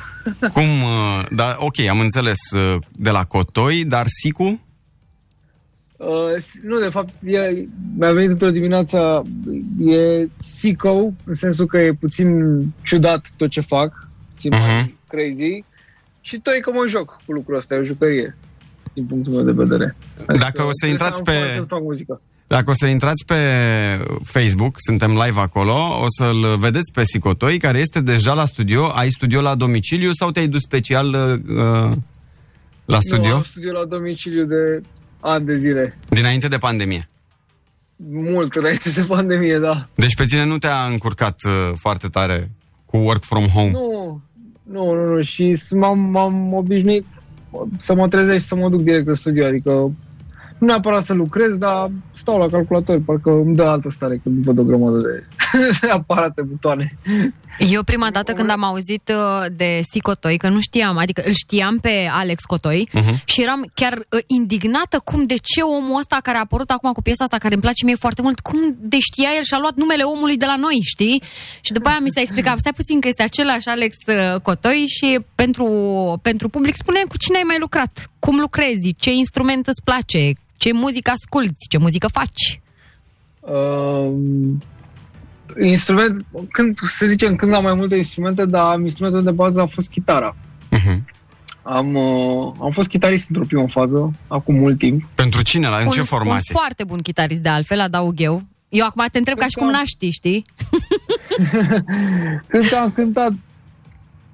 [0.52, 4.60] Cum, uh, da, ok, am înțeles uh, de la Cotoi, dar Sicu?
[6.00, 9.22] Uh, nu, de fapt, e, mi-a venit într-o dimineață,
[9.86, 14.58] e Sico, în sensul că e puțin ciudat tot ce fac, puțin uh-huh.
[14.58, 15.64] mai crazy,
[16.20, 18.36] și toi că mă joc cu lucrul ăsta, e o jucărie,
[18.92, 19.96] din punctul meu de vedere.
[20.26, 21.30] Dacă o să intrați pe...
[21.30, 22.20] Foarte fac muzică.
[22.46, 23.40] Dacă o să intrați pe
[24.22, 28.90] Facebook, suntem live acolo, o să-l vedeți pe Sicotoi, care este deja la studio.
[28.94, 31.96] Ai studio la domiciliu sau te-ai dus special uh,
[32.84, 33.28] la studio?
[33.28, 34.82] Nu, am studio la domiciliu de
[35.20, 35.94] ani de zile.
[36.08, 37.08] Dinainte de pandemie.
[38.10, 39.88] Mult înainte de pandemie, da.
[39.94, 42.50] Deci pe tine nu te-a încurcat uh, foarte tare
[42.86, 43.70] cu work from home?
[43.70, 44.20] Nu,
[44.62, 45.22] nu, nu, nu.
[45.22, 47.06] Și s- m-am, m-am obișnuit
[47.78, 51.56] să mă trezesc și să mă duc direct în studio, adică nu neapărat să lucrez,
[51.56, 55.26] dar stau la calculator, parcă îmi dă altă stare când văd o grămadă de
[55.98, 56.92] aparate, butoane.
[57.58, 61.78] Eu prima dată când am auzit uh, de Sicotoi, că nu știam, adică îl știam
[61.78, 63.20] pe Alex Cotoi Mhm.
[63.24, 67.02] și eram chiar uh, indignată cum de ce omul ăsta care a apărut acum cu
[67.02, 69.74] piesa asta, care îmi place mie foarte mult, cum de știa el și a luat
[69.76, 71.22] numele omului de la noi, știi?
[71.60, 75.18] Și după aia mi s-a explicat, stai puțin că este același Alex uh, Cotoi și
[75.34, 75.66] pentru,
[76.22, 80.72] pentru public spune cu cine ai mai lucrat, cum lucrezi, ce instrument îți place, ce
[80.72, 82.60] muzică asculti, ce muzică faci.
[83.40, 84.12] Uh,
[85.60, 89.90] instrument, când, să zicem, când am mai multe instrumente, dar instrumentul de bază a fost
[89.90, 90.36] chitara.
[90.72, 90.98] Uh-huh.
[91.62, 95.04] Am, uh, am fost chitarist într-o primă fază, acum mult timp.
[95.14, 95.68] Pentru cine?
[95.68, 96.54] La în un, ce un formație?
[96.54, 98.42] foarte bun chitarist de altfel, adaug eu.
[98.68, 100.44] Eu acum te întreb ca și cum n-aș ști, știi?
[102.48, 103.32] Când am cântat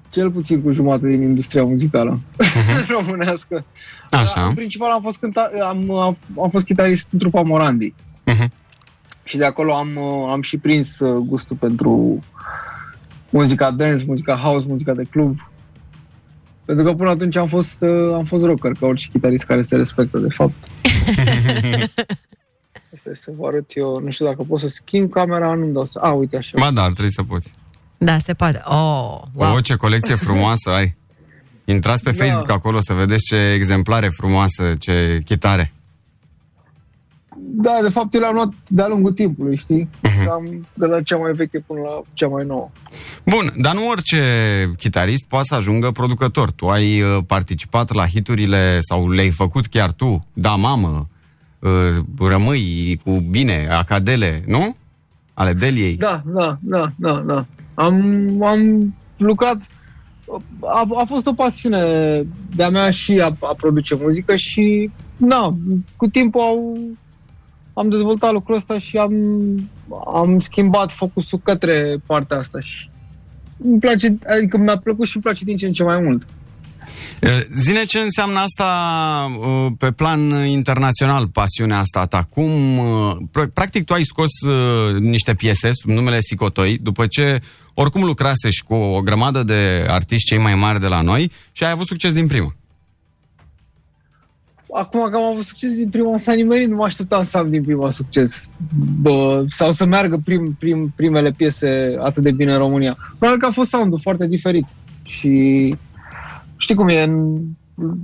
[0.09, 2.19] cel puțin cu jumătate din industria muzicală
[2.97, 3.65] românească.
[4.09, 4.45] Așa.
[4.45, 7.93] În principal am fost, cânta, am, am, am fost chitarist în trupa Morandi.
[8.31, 8.47] Uh-huh.
[9.27, 12.19] Și de acolo am, uh, am și prins uh, gustul pentru
[13.29, 15.37] muzica dance, muzica house, muzica de club.
[16.65, 19.75] Pentru că până atunci am fost, uh, am fost rocker, ca orice chitarist care se
[19.75, 20.53] respectă, de fapt.
[22.93, 25.99] Asta să vă arăt eu, nu știu dacă pot să schimb camera, nu-mi dau să...
[26.01, 26.57] A, uite așa.
[26.59, 27.53] Ba da, ar trebui să poți.
[27.97, 28.61] Da, se poate.
[28.65, 29.55] Oh, Wow.
[29.55, 30.95] O, ce colecție frumoasă ai.
[31.65, 32.23] Intrați pe Da.
[32.23, 35.73] Facebook acolo să vedeți ce exemplare frumoase, ce chitare.
[37.49, 39.89] Da, de fapt eu le-am luat de-a lungul timpului, știi?
[40.01, 40.29] Mhm.
[40.29, 42.69] Am de la cea mai veche până la cea mai nouă.
[43.25, 44.21] Bun, dar nu orice
[44.77, 46.51] chitarist poate să ajungă producător.
[46.51, 51.07] Tu ai uh, participat la hiturile sau le-ai făcut chiar tu, da mamă,
[51.59, 54.75] uh, rămâi cu bine, acadele, nu?
[55.33, 55.95] Ale Deliei.
[55.95, 57.45] Da, da, da, da, da.
[57.73, 57.95] Am,
[58.43, 59.57] am lucrat,
[60.61, 61.81] a, a fost o pasiune
[62.55, 65.57] de-a mea și a, a produce muzică și, na,
[65.95, 66.79] cu timpul au,
[67.77, 69.13] am dezvoltat lucrul ăsta și am,
[70.13, 72.89] am schimbat focusul către partea asta și
[73.63, 76.27] îmi place, adică mi-a plăcut și îmi place din ce în ce mai mult.
[77.21, 78.67] Uh, Zine ce înseamnă asta
[79.39, 82.27] uh, pe plan internațional, pasiunea asta ta.
[82.29, 87.41] Cum, uh, pr- practic tu ai scos uh, niște piese sub numele Sicotoi, după ce
[87.73, 91.63] oricum lucrase și cu o grămadă de artiști cei mai mari de la noi și
[91.63, 92.55] ai avut succes din prima.
[94.73, 97.63] Acum că am avut succes din prima, s-a nimerit, nu mă așteptam să am din
[97.63, 98.51] prima succes.
[99.01, 102.97] Bă, sau să meargă prim, prim, primele piese atât de bine în România.
[103.17, 104.65] Probabil că a fost sound foarte diferit.
[105.03, 105.75] Și
[106.57, 107.41] știi cum e, în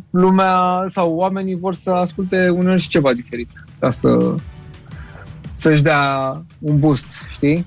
[0.10, 3.50] lumea sau oamenii vor să asculte uneori și ceva diferit
[3.80, 4.36] ca să
[5.54, 7.66] să-și dea un boost, știi?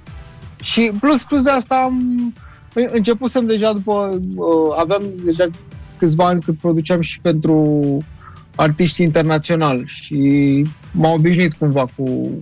[0.62, 2.35] Și plus, plus de asta am,
[2.93, 5.44] Începusem deja după, uh, aveam deja
[5.98, 7.98] câțiva ani cât produceam și pentru
[8.57, 10.16] artiști internaționali și
[10.91, 12.39] m-am obișnuit cumva cu...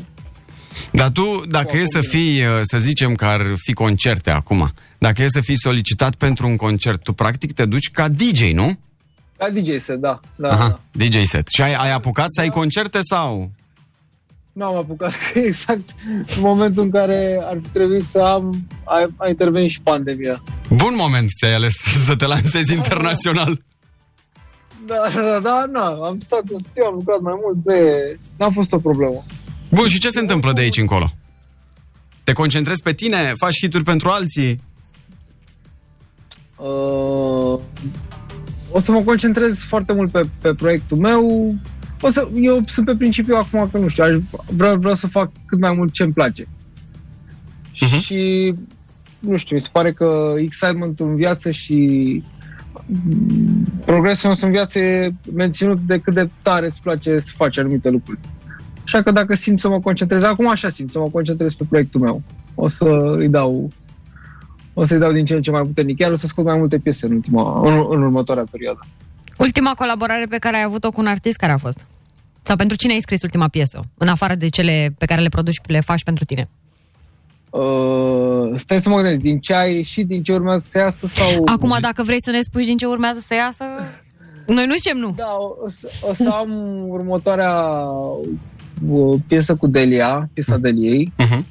[0.93, 5.23] Dar tu, dacă e să fii, uh, să zicem că ar fi concerte acum, dacă
[5.23, 8.79] e să fii solicitat pentru un concert, tu practic te duci ca DJ, nu?
[9.37, 10.21] Ca DJ set, da.
[10.37, 11.05] da, Aha, da.
[11.05, 11.49] DJ set.
[11.49, 13.51] Și ai, ai apucat să ai concerte sau?
[14.53, 15.91] Nu am apucat, că exact
[16.37, 20.43] în momentul în care ar fi trebuit să am, a, a intervenit și pandemia.
[20.69, 21.75] Bun moment ți-ai ales
[22.07, 23.63] să te lansezi internațional.
[24.87, 28.19] Da, da, da, na, am stat în studio, am lucrat mai mult, pe...
[28.39, 29.25] n-a fost o problemă.
[29.71, 31.13] Bun, și ce se întâmplă de aici încolo?
[32.25, 33.35] Te concentrezi pe tine?
[33.37, 34.61] Faci hituri pentru alții?
[36.57, 37.61] Uh,
[38.71, 41.55] o să mă concentrez foarte mult pe, pe proiectul meu.
[42.01, 44.15] O să, eu sunt pe principiu acum că nu știu, aș,
[44.47, 46.45] vreau, vreau să fac cât mai mult ce-mi place.
[46.45, 48.01] Uh-huh.
[48.01, 48.53] Și
[49.19, 52.25] nu știu, mi se pare că excitement-ul în viață și mm,
[53.85, 57.91] progresul nostru în viață e menținut de cât de tare îți place să faci anumite
[57.91, 58.21] lucruri.
[58.85, 62.01] Așa că dacă simt să mă concentrez, acum așa simt, să mă concentrez pe proiectul
[62.01, 62.23] meu.
[62.55, 63.73] O să îi dau
[64.75, 65.99] o să-i dau din ce în ce mai puternic.
[65.99, 68.87] Chiar o să scot mai multe piese în, ultima, în, în următoarea perioadă.
[69.39, 71.87] Ultima colaborare pe care ai avut-o cu un artist, care a fost?
[72.43, 73.85] Sau pentru cine ai scris ultima piesă?
[73.95, 76.49] În afară de cele pe care le produci, le faci pentru tine?
[77.55, 81.43] Uh, stai să mă gândesc, din ce ai ieșit, din ce urmează să iasă sau...
[81.45, 83.65] Acum, dacă vrei să ne spui din ce urmează să iasă,
[84.47, 85.15] noi nu zicem nu.
[85.17, 86.51] Da, o, să, o să am
[86.89, 87.71] următoarea
[88.89, 91.13] uh, piesă cu Delia, piesa Deliei.
[91.23, 91.43] Uh-huh.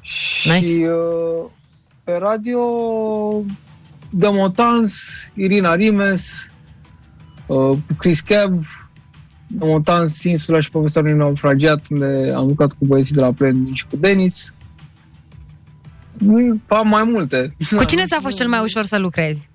[0.00, 0.88] Și nice.
[0.88, 1.50] uh,
[2.04, 2.60] pe radio
[4.10, 5.02] Demotans,
[5.34, 6.48] Irina Rimes,
[7.46, 8.64] uh, Chris Cab,
[9.46, 13.86] Demotans, Insula și povestea unui naufragiat, unde am lucrat cu băieții de la Plen și
[13.90, 14.52] cu Denis.
[16.66, 17.56] Am mai multe.
[17.76, 19.48] Cu cine ți-a fost cel mai ușor să lucrezi?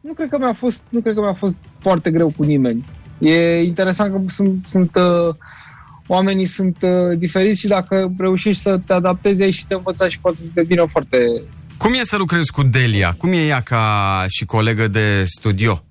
[0.00, 2.84] Nu cred că mi-a fost, nu cred că mi-a fost foarte greu cu nimeni.
[3.18, 5.34] E interesant că sunt, sunt uh,
[6.06, 10.20] oamenii sunt uh, diferiți și dacă reușești să te adaptezi aici și te învăța și
[10.20, 11.42] poate să devină foarte...
[11.76, 13.14] Cum e să lucrezi cu Delia?
[13.18, 15.84] Cum e ea ca și colegă de studio?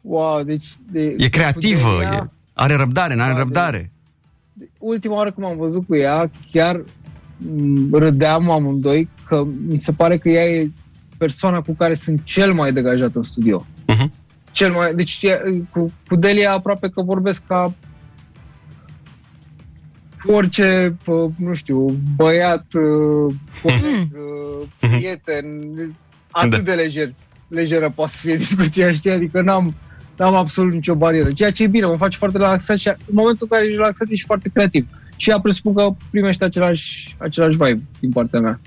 [0.00, 0.66] Wow, deci...
[0.90, 3.92] De, e creativă, Delia, e, are răbdare, nu are da, răbdare.
[4.52, 6.82] De, de, ultima oară când m-am văzut cu ea, chiar
[7.92, 10.70] râdeam amândoi că mi se pare că ea e
[11.18, 13.66] persoana cu care sunt cel mai degajat în studio.
[13.88, 14.08] Uh-huh.
[14.52, 15.26] Cel mai, deci
[15.70, 17.74] cu, cu Delia aproape că vorbesc ca
[20.26, 20.96] orice,
[21.36, 21.86] nu știu,
[22.16, 22.66] băiat,
[23.62, 24.68] coleg, mm.
[24.78, 25.46] prieten,
[26.30, 26.58] atât da.
[26.58, 27.14] de lejer,
[27.48, 29.10] lejeră poate să fie discuția, știi?
[29.10, 29.74] Adică n-am,
[30.16, 31.32] n-am absolut nicio barieră.
[31.32, 34.10] Ceea ce e bine, mă face foarte relaxat și în momentul în care ești relaxat
[34.10, 34.88] ești foarte creativ.
[35.20, 38.60] Și ea presupun că primește același, același vibe din partea mea.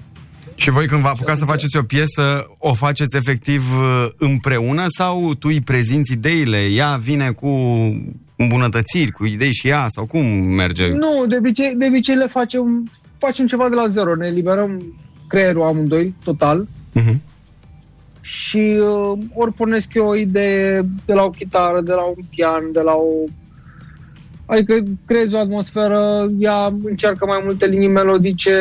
[0.55, 3.63] Și voi când vă apucați să faceți o piesă, o faceți efectiv
[4.17, 7.49] împreună sau tu îi prezinți ideile, ea vine cu
[8.35, 10.87] îmbunătățiri, cu idei și ea, sau cum merge?
[10.87, 14.95] Nu, de obicei, de obicei le facem, facem ceva de la zero, ne eliberăm
[15.27, 17.15] creierul amândoi, total, uh-huh.
[18.21, 18.79] și
[19.11, 22.81] uh, ori pornesc eu o idee de la o chitară, de la un pian, de
[22.81, 23.29] la o...
[24.45, 28.57] Adică creezi o atmosferă, ea încearcă mai multe linii melodice,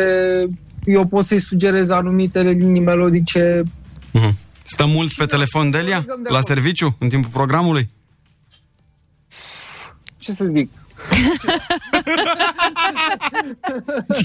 [0.84, 3.62] eu pot să-i sugerez anumite linii melodice.
[3.62, 4.30] Uh-huh.
[4.64, 6.04] Stă mult pe telefon, Delia?
[6.22, 7.90] La serviciu, în timpul programului?
[10.22, 10.70] ce să zic?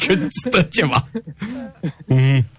[0.07, 0.15] că
[0.45, 1.07] stă ceva.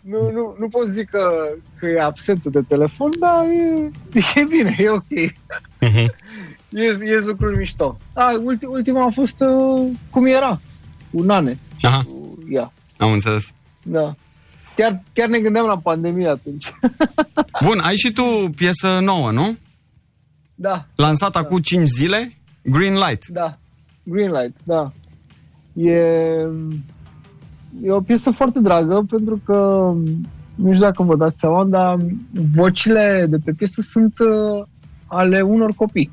[0.00, 1.48] nu, nu, nu pot zic că,
[1.78, 3.90] că e absentul de telefon, dar e,
[4.34, 5.04] e bine, e ok.
[5.80, 6.06] Uh-huh.
[6.68, 7.98] Ies, ies lucruri mișto.
[8.12, 10.60] A, ulti, ultima a fost uh, cum era,
[11.12, 11.58] cu Nane.
[11.82, 12.02] Aha.
[12.02, 12.72] Cu ea.
[12.98, 13.52] Am înțeles.
[13.82, 14.14] Da.
[14.76, 16.72] Chiar, chiar ne gândeam la pandemie atunci.
[17.64, 18.22] Bun, ai și tu
[18.56, 19.56] piesă nouă, nu?
[20.54, 20.86] Da.
[20.94, 21.38] Lansat da.
[21.38, 22.32] acum 5 zile?
[22.62, 23.26] Green Light.
[23.26, 23.58] Da,
[24.02, 24.92] Green Light, da.
[25.74, 25.98] E,
[27.82, 29.56] e o piesă foarte dragă pentru că,
[30.54, 31.96] nu știu dacă vă dați seama, dar
[32.54, 34.64] vocile de pe piesă sunt uh,
[35.06, 36.12] ale unor copii.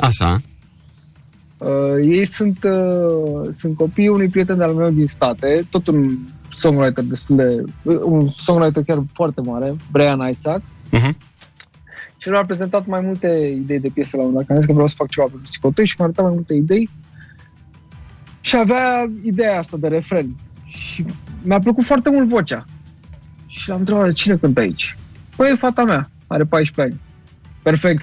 [0.00, 0.40] Așa.
[1.58, 1.68] Uh,
[2.02, 6.16] ei sunt, uh, sunt copiii unui prieten de-al meu din state, tot un
[6.52, 7.64] songwriter destul de...
[8.02, 10.60] un songwriter chiar foarte mare, Brian Isaac.
[10.92, 11.28] Uh-huh
[12.20, 14.66] și el a prezentat mai multe idei de piese la un dat, că am zis
[14.66, 16.90] că vreau să fac ceva pentru psicotei și mi-a arătat mai multe idei
[18.40, 20.36] și avea ideea asta de refren.
[20.66, 21.04] Și
[21.42, 22.64] mi-a plăcut foarte mult vocea.
[23.46, 24.96] Și am întrebat, cine cântă aici?
[25.36, 27.09] Păi e fata mea, are 14 ani.
[27.62, 28.02] Perfect.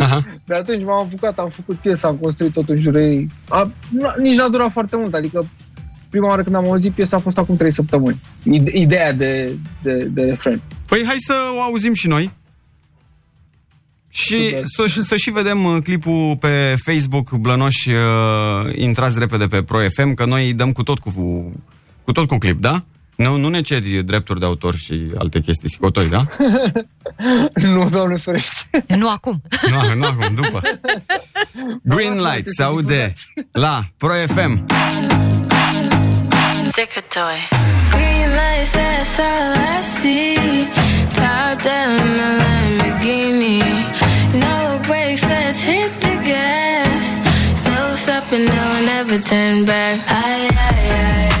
[0.00, 0.26] Aha.
[0.46, 3.28] De atunci m-am apucat, am făcut piesa, am construit tot în jurul ei.
[3.48, 5.46] A, nu, nici n-a durat foarte mult, adică
[6.08, 8.20] prima oară când am auzit piesa a fost acum 3 săptămâni.
[8.42, 9.52] Ide- Ideea de,
[9.82, 10.60] de, de refren.
[10.86, 12.32] Păi hai să o auzim și noi.
[14.08, 19.78] Și să, să și vedem uh, clipul pe Facebook, Blănoși, uh, intrați repede pe Pro
[19.96, 21.10] FM, că noi dăm cu tot cu,
[22.04, 22.84] cu tot cu clip, da?
[23.16, 26.26] Nu, nu ne ceri drepturi de autor și alte chestii scotoi, da?
[27.74, 28.54] nu, doamne ferește.
[28.96, 29.42] Nu acum.
[29.70, 30.60] Nu, nu acum, după.
[31.82, 33.12] Green Light se aude
[33.52, 34.64] la Pro FM.
[37.90, 40.66] Green lights, that's all I see.
[41.14, 43.62] Top down in a Lamborghini.
[44.44, 47.06] No brakes, let's hit the gas.
[47.66, 49.98] No stopping, no, never turn back.
[50.08, 51.33] Ay, ay, ay, ay,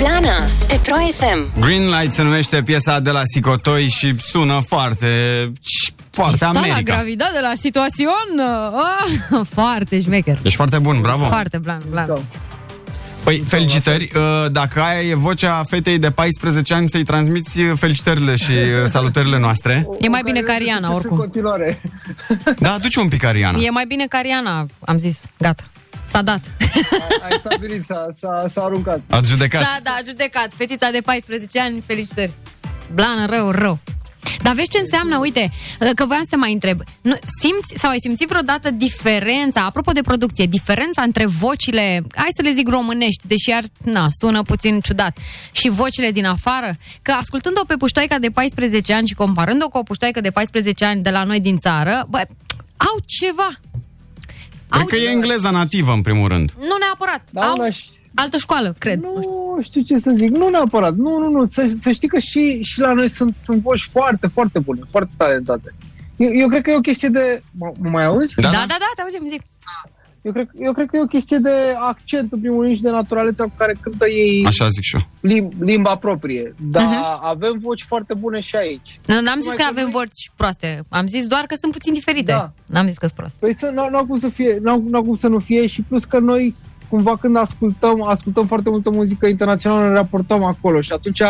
[0.00, 4.60] Dimineața Blana Pe Pro FM Green Light se numește piesa de la Sicotoi și sună
[4.66, 5.06] foarte,
[6.10, 6.80] foarte Sta la America.
[6.80, 8.40] gravidat de la situațion.
[8.74, 10.38] Ah, foarte șmecher.
[10.42, 11.24] Ești foarte bun, bravo.
[11.24, 12.06] Foarte blan, blan.
[13.24, 14.10] Păi, felicitări.
[14.16, 18.84] Uh, Dacă aia e vocea fetei de 14 ani, să-i transmiți uh, felicitările și uh,
[18.86, 19.86] salutările noastre.
[20.00, 21.16] E mai bine ca Ariana, oricum.
[21.16, 21.82] continuare.
[22.58, 23.58] Da, aduce un pic, Ariana.
[23.60, 25.16] E mai bine ca Ariana, am zis.
[25.38, 25.62] Gata.
[26.10, 26.40] S-a dat.
[27.24, 29.00] Ai stabilit, s-a, s-a, s-a aruncat.
[29.10, 29.62] Ați judecat.
[29.62, 30.52] Da, da, judecat.
[30.56, 32.32] Fetița de 14 ani, felicitări.
[32.94, 33.78] Blană, rău, rău.
[34.42, 35.50] Dar vezi ce înseamnă, uite,
[35.94, 36.80] că voiam să te mai întreb.
[37.00, 42.42] Nu, simți sau ai simțit vreodată diferența, apropo de producție, diferența între vocile, hai să
[42.42, 45.18] le zic românești, deși ar, na, sună puțin ciudat,
[45.52, 46.76] și vocile din afară?
[47.02, 51.02] Că ascultând-o pe puștoaica de 14 ani și comparând-o cu o puștoaică de 14 ani
[51.02, 52.22] de la noi din țară, bă,
[52.76, 53.50] au ceva.
[54.70, 56.52] Cred că e engleza nativă, în primul rând.
[56.58, 57.22] Nu neapărat.
[57.30, 59.00] Da, au una și- altă școală, cred.
[59.00, 62.62] Nu știu ce să zic, nu neapărat, nu, nu, nu, să, să știi că și,
[62.62, 65.74] și la noi sunt, sunt voci foarte, foarte bune, foarte talentate.
[66.16, 67.42] Eu, eu cred că e o chestie de...
[67.58, 68.34] Mă, mă mai auzi?
[68.34, 69.40] Da, da, da, da te auzim, zi.
[70.22, 72.90] Eu cred, eu cred că e o chestie de accent, în primul rând, și de
[72.90, 75.02] naturalețea cu care cântă ei Așa zic și eu.
[75.20, 76.54] lim, limba proprie.
[76.70, 76.88] Dar
[77.22, 79.00] avem voci foarte bune și aici.
[79.06, 80.82] Nu, n-am zis Numai că că avem noi- voci proaste.
[80.88, 82.32] Am zis doar că sunt puțin diferite.
[82.32, 82.52] Da.
[82.66, 83.36] N-am zis că sunt proaste.
[83.40, 86.04] Păi să, n-au, n-au cum să fie, n-au, n-au cum să nu fie și plus
[86.04, 86.54] că noi
[86.88, 91.22] cumva când ascultăm, ascultăm foarte multă muzică internațională, ne raportăm acolo și atunci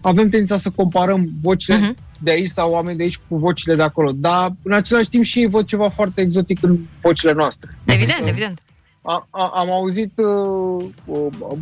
[0.00, 1.96] avem tendința să comparăm vocile Mhm.
[2.18, 4.12] De aici sau oameni de aici cu vocile de acolo.
[4.14, 7.70] Dar în același timp și ei văd ceva foarte exotic în vocile noastre.
[7.84, 8.58] Evident, evident.
[9.02, 11.56] A, a, am auzit uh, uh,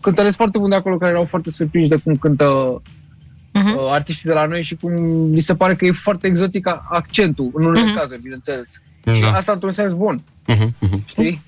[0.00, 2.82] cântăreți foarte buni de acolo care erau foarte surprinși de cum cântă
[3.52, 3.66] Mhm.
[3.74, 4.92] uh, artiștii de la noi și cum
[5.32, 7.94] li se pare că e foarte exotic a- accentul, în unele Mhm.
[7.96, 8.80] cazuri, bineînțeles.
[9.04, 9.12] Da.
[9.12, 11.02] Și asta într-un sens bun, Mhm, mhm.
[11.06, 11.42] știi?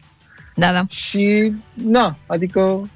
[0.55, 0.85] Da, da.
[0.89, 2.89] Și, na, adică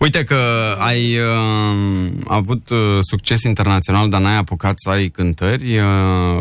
[0.00, 5.84] Uite că ai uh, avut uh, succes internațional, dar n-ai apucat să ai cântări uh,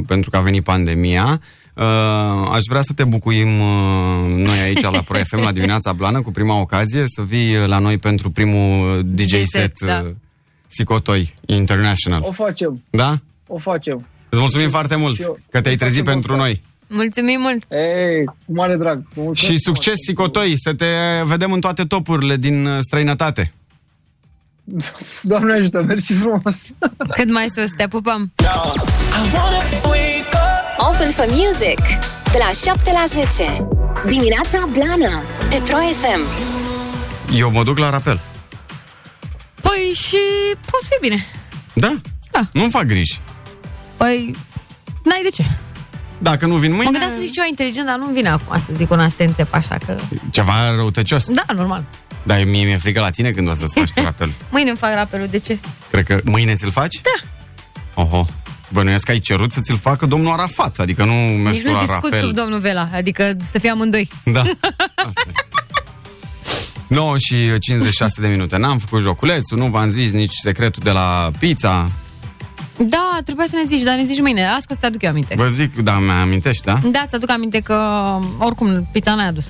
[0.08, 1.42] pentru că a venit pandemia.
[1.74, 1.86] Uh,
[2.52, 6.32] aș vrea să te bucuim uh, noi aici la Pro FM la dimineața blană cu
[6.32, 10.02] prima ocazie să vii uh, la noi pentru primul DJ, DJ set, set da.
[10.06, 10.12] uh,
[10.68, 12.22] Sicotoi International.
[12.26, 13.18] o facem, Da?
[13.48, 14.06] o facem.
[14.30, 15.40] Îți mulțumim foarte mult Și eu.
[15.52, 16.62] că te-ai trezit Foarte pentru mult, noi.
[16.90, 17.64] Mulțumim mult.
[17.72, 18.98] Ei, cu mare drag.
[19.14, 20.86] Vă mulțumesc Și frumos succes, pentru- Sicotoi, să te
[21.26, 23.54] vedem în toate topurile din uh, străinătate.
[25.22, 26.58] Doamne ajută, mersi frumos.
[27.18, 28.32] Cât mai sus, te pupăm.
[30.78, 31.80] Open for Music
[32.32, 33.68] De la 7 la 10
[34.08, 36.22] Dimineața Blana Pe Pro FM
[37.36, 38.20] Eu mă duc la rapel.
[39.62, 40.18] Păi și
[40.72, 41.26] poți fi bine.
[41.74, 41.96] Da?
[42.32, 42.40] Da.
[42.54, 43.20] Nu-mi fac griji.
[43.98, 44.36] Păi,
[45.04, 45.44] n-ai de ce.
[46.22, 48.72] Dacă nu vin Mă mâine, gândeam să zic ceva inteligent, dar nu-mi vine acum să
[48.78, 49.96] zic un astențe pe așa că...
[50.32, 51.32] ceva răutăcios.
[51.32, 51.84] Da, normal.
[52.24, 54.32] Dar mie mi-e frică la tine când o să-ți faci tu rapel.
[54.50, 55.58] Mâine îmi fac rapelul, de ce?
[55.92, 57.02] Cred că mâine ți-l faci?
[57.02, 57.28] Da.
[58.02, 58.26] Oho.
[58.72, 61.74] Bănuiesc că ai cerut să ți-l facă domnul Arafat, adică nu mergi Nici tu nu
[61.74, 62.22] la discut rapel.
[62.28, 64.10] sub domnul Vela, adică să fie amândoi.
[64.24, 64.40] Da.
[64.96, 65.32] Asta e.
[66.88, 68.58] 9 și 56 de minute.
[68.58, 71.92] N-am făcut joculețul, nu v-am zis nici secretul de la pizza.
[72.88, 74.46] Da, trebuia să ne zici, dar ne zici mâine.
[74.46, 75.36] Las că o să te aduc eu aminte.
[75.38, 76.80] Vă zic, da, mi-amintești, da?
[76.92, 77.76] Da, ți-aduc aminte că
[78.38, 79.46] oricum pizza n-ai adus.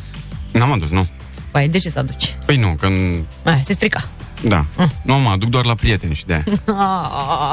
[0.51, 1.07] N-am adus, nu.
[1.51, 2.37] Păi, de ce să aduci?
[2.45, 3.23] Păi nu, când...
[3.43, 4.07] Ai, se strica.
[4.41, 4.65] Da.
[5.01, 6.43] Nu, mă aduc doar la prieteni și de aia.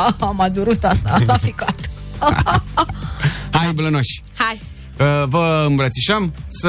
[0.06, 1.90] Ah, Am adurut asta, la ficat.
[3.50, 4.22] Hai, blănoși!
[4.34, 4.60] Hai.
[5.00, 6.68] Uh, Vă îmbrățișăm să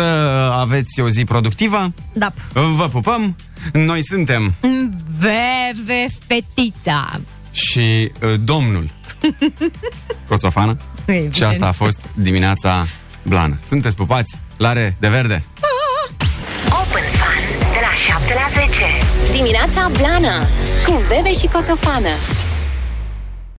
[0.53, 1.93] aveți o zi productivă.
[2.13, 2.31] Da.
[2.53, 3.35] Vă pupăm.
[3.73, 4.53] Noi suntem
[5.19, 7.19] Veve fetița.
[7.57, 8.89] Și uh, domnul
[10.29, 10.77] Coțofană.
[11.05, 11.33] Evident.
[11.35, 12.87] Și asta a fost dimineața
[13.21, 13.59] blană.
[13.67, 14.37] Sunteți pupați?
[14.57, 15.43] Lare de verde.
[16.65, 18.83] Open Fun De la 7 la 10
[19.31, 20.47] Dimineața Blana
[20.85, 22.09] Cu Bebe și Coțofană